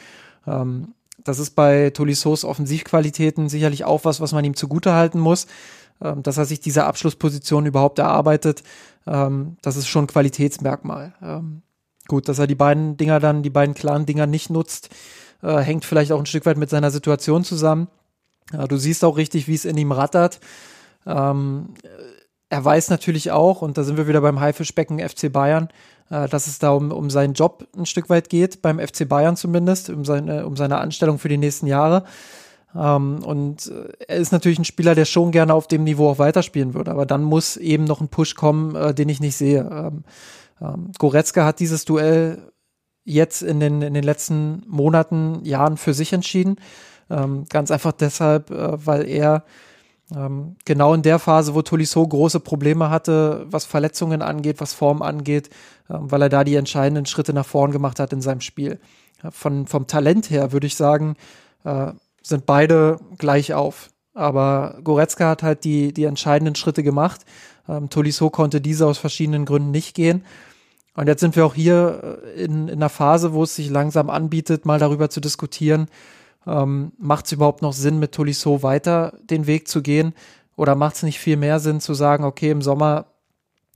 Ähm, 0.45 0.93
das 1.23 1.39
ist 1.39 1.51
bei 1.51 1.89
Tolissos 1.91 2.43
Offensivqualitäten 2.43 3.47
sicherlich 3.47 3.86
auch 3.86 4.03
was, 4.03 4.19
was 4.19 4.34
man 4.34 4.43
ihm 4.43 4.57
zugutehalten 4.57 5.21
muss, 5.21 5.47
ähm, 6.01 6.21
dass 6.21 6.38
er 6.38 6.43
sich 6.43 6.59
diese 6.59 6.84
Abschlussposition 6.84 7.65
überhaupt 7.65 7.97
erarbeitet. 7.97 8.61
Ähm, 9.05 9.55
das 9.61 9.78
ist 9.78 9.88
schon 9.88 10.03
ein 10.03 10.07
Qualitätsmerkmal. 10.07 11.13
Ähm, 11.21 11.61
gut, 12.09 12.28
dass 12.28 12.39
er 12.39 12.47
die 12.47 12.55
beiden 12.55 12.97
Dinger 12.97 13.21
dann, 13.21 13.41
die 13.41 13.49
beiden 13.49 13.73
klaren 13.73 14.05
Dinger 14.05 14.28
nicht 14.28 14.49
nutzt, 14.49 14.89
äh, 15.41 15.59
hängt 15.59 15.86
vielleicht 15.86 16.11
auch 16.11 16.19
ein 16.19 16.25
Stück 16.25 16.45
weit 16.45 16.57
mit 16.57 16.69
seiner 16.69 16.91
Situation 16.91 17.45
zusammen. 17.45 17.88
Ja, 18.51 18.67
du 18.67 18.75
siehst 18.75 19.05
auch 19.05 19.15
richtig, 19.15 19.47
wie 19.47 19.55
es 19.55 19.63
in 19.63 19.78
ihm 19.78 19.93
rattert. 19.93 20.41
Ähm, 21.07 21.69
er 22.50 22.64
weiß 22.64 22.89
natürlich 22.89 23.32
auch, 23.32 23.62
und 23.62 23.78
da 23.78 23.84
sind 23.84 23.98
wir 23.98 24.08
wieder 24.08 24.22
beim 24.22 24.39
Haifischbecken 24.39 25.00
FC 25.00 25.32
Bayern, 25.32 25.70
äh, 26.10 26.28
dass 26.28 26.48
es 26.48 26.60
da 26.60 26.72
um, 26.72 26.91
um 26.91 27.10
seinen 27.10 27.34
Job 27.34 27.68
ein 27.78 27.86
Stück 27.86 28.10
weit 28.10 28.30
geht, 28.30 28.62
beim 28.62 28.80
FC 28.80 29.08
Bayern 29.08 29.36
zumindest, 29.36 29.89
um 29.89 30.06
seine, 30.06 30.45
um 30.45 30.56
seine 30.56 30.78
Anstellung 30.78 31.20
für 31.20 31.30
die 31.30 31.38
nächsten 31.38 31.68
Jahre. 31.68 32.04
Ähm, 32.76 33.24
und 33.24 33.68
äh, 33.68 33.91
er 34.08 34.18
ist 34.18 34.32
natürlich 34.32 34.60
ein 34.60 34.66
Spieler, 34.66 34.95
der 34.95 35.06
schon 35.06 35.32
gerne 35.32 35.54
auf 35.54 35.68
dem 35.68 35.84
Niveau 35.84 36.10
auch 36.10 36.20
weiterspielen 36.20 36.74
würde, 36.74 36.91
aber 36.91 37.06
dann 37.06 37.24
muss 37.24 37.58
eben 37.58 37.84
noch 37.84 38.02
ein 38.02 38.10
Push 38.10 38.36
kommen, 38.36 38.76
äh, 38.76 38.93
den 38.93 39.10
ich 39.10 39.20
nicht 39.20 39.36
sehe. 39.36 39.62
Ähm, 39.62 40.04
ähm, 40.62 40.91
Goretzka 40.98 41.45
hat 41.45 41.60
dieses 41.60 41.86
Duell 41.86 42.52
jetzt 43.04 43.41
in 43.41 43.60
den, 43.60 43.82
in 43.82 43.93
den 43.93 44.04
letzten 44.04 44.64
Monaten, 44.68 45.43
Jahren 45.43 45.78
für 45.78 45.93
sich 45.93 46.14
entschieden. 46.14 46.58
Ähm, 47.10 47.45
ganz 47.50 47.72
einfach 47.72 47.93
deshalb, 47.93 48.52
äh, 48.52 48.86
weil 48.86 49.08
er 49.08 49.43
genau 50.10 50.93
in 50.93 51.01
der 51.01 51.20
Phase, 51.20 51.53
wo 51.53 51.62
Tolisso 51.62 52.08
große 52.08 52.39
Probleme 52.39 52.89
hatte, 52.89 53.45
was 53.49 53.66
Verletzungen 53.66 54.22
angeht, 54.22 54.62
was 54.62 54.74
Form 54.74 55.01
angeht, 55.01 55.49
ähm, 55.89 56.10
weil 56.12 56.22
er 56.22 56.30
da 56.30 56.43
die 56.43 56.55
entscheidenden 56.55 57.05
Schritte 57.05 57.34
nach 57.34 57.45
vorn 57.45 57.72
gemacht 57.72 57.99
hat 57.99 58.14
in 58.14 58.22
seinem 58.22 58.41
Spiel. 58.41 58.80
Von, 59.32 59.66
vom 59.68 59.88
Talent 59.88 60.30
her 60.30 60.51
würde 60.51 60.68
ich 60.68 60.76
sagen, 60.76 61.16
äh, 61.64 61.91
sind 62.22 62.45
beide 62.45 62.99
gleich 63.18 63.53
auf. 63.53 63.89
Aber 64.14 64.80
Goretzka 64.84 65.30
hat 65.30 65.43
halt 65.43 65.64
die, 65.64 65.93
die 65.93 66.05
entscheidenden 66.05 66.55
Schritte 66.55 66.84
gemacht. 66.84 67.22
Ähm, 67.68 67.89
Tolisso 67.89 68.30
konnte 68.30 68.62
diese 68.62 68.86
aus 68.86 68.97
verschiedenen 68.97 69.45
Gründen 69.45 69.72
nicht 69.72 69.95
gehen. 69.95 70.24
Und 70.95 71.08
jetzt 71.08 71.20
sind 71.20 71.36
wir 71.36 71.45
auch 71.45 71.53
hier 71.53 72.20
äh, 72.26 72.43
in, 72.43 72.68
in 72.68 72.76
einer 72.76 72.89
Phase, 72.89 73.34
wo 73.34 73.43
es 73.43 73.55
sich 73.55 73.70
langsam 73.70 74.10
anbietet, 74.10 74.66
mal 74.66 74.80
darüber 74.80 75.10
zu 75.10 75.20
diskutieren, 75.20 75.88
ähm, 76.48 76.93
macht 76.98 77.26
es 77.26 77.34
überhaupt 77.34 77.62
noch 77.62 77.74
Sinn, 77.74 78.00
mit 78.00 78.14
Tolisso 78.14 78.64
weiter 78.64 79.14
den 79.24 79.48
Weg 79.48 79.68
zu 79.68 79.82
gehen? 79.82 80.14
Oder 80.56 80.76
macht 80.76 80.95
es 80.95 81.04
nicht 81.04 81.20
viel 81.20 81.38
mehr 81.38 81.60
Sinn 81.60 81.82
zu 81.82 81.93
sagen, 81.93 82.24
okay, 82.24 82.50
im 82.50 82.62
Sommer 82.62 83.06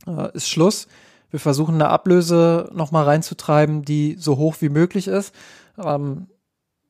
äh, 0.07 0.35
ist 0.35 0.49
Schluss. 0.49 0.87
Wir 1.29 1.39
versuchen 1.39 1.75
eine 1.75 1.89
Ablöse 1.89 2.69
nochmal 2.73 3.05
reinzutreiben, 3.05 3.83
die 3.83 4.15
so 4.17 4.37
hoch 4.37 4.55
wie 4.59 4.69
möglich 4.69 5.07
ist. 5.07 5.33
Ähm, 5.77 6.27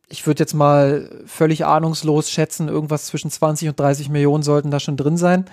ich 0.08 0.28
würde 0.28 0.42
jetzt 0.42 0.54
mal 0.54 1.10
völlig 1.26 1.66
ahnungslos 1.66 2.30
schätzen, 2.30 2.68
irgendwas 2.68 3.06
zwischen 3.06 3.32
20 3.32 3.70
und 3.70 3.80
30 3.80 4.10
Millionen 4.10 4.44
sollten 4.44 4.72
da 4.72 4.80
schon 4.80 4.98
drin 4.98 5.18
sein. 5.18 5.46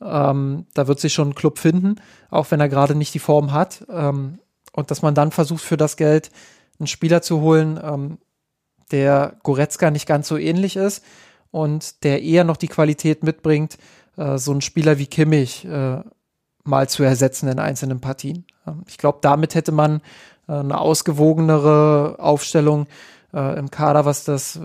Ähm, 0.00 0.66
da 0.74 0.86
wird 0.86 1.00
sich 1.00 1.12
schon 1.12 1.30
ein 1.30 1.34
Club 1.34 1.58
finden, 1.58 1.96
auch 2.30 2.50
wenn 2.50 2.60
er 2.60 2.68
gerade 2.68 2.94
nicht 2.94 3.12
die 3.12 3.18
Form 3.18 3.52
hat. 3.52 3.84
Ähm, 3.90 4.38
und 4.72 4.90
dass 4.90 5.02
man 5.02 5.14
dann 5.14 5.30
versucht, 5.30 5.62
für 5.62 5.76
das 5.76 5.96
Geld 5.96 6.30
einen 6.78 6.86
Spieler 6.86 7.20
zu 7.20 7.40
holen, 7.40 7.78
ähm, 7.82 8.18
der 8.92 9.36
Goretzka 9.42 9.90
nicht 9.90 10.06
ganz 10.06 10.28
so 10.28 10.36
ähnlich 10.36 10.76
ist 10.76 11.04
und 11.50 12.04
der 12.04 12.22
eher 12.22 12.44
noch 12.44 12.56
die 12.56 12.68
Qualität 12.68 13.22
mitbringt, 13.22 13.78
äh, 14.16 14.38
so 14.38 14.52
einen 14.52 14.60
Spieler 14.60 14.98
wie 14.98 15.06
Kimmich 15.06 15.64
äh, 15.64 16.02
mal 16.64 16.88
zu 16.88 17.02
ersetzen 17.02 17.48
in 17.48 17.58
einzelnen 17.58 18.00
Partien. 18.00 18.44
Ich 18.86 18.98
glaube, 18.98 19.18
damit 19.22 19.54
hätte 19.54 19.72
man 19.72 20.00
äh, 20.48 20.52
eine 20.52 20.78
ausgewogenere 20.78 22.16
Aufstellung 22.18 22.86
äh, 23.32 23.58
im 23.58 23.70
Kader, 23.70 24.04
was 24.04 24.24
das 24.24 24.60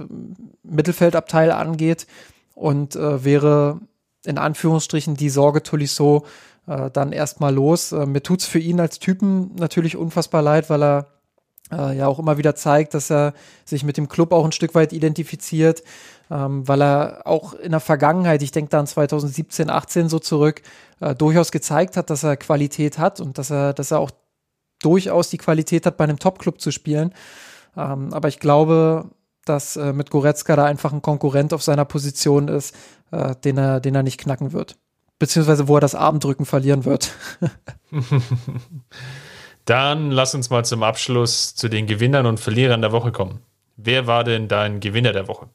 Mittelfeldabteil 0.63 1.51
angeht 1.51 2.07
und 2.53 2.95
äh, 2.95 3.23
wäre 3.23 3.79
in 4.25 4.37
Anführungsstrichen 4.37 5.15
die 5.15 5.29
Sorge 5.29 5.63
Tolisso 5.63 6.25
äh, 6.67 6.89
dann 6.91 7.11
erstmal 7.11 7.53
los. 7.53 7.91
Äh, 7.91 8.05
mir 8.05 8.23
tut's 8.23 8.45
für 8.45 8.59
ihn 8.59 8.79
als 8.79 8.99
Typen 8.99 9.53
natürlich 9.55 9.95
unfassbar 9.97 10.41
leid, 10.41 10.69
weil 10.69 10.83
er 10.83 11.07
äh, 11.71 11.97
ja 11.97 12.07
auch 12.07 12.19
immer 12.19 12.37
wieder 12.37 12.55
zeigt, 12.55 12.93
dass 12.93 13.11
er 13.11 13.33
sich 13.63 13.83
mit 13.83 13.97
dem 13.97 14.09
Club 14.09 14.31
auch 14.31 14.45
ein 14.45 14.51
Stück 14.51 14.75
weit 14.75 14.93
identifiziert, 14.93 15.83
ähm, 16.29 16.67
weil 16.67 16.81
er 16.81 17.21
auch 17.25 17.53
in 17.53 17.71
der 17.71 17.79
Vergangenheit, 17.79 18.41
ich 18.41 18.51
denke 18.51 18.69
da 18.69 18.79
an 18.79 18.87
2017, 18.87 19.69
18 19.69 20.09
so 20.09 20.19
zurück, 20.19 20.61
äh, 20.99 21.15
durchaus 21.15 21.51
gezeigt 21.51 21.97
hat, 21.97 22.09
dass 22.09 22.23
er 22.23 22.37
Qualität 22.37 22.97
hat 22.97 23.19
und 23.19 23.37
dass 23.37 23.51
er, 23.51 23.73
dass 23.73 23.91
er 23.91 23.99
auch 23.99 24.11
durchaus 24.81 25.29
die 25.29 25.37
Qualität 25.37 25.85
hat, 25.85 25.97
bei 25.97 26.03
einem 26.03 26.19
Top-Club 26.19 26.61
zu 26.61 26.71
spielen. 26.71 27.13
Ähm, 27.75 28.13
aber 28.13 28.27
ich 28.27 28.39
glaube, 28.39 29.09
dass 29.45 29.75
äh, 29.75 29.93
mit 29.93 30.09
Goretzka 30.09 30.55
da 30.55 30.65
einfach 30.65 30.93
ein 30.93 31.01
Konkurrent 31.01 31.53
auf 31.53 31.63
seiner 31.63 31.85
Position 31.85 32.47
ist, 32.47 32.75
äh, 33.11 33.35
den, 33.43 33.57
er, 33.57 33.79
den 33.79 33.95
er 33.95 34.03
nicht 34.03 34.19
knacken 34.19 34.53
wird. 34.53 34.75
Beziehungsweise 35.17 35.67
wo 35.67 35.77
er 35.77 35.81
das 35.81 35.95
Abendrücken 35.95 36.45
verlieren 36.45 36.83
wird. 36.85 37.13
Dann 39.65 40.11
lass 40.11 40.35
uns 40.35 40.49
mal 40.49 40.63
zum 40.63 40.83
Abschluss 40.83 41.55
zu 41.55 41.69
den 41.69 41.87
Gewinnern 41.87 42.27
und 42.27 42.39
Verlierern 42.39 42.81
der 42.81 42.91
Woche 42.91 43.11
kommen. 43.11 43.41
Wer 43.77 44.07
war 44.07 44.23
denn 44.23 44.47
dein 44.47 44.79
Gewinner 44.79 45.11
der 45.11 45.27
Woche? 45.27 45.49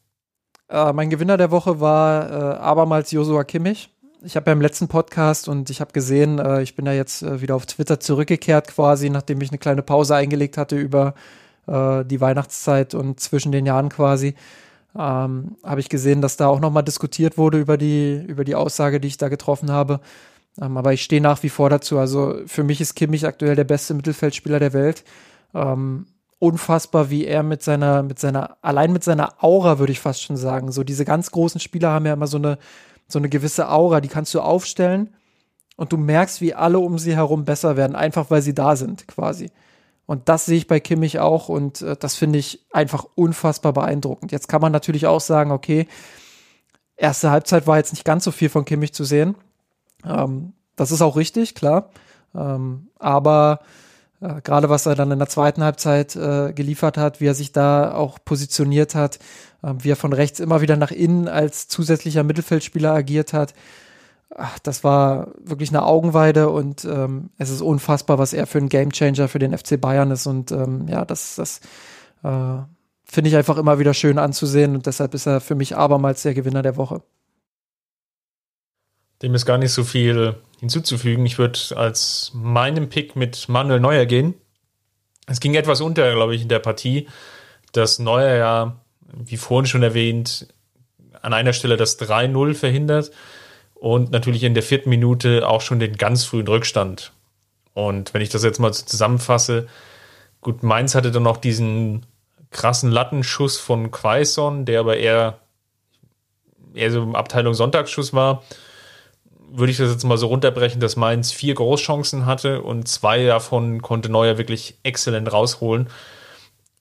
Äh, 0.68 0.92
mein 0.92 1.10
Gewinner 1.10 1.36
der 1.36 1.50
Woche 1.50 1.80
war 1.80 2.30
äh, 2.30 2.56
abermals 2.58 3.10
Josua 3.12 3.44
Kimmich. 3.44 3.90
Ich 4.22 4.36
habe 4.36 4.50
ja 4.50 4.52
im 4.52 4.60
letzten 4.60 4.88
Podcast 4.88 5.48
und 5.48 5.70
ich 5.70 5.80
habe 5.80 5.92
gesehen, 5.92 6.38
äh, 6.38 6.60
ich 6.60 6.76
bin 6.76 6.86
ja 6.86 6.92
jetzt 6.92 7.22
äh, 7.22 7.40
wieder 7.40 7.54
auf 7.54 7.66
Twitter 7.66 8.00
zurückgekehrt 8.00 8.68
quasi, 8.68 9.08
nachdem 9.08 9.40
ich 9.40 9.50
eine 9.50 9.58
kleine 9.58 9.82
Pause 9.82 10.16
eingelegt 10.16 10.58
hatte 10.58 10.76
über 10.76 11.14
äh, 11.66 12.04
die 12.04 12.20
Weihnachtszeit 12.20 12.94
und 12.94 13.20
zwischen 13.20 13.52
den 13.52 13.64
Jahren 13.64 13.88
quasi. 13.88 14.34
Ähm, 14.98 15.56
habe 15.62 15.80
ich 15.80 15.88
gesehen, 15.88 16.20
dass 16.20 16.36
da 16.36 16.48
auch 16.48 16.60
nochmal 16.60 16.82
diskutiert 16.82 17.38
wurde 17.38 17.58
über 17.58 17.76
die, 17.76 18.16
über 18.26 18.44
die 18.44 18.56
Aussage, 18.56 19.00
die 19.00 19.08
ich 19.08 19.18
da 19.18 19.28
getroffen 19.28 19.70
habe. 19.70 20.00
Ähm, 20.60 20.76
aber 20.76 20.92
ich 20.92 21.02
stehe 21.02 21.20
nach 21.20 21.42
wie 21.42 21.48
vor 21.48 21.70
dazu. 21.70 21.98
Also 21.98 22.40
für 22.46 22.64
mich 22.64 22.80
ist 22.80 22.94
Kimmich 22.94 23.26
aktuell 23.26 23.56
der 23.56 23.64
beste 23.64 23.94
Mittelfeldspieler 23.94 24.58
der 24.58 24.72
Welt. 24.72 25.04
Ähm, 25.54 26.06
unfassbar, 26.38 27.10
wie 27.10 27.26
er 27.26 27.42
mit 27.42 27.62
seiner, 27.62 28.02
mit 28.02 28.18
seiner, 28.18 28.56
allein 28.62 28.92
mit 28.92 29.04
seiner 29.04 29.42
Aura, 29.44 29.78
würde 29.78 29.92
ich 29.92 30.00
fast 30.00 30.22
schon 30.22 30.36
sagen. 30.36 30.72
So 30.72 30.82
diese 30.82 31.04
ganz 31.04 31.30
großen 31.30 31.60
Spieler 31.60 31.90
haben 31.90 32.06
ja 32.06 32.14
immer 32.14 32.26
so 32.26 32.38
eine, 32.38 32.58
so 33.06 33.18
eine 33.18 33.28
gewisse 33.28 33.70
Aura, 33.70 34.00
die 34.00 34.08
kannst 34.08 34.34
du 34.34 34.40
aufstellen 34.40 35.14
und 35.76 35.92
du 35.92 35.96
merkst, 35.96 36.40
wie 36.40 36.54
alle 36.54 36.78
um 36.78 36.98
sie 36.98 37.14
herum 37.14 37.44
besser 37.44 37.76
werden, 37.76 37.94
einfach 37.94 38.30
weil 38.30 38.42
sie 38.42 38.54
da 38.54 38.74
sind, 38.74 39.06
quasi. 39.06 39.50
Und 40.06 40.28
das 40.28 40.46
sehe 40.46 40.56
ich 40.56 40.66
bei 40.66 40.80
Kimmich 40.80 41.20
auch 41.20 41.48
und 41.48 41.82
äh, 41.82 41.96
das 41.96 42.16
finde 42.16 42.38
ich 42.38 42.66
einfach 42.72 43.06
unfassbar 43.14 43.72
beeindruckend. 43.72 44.32
Jetzt 44.32 44.48
kann 44.48 44.60
man 44.60 44.72
natürlich 44.72 45.06
auch 45.06 45.20
sagen, 45.20 45.52
okay, 45.52 45.86
erste 46.96 47.30
Halbzeit 47.30 47.66
war 47.66 47.76
jetzt 47.76 47.92
nicht 47.92 48.04
ganz 48.04 48.24
so 48.24 48.30
viel 48.30 48.48
von 48.48 48.64
Kimmich 48.64 48.92
zu 48.92 49.04
sehen. 49.04 49.36
Ähm, 50.04 50.52
das 50.76 50.92
ist 50.92 51.02
auch 51.02 51.16
richtig, 51.16 51.54
klar. 51.54 51.90
Ähm, 52.34 52.88
aber 52.98 53.60
äh, 54.20 54.40
gerade 54.42 54.68
was 54.68 54.86
er 54.86 54.94
dann 54.94 55.10
in 55.10 55.18
der 55.18 55.28
zweiten 55.28 55.62
Halbzeit 55.62 56.16
äh, 56.16 56.52
geliefert 56.52 56.96
hat, 56.96 57.20
wie 57.20 57.26
er 57.26 57.34
sich 57.34 57.52
da 57.52 57.94
auch 57.94 58.18
positioniert 58.24 58.94
hat, 58.94 59.18
äh, 59.62 59.72
wie 59.78 59.90
er 59.90 59.96
von 59.96 60.12
rechts 60.12 60.40
immer 60.40 60.60
wieder 60.60 60.76
nach 60.76 60.90
innen 60.90 61.28
als 61.28 61.68
zusätzlicher 61.68 62.22
Mittelfeldspieler 62.22 62.92
agiert 62.92 63.32
hat, 63.32 63.54
ach, 64.34 64.58
das 64.60 64.84
war 64.84 65.28
wirklich 65.38 65.70
eine 65.70 65.84
Augenweide 65.84 66.50
und 66.50 66.84
ähm, 66.84 67.30
es 67.38 67.50
ist 67.50 67.62
unfassbar, 67.62 68.18
was 68.18 68.32
er 68.32 68.46
für 68.46 68.58
ein 68.58 68.68
Gamechanger 68.68 69.28
für 69.28 69.38
den 69.38 69.56
FC 69.56 69.80
Bayern 69.80 70.10
ist 70.10 70.26
und 70.26 70.52
ähm, 70.52 70.86
ja, 70.88 71.04
das, 71.04 71.36
das 71.36 71.60
äh, 72.22 72.62
finde 73.04 73.28
ich 73.28 73.36
einfach 73.36 73.56
immer 73.56 73.78
wieder 73.78 73.94
schön 73.94 74.18
anzusehen 74.18 74.74
und 74.74 74.86
deshalb 74.86 75.14
ist 75.14 75.26
er 75.26 75.40
für 75.40 75.54
mich 75.54 75.76
abermals 75.76 76.22
der 76.22 76.34
Gewinner 76.34 76.62
der 76.62 76.76
Woche. 76.76 77.02
Dem 79.22 79.34
ist 79.34 79.46
gar 79.46 79.58
nicht 79.58 79.72
so 79.72 79.84
viel 79.84 80.36
hinzuzufügen. 80.60 81.26
Ich 81.26 81.38
würde 81.38 81.58
als 81.76 82.32
meinem 82.34 82.88
Pick 82.88 83.16
mit 83.16 83.48
Manuel 83.48 83.80
Neuer 83.80 84.06
gehen. 84.06 84.34
Es 85.26 85.40
ging 85.40 85.54
etwas 85.54 85.80
unter, 85.80 86.12
glaube 86.14 86.34
ich, 86.34 86.42
in 86.42 86.48
der 86.48 86.58
Partie, 86.58 87.08
dass 87.72 87.98
Neuer 87.98 88.36
ja, 88.36 88.80
wie 89.12 89.36
vorhin 89.36 89.66
schon 89.66 89.82
erwähnt, 89.82 90.48
an 91.22 91.34
einer 91.34 91.52
Stelle 91.52 91.76
das 91.76 91.98
3-0 92.00 92.54
verhindert 92.54 93.10
und 93.74 94.10
natürlich 94.10 94.42
in 94.42 94.54
der 94.54 94.62
vierten 94.62 94.90
Minute 94.90 95.46
auch 95.46 95.60
schon 95.60 95.80
den 95.80 95.96
ganz 95.96 96.24
frühen 96.24 96.48
Rückstand. 96.48 97.12
Und 97.74 98.12
wenn 98.14 98.22
ich 98.22 98.30
das 98.30 98.42
jetzt 98.42 98.58
mal 98.58 98.72
zusammenfasse, 98.72 99.68
gut, 100.40 100.62
Mainz 100.62 100.94
hatte 100.94 101.10
dann 101.10 101.22
noch 101.22 101.36
diesen 101.36 102.06
krassen 102.50 102.90
Lattenschuss 102.90 103.58
von 103.58 103.90
Quaison, 103.90 104.64
der 104.64 104.80
aber 104.80 104.96
eher, 104.96 105.38
eher 106.74 106.90
so 106.90 107.12
Abteilung 107.12 107.54
Sonntagsschuss 107.54 108.12
war 108.12 108.42
würde 109.52 109.72
ich 109.72 109.78
das 109.78 109.90
jetzt 109.90 110.04
mal 110.04 110.18
so 110.18 110.28
runterbrechen, 110.28 110.80
dass 110.80 110.96
Mainz 110.96 111.32
vier 111.32 111.54
Großchancen 111.54 112.26
hatte 112.26 112.62
und 112.62 112.88
zwei 112.88 113.24
davon 113.24 113.82
konnte 113.82 114.08
Neuer 114.08 114.38
wirklich 114.38 114.78
exzellent 114.82 115.32
rausholen. 115.32 115.88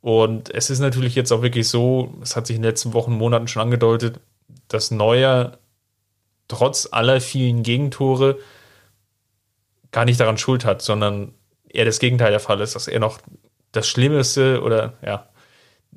Und 0.01 0.53
es 0.53 0.69
ist 0.69 0.79
natürlich 0.79 1.15
jetzt 1.15 1.31
auch 1.31 1.41
wirklich 1.41 1.67
so, 1.67 2.13
es 2.21 2.35
hat 2.35 2.47
sich 2.47 2.55
in 2.55 2.61
den 2.61 2.69
letzten 2.69 2.93
Wochen, 2.93 3.13
Monaten 3.13 3.47
schon 3.47 3.61
angedeutet, 3.61 4.19
dass 4.67 4.91
Neuer 4.91 5.57
trotz 6.47 6.87
aller 6.91 7.21
vielen 7.21 7.63
Gegentore 7.63 8.37
gar 9.91 10.05
nicht 10.05 10.19
daran 10.19 10.37
schuld 10.37 10.65
hat, 10.65 10.81
sondern 10.81 11.33
eher 11.67 11.85
das 11.85 11.99
Gegenteil 11.99 12.31
der 12.31 12.39
Fall 12.39 12.61
ist, 12.61 12.75
dass 12.75 12.87
er 12.87 12.99
noch 12.99 13.19
das 13.71 13.87
Schlimmste 13.87 14.61
oder 14.61 14.93
ja, 15.05 15.27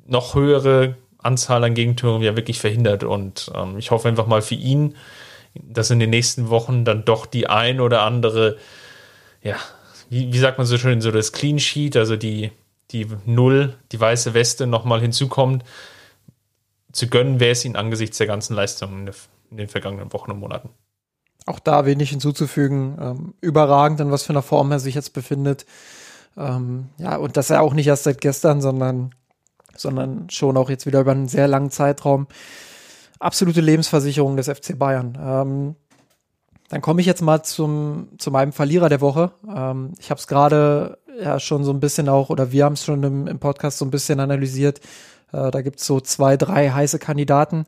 noch 0.05 0.35
höhere 0.35 0.95
Anzahl 1.19 1.63
an 1.63 1.73
Gegentoren 1.73 2.21
ja 2.21 2.35
wirklich 2.35 2.59
verhindert. 2.59 3.03
Und 3.03 3.51
ähm, 3.55 3.77
ich 3.77 3.91
hoffe 3.91 4.07
einfach 4.07 4.27
mal 4.27 4.41
für 4.41 4.55
ihn, 4.55 4.95
dass 5.55 5.91
in 5.91 5.99
den 5.99 6.09
nächsten 6.09 6.49
Wochen 6.49 6.85
dann 6.85 7.05
doch 7.05 7.25
die 7.25 7.47
ein 7.47 7.79
oder 7.79 8.01
andere, 8.01 8.57
ja, 9.41 9.55
wie, 10.09 10.33
wie 10.33 10.39
sagt 10.39 10.57
man 10.57 10.67
so 10.67 10.77
schön, 10.77 11.01
so 11.01 11.11
das 11.11 11.31
Clean 11.31 11.59
Sheet, 11.59 11.95
also 11.97 12.15
die, 12.15 12.51
die 12.91 13.07
Null, 13.25 13.75
die 13.91 13.99
weiße 13.99 14.33
Weste 14.33 14.67
nochmal 14.67 15.01
hinzukommt. 15.01 15.63
Zu 16.91 17.07
gönnen 17.07 17.39
wäre 17.39 17.51
es 17.51 17.65
ihnen 17.65 17.75
angesichts 17.75 18.17
der 18.17 18.27
ganzen 18.27 18.55
Leistungen 18.55 19.09
in 19.49 19.57
den 19.57 19.67
vergangenen 19.67 20.13
Wochen 20.13 20.31
und 20.31 20.39
Monaten. 20.39 20.69
Auch 21.45 21.59
da 21.59 21.85
wenig 21.85 22.09
hinzuzufügen. 22.11 22.97
Ähm, 23.01 23.33
überragend, 23.41 23.99
in 23.99 24.11
was 24.11 24.23
für 24.23 24.33
einer 24.33 24.41
Form 24.41 24.71
er 24.71 24.79
sich 24.79 24.95
jetzt 24.95 25.13
befindet. 25.13 25.65
Ähm, 26.37 26.89
ja, 26.97 27.17
und 27.17 27.37
das 27.37 27.49
er 27.49 27.61
auch 27.61 27.73
nicht 27.73 27.87
erst 27.87 28.03
seit 28.03 28.21
gestern, 28.21 28.61
sondern, 28.61 29.13
sondern 29.75 30.29
schon 30.29 30.57
auch 30.57 30.69
jetzt 30.69 30.85
wieder 30.85 31.01
über 31.01 31.11
einen 31.11 31.27
sehr 31.27 31.47
langen 31.47 31.71
Zeitraum 31.71 32.27
absolute 33.23 33.61
Lebensversicherung 33.61 34.37
des 34.37 34.47
FC 34.47 34.77
Bayern. 34.77 35.17
Ähm, 35.19 35.75
dann 36.69 36.81
komme 36.81 37.01
ich 37.01 37.07
jetzt 37.07 37.21
mal 37.21 37.43
zum, 37.43 38.09
zu 38.17 38.31
meinem 38.31 38.51
Verlierer 38.51 38.89
der 38.89 39.01
Woche. 39.01 39.31
Ähm, 39.47 39.93
ich 39.99 40.09
habe 40.09 40.19
es 40.19 40.27
gerade 40.27 40.97
ja 41.21 41.39
schon 41.39 41.63
so 41.63 41.71
ein 41.71 41.79
bisschen 41.79 42.09
auch, 42.09 42.29
oder 42.29 42.51
wir 42.51 42.65
haben 42.65 42.73
es 42.73 42.83
schon 42.83 43.03
im, 43.03 43.27
im, 43.27 43.39
Podcast 43.39 43.77
so 43.77 43.85
ein 43.85 43.91
bisschen 43.91 44.19
analysiert. 44.19 44.79
Äh, 45.31 45.51
da 45.51 45.61
gibt 45.61 45.79
es 45.79 45.85
so 45.85 45.99
zwei, 45.99 46.37
drei 46.37 46.69
heiße 46.69 46.99
Kandidaten. 46.99 47.65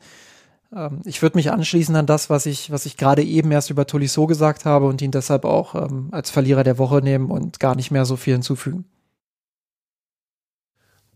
Ähm, 0.76 1.02
ich 1.06 1.22
würde 1.22 1.38
mich 1.38 1.52
anschließen 1.52 1.96
an 1.96 2.06
das, 2.06 2.30
was 2.30 2.46
ich, 2.46 2.72
was 2.72 2.86
ich 2.86 2.98
gerade 2.98 3.24
eben 3.24 3.52
erst 3.52 3.70
über 3.70 3.86
Tolisso 3.86 4.26
gesagt 4.26 4.66
habe 4.66 4.88
und 4.88 5.02
ihn 5.02 5.12
deshalb 5.12 5.46
auch 5.46 5.76
ähm, 5.76 6.10
als 6.12 6.32
Verlierer 6.32 6.64
der 6.64 6.78
Woche 6.78 7.02
nehmen 7.02 7.30
und 7.30 7.60
gar 7.60 7.76
nicht 7.76 7.92
mehr 7.92 8.06
so 8.06 8.16
viel 8.16 8.34
hinzufügen. 8.34 8.86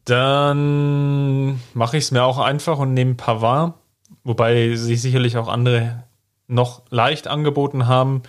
Dann 0.06 1.60
mache 1.74 1.98
ich 1.98 2.06
es 2.06 2.12
mir 2.12 2.24
auch 2.24 2.40
einfach 2.40 2.80
und 2.80 2.94
nehme 2.94 3.16
Pavard, 3.16 3.76
wobei 4.24 4.76
sich 4.76 5.02
sicherlich 5.02 5.38
auch 5.38 5.48
andere 5.48 6.04
noch 6.48 6.84
leicht 6.90 7.28
angeboten 7.28 7.88
haben. 7.88 8.24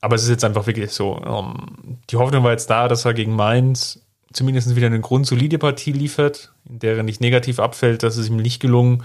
Aber 0.00 0.16
es 0.16 0.22
ist 0.22 0.28
jetzt 0.28 0.44
einfach 0.44 0.66
wirklich 0.66 0.90
so. 0.92 1.16
Um, 1.16 1.68
ähm, 1.84 1.98
die 2.10 2.16
Hoffnung 2.16 2.44
war 2.44 2.50
jetzt 2.50 2.68
da, 2.68 2.88
dass 2.88 3.04
er 3.04 3.14
gegen 3.14 3.34
Mainz 3.34 4.00
zumindest 4.32 4.76
wieder 4.76 4.88
eine 4.88 5.00
grundsolide 5.00 5.58
Partie 5.58 5.92
liefert, 5.92 6.52
in 6.68 6.78
der 6.78 6.96
er 6.96 7.02
nicht 7.02 7.20
negativ 7.20 7.58
abfällt. 7.58 8.02
Das 8.02 8.16
ist 8.16 8.28
ihm 8.28 8.36
nicht 8.36 8.60
gelungen. 8.60 9.04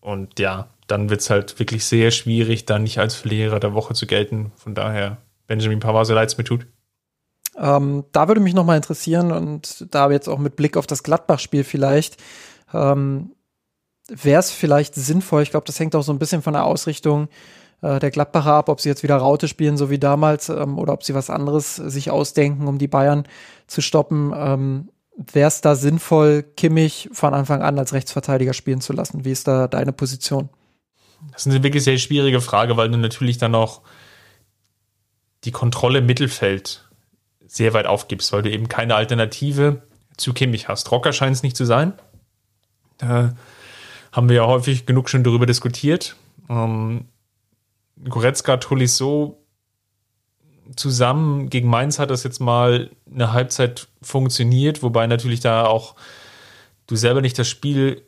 Und 0.00 0.38
ja, 0.38 0.68
dann 0.86 1.10
wird 1.10 1.20
es 1.20 1.30
halt 1.30 1.58
wirklich 1.58 1.84
sehr 1.84 2.10
schwierig, 2.10 2.66
da 2.66 2.78
nicht 2.78 2.98
als 2.98 3.14
Verlierer 3.14 3.60
der 3.60 3.74
Woche 3.74 3.94
zu 3.94 4.06
gelten. 4.06 4.52
Von 4.56 4.74
daher, 4.74 5.18
Benjamin 5.46 5.80
Pavard, 5.80 6.06
so 6.06 6.14
leid 6.14 6.28
es 6.28 6.38
mir 6.38 6.44
tut. 6.44 6.66
Ähm, 7.56 8.04
da 8.12 8.28
würde 8.28 8.40
mich 8.40 8.54
nochmal 8.54 8.76
interessieren 8.76 9.32
und 9.32 9.86
da 9.90 10.10
jetzt 10.10 10.28
auch 10.28 10.38
mit 10.38 10.56
Blick 10.56 10.76
auf 10.76 10.86
das 10.86 11.02
Gladbach-Spiel 11.02 11.64
vielleicht, 11.64 12.16
ähm, 12.72 13.32
wäre 14.10 14.40
es 14.40 14.50
vielleicht 14.50 14.94
sinnvoll, 14.94 15.42
ich 15.42 15.50
glaube, 15.50 15.66
das 15.66 15.78
hängt 15.78 15.94
auch 15.94 16.02
so 16.02 16.12
ein 16.12 16.18
bisschen 16.18 16.42
von 16.42 16.52
der 16.52 16.64
Ausrichtung 16.64 17.28
äh, 17.82 17.98
der 17.98 18.10
Gladbacher 18.10 18.52
ab, 18.52 18.68
ob 18.68 18.80
sie 18.80 18.88
jetzt 18.88 19.02
wieder 19.02 19.16
Raute 19.16 19.48
spielen, 19.48 19.76
so 19.76 19.90
wie 19.90 19.98
damals, 19.98 20.48
ähm, 20.48 20.78
oder 20.78 20.92
ob 20.92 21.04
sie 21.04 21.14
was 21.14 21.30
anderes 21.30 21.76
sich 21.76 22.10
ausdenken, 22.10 22.66
um 22.66 22.78
die 22.78 22.88
Bayern 22.88 23.26
zu 23.66 23.80
stoppen. 23.80 24.32
Ähm, 24.36 24.88
wäre 25.16 25.48
es 25.48 25.60
da 25.60 25.74
sinnvoll, 25.74 26.42
Kimmich 26.42 27.08
von 27.12 27.34
Anfang 27.34 27.62
an 27.62 27.78
als 27.78 27.92
Rechtsverteidiger 27.92 28.52
spielen 28.52 28.80
zu 28.80 28.92
lassen? 28.92 29.24
Wie 29.24 29.32
ist 29.32 29.48
da 29.48 29.68
deine 29.68 29.92
Position? 29.92 30.48
Das 31.32 31.46
ist 31.46 31.52
eine 31.52 31.62
wirklich 31.62 31.84
sehr 31.84 31.98
schwierige 31.98 32.40
Frage, 32.40 32.76
weil 32.76 32.90
du 32.90 32.96
natürlich 32.96 33.38
dann 33.38 33.54
auch 33.54 33.82
die 35.44 35.50
Kontrolle 35.50 35.98
im 35.98 36.06
Mittelfeld 36.06 36.88
sehr 37.46 37.74
weit 37.74 37.86
aufgibst, 37.86 38.32
weil 38.32 38.42
du 38.42 38.50
eben 38.50 38.68
keine 38.68 38.94
Alternative 38.94 39.82
zu 40.16 40.32
Kimmich 40.32 40.68
hast. 40.68 40.90
Rocker 40.90 41.12
scheint 41.12 41.36
es 41.36 41.42
nicht 41.42 41.56
zu 41.56 41.64
sein. 41.64 41.94
Da 42.98 43.34
haben 44.12 44.28
wir 44.28 44.36
ja 44.36 44.46
häufig 44.46 44.86
genug 44.86 45.08
schon 45.08 45.24
darüber 45.24 45.46
diskutiert. 45.46 46.16
Ähm, 46.48 47.06
Goretzka, 48.08 48.56
Tolisso 48.56 49.36
zusammen 50.76 51.50
gegen 51.50 51.68
Mainz 51.68 51.98
hat 51.98 52.10
das 52.10 52.22
jetzt 52.22 52.40
mal 52.40 52.90
eine 53.12 53.32
Halbzeit 53.32 53.88
funktioniert, 54.02 54.82
wobei 54.82 55.06
natürlich 55.06 55.40
da 55.40 55.66
auch 55.66 55.96
du 56.86 56.96
selber 56.96 57.20
nicht 57.20 57.38
das 57.38 57.48
Spiel 57.48 58.02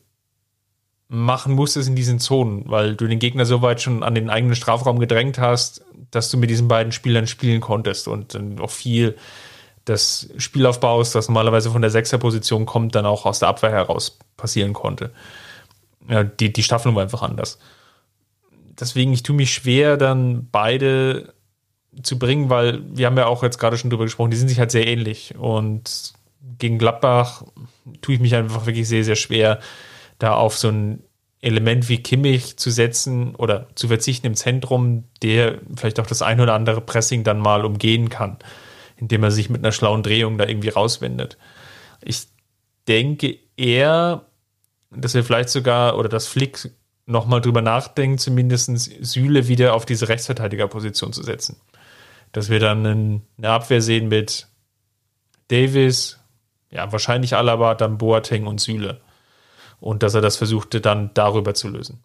machen 1.09 1.55
musstest 1.55 1.89
in 1.89 1.97
diesen 1.97 2.21
Zonen, 2.21 2.65
weil 2.67 2.97
du 2.97 3.07
den 3.07 3.19
Gegner 3.19 3.45
so 3.45 3.61
weit 3.61 3.83
schon 3.83 4.03
an 4.03 4.15
den 4.15 4.31
eigenen 4.31 4.57
Strafraum 4.57 4.99
gedrängt 4.99 5.39
hast, 5.39 5.85
dass 6.11 6.31
du 6.31 6.39
mit 6.39 6.51
diesen 6.51 6.69
beiden 6.69 6.93
Spielern 6.93 7.27
spielen 7.27 7.61
konntest 7.61 8.09
und 8.09 8.35
dann 8.35 8.59
auch 8.59 8.71
viel 8.71 9.17
des 9.87 10.31
Spielaufbaus, 10.39 11.11
das 11.11 11.29
normalerweise 11.29 11.71
von 11.71 11.83
der 11.83 11.91
Sechserposition 11.91 12.67
kommt, 12.67 12.95
dann 12.95 13.05
auch 13.05 13.27
aus 13.27 13.41
der 13.41 13.49
Abwehr 13.49 13.73
heraus 13.73 14.19
passieren 14.37 14.73
konnte. 14.73 15.11
Ja, 16.09 16.25
die, 16.25 16.53
die 16.53 16.63
Staffelung 16.63 16.97
war 16.97 17.03
einfach 17.03 17.23
anders. 17.23 17.59
Deswegen, 18.79 19.13
ich 19.13 19.23
tue 19.23 19.37
mich 19.37 19.53
schwer, 19.53 19.97
dann 19.97 20.49
beide 20.51 21.35
zu 22.03 22.19
bringen, 22.19 22.49
weil 22.49 22.83
wir 22.97 23.07
haben 23.07 23.19
ja 23.19 23.27
auch 23.27 23.43
jetzt 23.43 23.59
gerade 23.59 23.77
schon 23.77 23.91
drüber 23.91 24.05
gesprochen, 24.05 24.31
die 24.31 24.37
sind 24.37 24.49
sich 24.49 24.59
halt 24.59 24.71
sehr 24.71 24.87
ähnlich. 24.87 25.35
Und 25.37 26.15
gegen 26.59 26.79
Gladbach 26.79 27.45
tue 28.01 28.15
ich 28.15 28.21
mich 28.21 28.35
einfach 28.35 28.67
wirklich 28.67 28.89
sehr, 28.89 29.05
sehr 29.05 29.17
schwer, 29.17 29.61
da 30.19 30.35
auf 30.35 30.57
so 30.57 30.69
ein 30.69 31.03
Element 31.41 31.89
wie 31.89 31.99
Kimmich 31.99 32.57
zu 32.57 32.71
setzen 32.71 33.35
oder 33.35 33.67
zu 33.75 33.89
verzichten 33.89 34.29
im 34.29 34.37
Zentrum, 34.37 35.05
der 35.23 35.59
vielleicht 35.77 35.99
auch 35.99 36.07
das 36.07 36.23
ein 36.23 36.41
oder 36.41 36.55
andere 36.55 36.81
Pressing 36.81 37.25
dann 37.25 37.41
mal 37.41 37.65
umgehen 37.65 38.09
kann, 38.09 38.39
indem 38.97 39.25
er 39.25 39.33
sich 39.33 39.51
mit 39.51 39.63
einer 39.63 39.73
schlauen 39.73 40.05
Drehung 40.05 40.39
da 40.39 40.47
irgendwie 40.47 40.69
rauswendet. 40.69 41.37
Ich 42.01 42.29
denke 42.87 43.39
eher, 43.57 44.25
dass 44.97 45.15
wir 45.15 45.25
vielleicht 45.25 45.49
sogar 45.49 45.99
oder 45.99 46.09
dass 46.09 46.27
Flick 46.27 46.71
nochmal 47.07 47.41
drüber 47.41 47.63
nachdenkt, 47.63 48.21
zumindest 48.21 48.71
Sühle 49.01 49.49
wieder 49.49 49.75
auf 49.75 49.87
diese 49.87 50.09
Rechtsverteidigerposition 50.09 51.13
zu 51.13 51.23
setzen. 51.23 51.57
Dass 52.33 52.49
wir 52.49 52.61
dann 52.61 52.87
eine 52.87 53.49
Abwehr 53.49 53.83
sehen 53.83 54.09
mit 54.09 54.49
Davis, 55.49 56.19
ja, 56.71 56.91
wahrscheinlich 56.93 57.37
Alaba, 57.37 57.75
dann 57.75 57.99
Boateng 57.99 58.47
und 58.47 58.61
Sühle 58.61 59.01
und 59.81 60.03
dass 60.03 60.15
er 60.15 60.21
das 60.21 60.37
versuchte 60.37 60.81
dann 60.81 61.11
darüber 61.15 61.55
zu 61.55 61.69
lösen. 61.69 62.03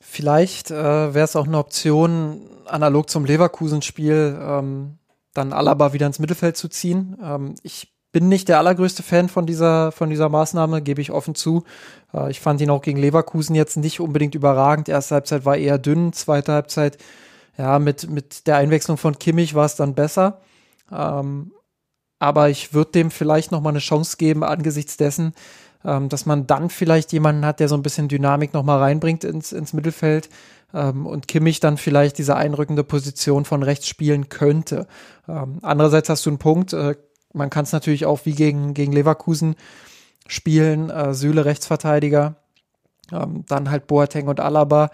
Vielleicht 0.00 0.70
äh, 0.70 1.14
wäre 1.14 1.24
es 1.24 1.34
auch 1.34 1.46
eine 1.46 1.58
Option, 1.58 2.42
analog 2.66 3.10
zum 3.10 3.24
Leverkusen-Spiel, 3.24 4.38
ähm, 4.40 4.98
dann 5.34 5.52
Alaba 5.52 5.92
wieder 5.92 6.06
ins 6.06 6.18
Mittelfeld 6.18 6.56
zu 6.56 6.68
ziehen. 6.68 7.16
Ähm, 7.22 7.54
ich 7.62 7.92
bin 8.12 8.28
nicht 8.28 8.48
der 8.48 8.58
allergrößte 8.58 9.02
Fan 9.02 9.28
von 9.28 9.46
dieser, 9.46 9.92
von 9.92 10.10
dieser 10.10 10.28
Maßnahme, 10.28 10.82
gebe 10.82 11.00
ich 11.00 11.12
offen 11.12 11.34
zu. 11.34 11.64
Äh, 12.12 12.30
ich 12.30 12.40
fand 12.40 12.60
ihn 12.60 12.70
auch 12.70 12.82
gegen 12.82 12.98
Leverkusen 12.98 13.54
jetzt 13.54 13.76
nicht 13.76 14.00
unbedingt 14.00 14.34
überragend. 14.34 14.88
Erste 14.88 15.16
Halbzeit 15.16 15.44
war 15.44 15.56
eher 15.56 15.78
dünn, 15.78 16.12
zweite 16.12 16.52
Halbzeit, 16.52 16.98
ja, 17.56 17.78
mit, 17.78 18.08
mit 18.08 18.46
der 18.46 18.56
Einwechslung 18.56 18.96
von 18.96 19.18
Kimmich 19.18 19.54
war 19.54 19.66
es 19.66 19.76
dann 19.76 19.94
besser. 19.94 20.40
Ähm, 20.90 21.52
aber 22.18 22.50
ich 22.50 22.74
würde 22.74 22.92
dem 22.92 23.10
vielleicht 23.10 23.52
noch 23.52 23.60
mal 23.60 23.70
eine 23.70 23.78
Chance 23.78 24.16
geben 24.16 24.44
angesichts 24.44 24.96
dessen, 24.96 25.34
ähm, 25.84 26.08
dass 26.08 26.26
man 26.26 26.46
dann 26.46 26.70
vielleicht 26.70 27.12
jemanden 27.12 27.44
hat, 27.44 27.60
der 27.60 27.68
so 27.68 27.74
ein 27.74 27.82
bisschen 27.82 28.08
Dynamik 28.08 28.54
nochmal 28.54 28.78
reinbringt 28.78 29.24
ins, 29.24 29.52
ins 29.52 29.72
Mittelfeld 29.72 30.28
ähm, 30.74 31.06
und 31.06 31.28
Kimmich 31.28 31.60
dann 31.60 31.76
vielleicht 31.78 32.18
diese 32.18 32.36
einrückende 32.36 32.84
Position 32.84 33.44
von 33.44 33.62
rechts 33.62 33.88
spielen 33.88 34.28
könnte. 34.28 34.86
Ähm, 35.28 35.58
andererseits 35.62 36.08
hast 36.08 36.26
du 36.26 36.30
einen 36.30 36.38
Punkt, 36.38 36.72
äh, 36.72 36.94
man 37.32 37.50
kann 37.50 37.64
es 37.64 37.72
natürlich 37.72 38.06
auch 38.06 38.20
wie 38.24 38.34
gegen, 38.34 38.74
gegen 38.74 38.92
Leverkusen 38.92 39.56
spielen, 40.26 40.90
äh, 40.90 41.14
Süle 41.14 41.44
Rechtsverteidiger, 41.44 42.36
ähm, 43.12 43.44
dann 43.48 43.70
halt 43.70 43.86
Boateng 43.86 44.28
und 44.28 44.40
Alaba 44.40 44.90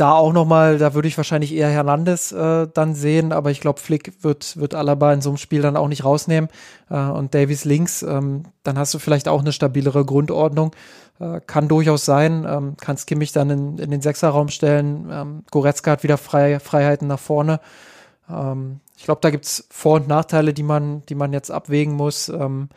da 0.00 0.14
auch 0.14 0.32
nochmal, 0.32 0.78
da 0.78 0.94
würde 0.94 1.08
ich 1.08 1.16
wahrscheinlich 1.16 1.54
eher 1.54 1.68
Hernandez 1.68 2.32
äh, 2.32 2.66
dann 2.72 2.94
sehen, 2.94 3.32
aber 3.32 3.50
ich 3.50 3.60
glaube, 3.60 3.80
Flick 3.80 4.12
wird, 4.22 4.56
wird 4.56 4.74
Alaba 4.74 5.12
in 5.12 5.20
so 5.20 5.28
einem 5.30 5.36
Spiel 5.36 5.60
dann 5.60 5.76
auch 5.76 5.88
nicht 5.88 6.04
rausnehmen 6.04 6.48
äh, 6.88 6.98
und 6.98 7.34
Davies 7.34 7.64
links, 7.64 8.02
ähm, 8.02 8.44
dann 8.62 8.78
hast 8.78 8.94
du 8.94 8.98
vielleicht 8.98 9.28
auch 9.28 9.40
eine 9.40 9.52
stabilere 9.52 10.04
Grundordnung. 10.04 10.74
Äh, 11.18 11.40
kann 11.46 11.68
durchaus 11.68 12.06
sein, 12.06 12.46
ähm, 12.48 12.76
kannst 12.80 13.06
Kimmich 13.06 13.32
dann 13.32 13.50
in, 13.50 13.78
in 13.78 13.90
den 13.90 14.00
Sechserraum 14.00 14.48
stellen, 14.48 15.08
ähm, 15.10 15.44
Goretzka 15.50 15.90
hat 15.90 16.02
wieder 16.02 16.16
frei, 16.16 16.60
Freiheiten 16.60 17.06
nach 17.06 17.20
vorne. 17.20 17.60
Ähm, 18.30 18.80
ich 19.00 19.06
glaube, 19.06 19.22
da 19.22 19.30
gibt's 19.30 19.66
Vor- 19.70 19.96
und 19.96 20.08
Nachteile, 20.08 20.52
die 20.52 20.62
man, 20.62 21.02
die 21.06 21.14
man 21.14 21.32
jetzt 21.32 21.50
abwägen 21.50 21.94
muss. 21.94 22.28
Ähm, 22.28 22.68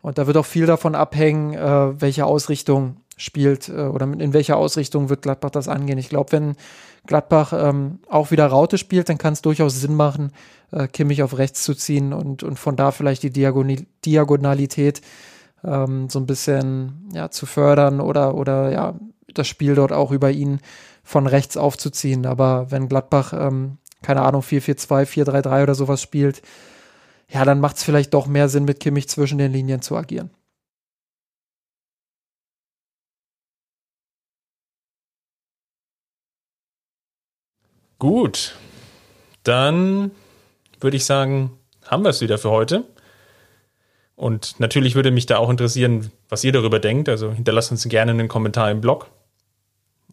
und 0.00 0.16
da 0.16 0.28
wird 0.28 0.36
auch 0.36 0.46
viel 0.46 0.64
davon 0.64 0.94
abhängen, 0.94 1.54
äh, 1.54 2.00
welche 2.00 2.24
Ausrichtung 2.24 2.98
spielt 3.16 3.68
äh, 3.68 3.86
oder 3.86 4.04
in 4.04 4.32
welcher 4.32 4.58
Ausrichtung 4.58 5.08
wird 5.08 5.22
Gladbach 5.22 5.50
das 5.50 5.66
angehen. 5.66 5.98
Ich 5.98 6.08
glaube, 6.08 6.30
wenn 6.30 6.54
Gladbach 7.04 7.52
ähm, 7.52 7.98
auch 8.08 8.30
wieder 8.30 8.46
Raute 8.46 8.78
spielt, 8.78 9.08
dann 9.08 9.18
kann 9.18 9.32
es 9.32 9.42
durchaus 9.42 9.80
Sinn 9.80 9.96
machen, 9.96 10.30
äh, 10.70 10.86
Kimmich 10.86 11.24
auf 11.24 11.36
rechts 11.36 11.64
zu 11.64 11.74
ziehen 11.74 12.12
und, 12.12 12.44
und 12.44 12.60
von 12.60 12.76
da 12.76 12.92
vielleicht 12.92 13.24
die 13.24 13.30
Diagonal 13.30 13.86
Diagonalität 14.04 15.00
ähm, 15.64 16.08
so 16.08 16.20
ein 16.20 16.26
bisschen 16.26 17.10
ja, 17.12 17.32
zu 17.32 17.44
fördern 17.44 18.00
oder, 18.00 18.36
oder 18.36 18.70
ja, 18.70 18.94
das 19.34 19.48
Spiel 19.48 19.74
dort 19.74 19.90
auch 19.90 20.12
über 20.12 20.30
ihn 20.30 20.60
von 21.02 21.26
rechts 21.26 21.56
aufzuziehen. 21.56 22.24
Aber 22.24 22.70
wenn 22.70 22.88
Gladbach, 22.88 23.32
ähm, 23.36 23.78
keine 24.06 24.22
Ahnung, 24.22 24.42
4-4-2, 24.42 25.04
4-3-3 25.04 25.64
oder 25.64 25.74
sowas 25.74 26.00
spielt, 26.00 26.40
ja, 27.28 27.44
dann 27.44 27.60
macht 27.60 27.76
es 27.76 27.82
vielleicht 27.82 28.14
doch 28.14 28.26
mehr 28.28 28.48
Sinn, 28.48 28.64
mit 28.64 28.78
Kimmich 28.78 29.08
zwischen 29.08 29.38
den 29.38 29.52
Linien 29.52 29.82
zu 29.82 29.96
agieren. 29.96 30.30
Gut, 37.98 38.54
dann 39.42 40.12
würde 40.80 40.96
ich 40.96 41.04
sagen, 41.04 41.58
haben 41.84 42.04
wir 42.04 42.10
es 42.10 42.20
wieder 42.20 42.38
für 42.38 42.50
heute. 42.50 42.84
Und 44.14 44.60
natürlich 44.60 44.94
würde 44.94 45.10
mich 45.10 45.26
da 45.26 45.38
auch 45.38 45.50
interessieren, 45.50 46.12
was 46.28 46.44
ihr 46.44 46.52
darüber 46.52 46.78
denkt. 46.78 47.08
Also 47.08 47.32
hinterlasst 47.32 47.72
uns 47.72 47.88
gerne 47.88 48.12
einen 48.12 48.28
Kommentar 48.28 48.70
im 48.70 48.80
Blog. 48.80 49.10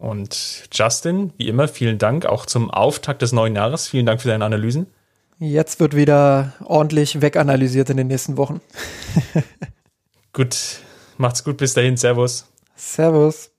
Und 0.04 0.68
Justin, 0.74 1.32
wie 1.38 1.48
immer, 1.48 1.70
vielen 1.70 1.98
Dank 1.98 2.26
auch 2.26 2.46
zum 2.46 2.70
Auftakt 2.70 3.22
des 3.22 3.32
neuen 3.32 3.56
Jahres. 3.56 3.88
Vielen 3.88 4.06
Dank 4.06 4.22
für 4.22 4.28
deine 4.28 4.44
Analysen. 4.44 4.88
Jetzt 5.40 5.80
wird 5.80 5.96
wieder 5.96 6.52
ordentlich 6.66 7.22
weganalysiert 7.22 7.90
in 7.90 7.96
den 7.96 8.08
nächsten 8.08 8.36
Wochen. 8.36 8.60
gut, 10.34 10.58
macht's 11.18 11.46
gut, 11.46 11.56
bis 11.56 11.74
dahin. 11.74 11.96
Servus. 11.96 12.52
Servus. 12.76 13.53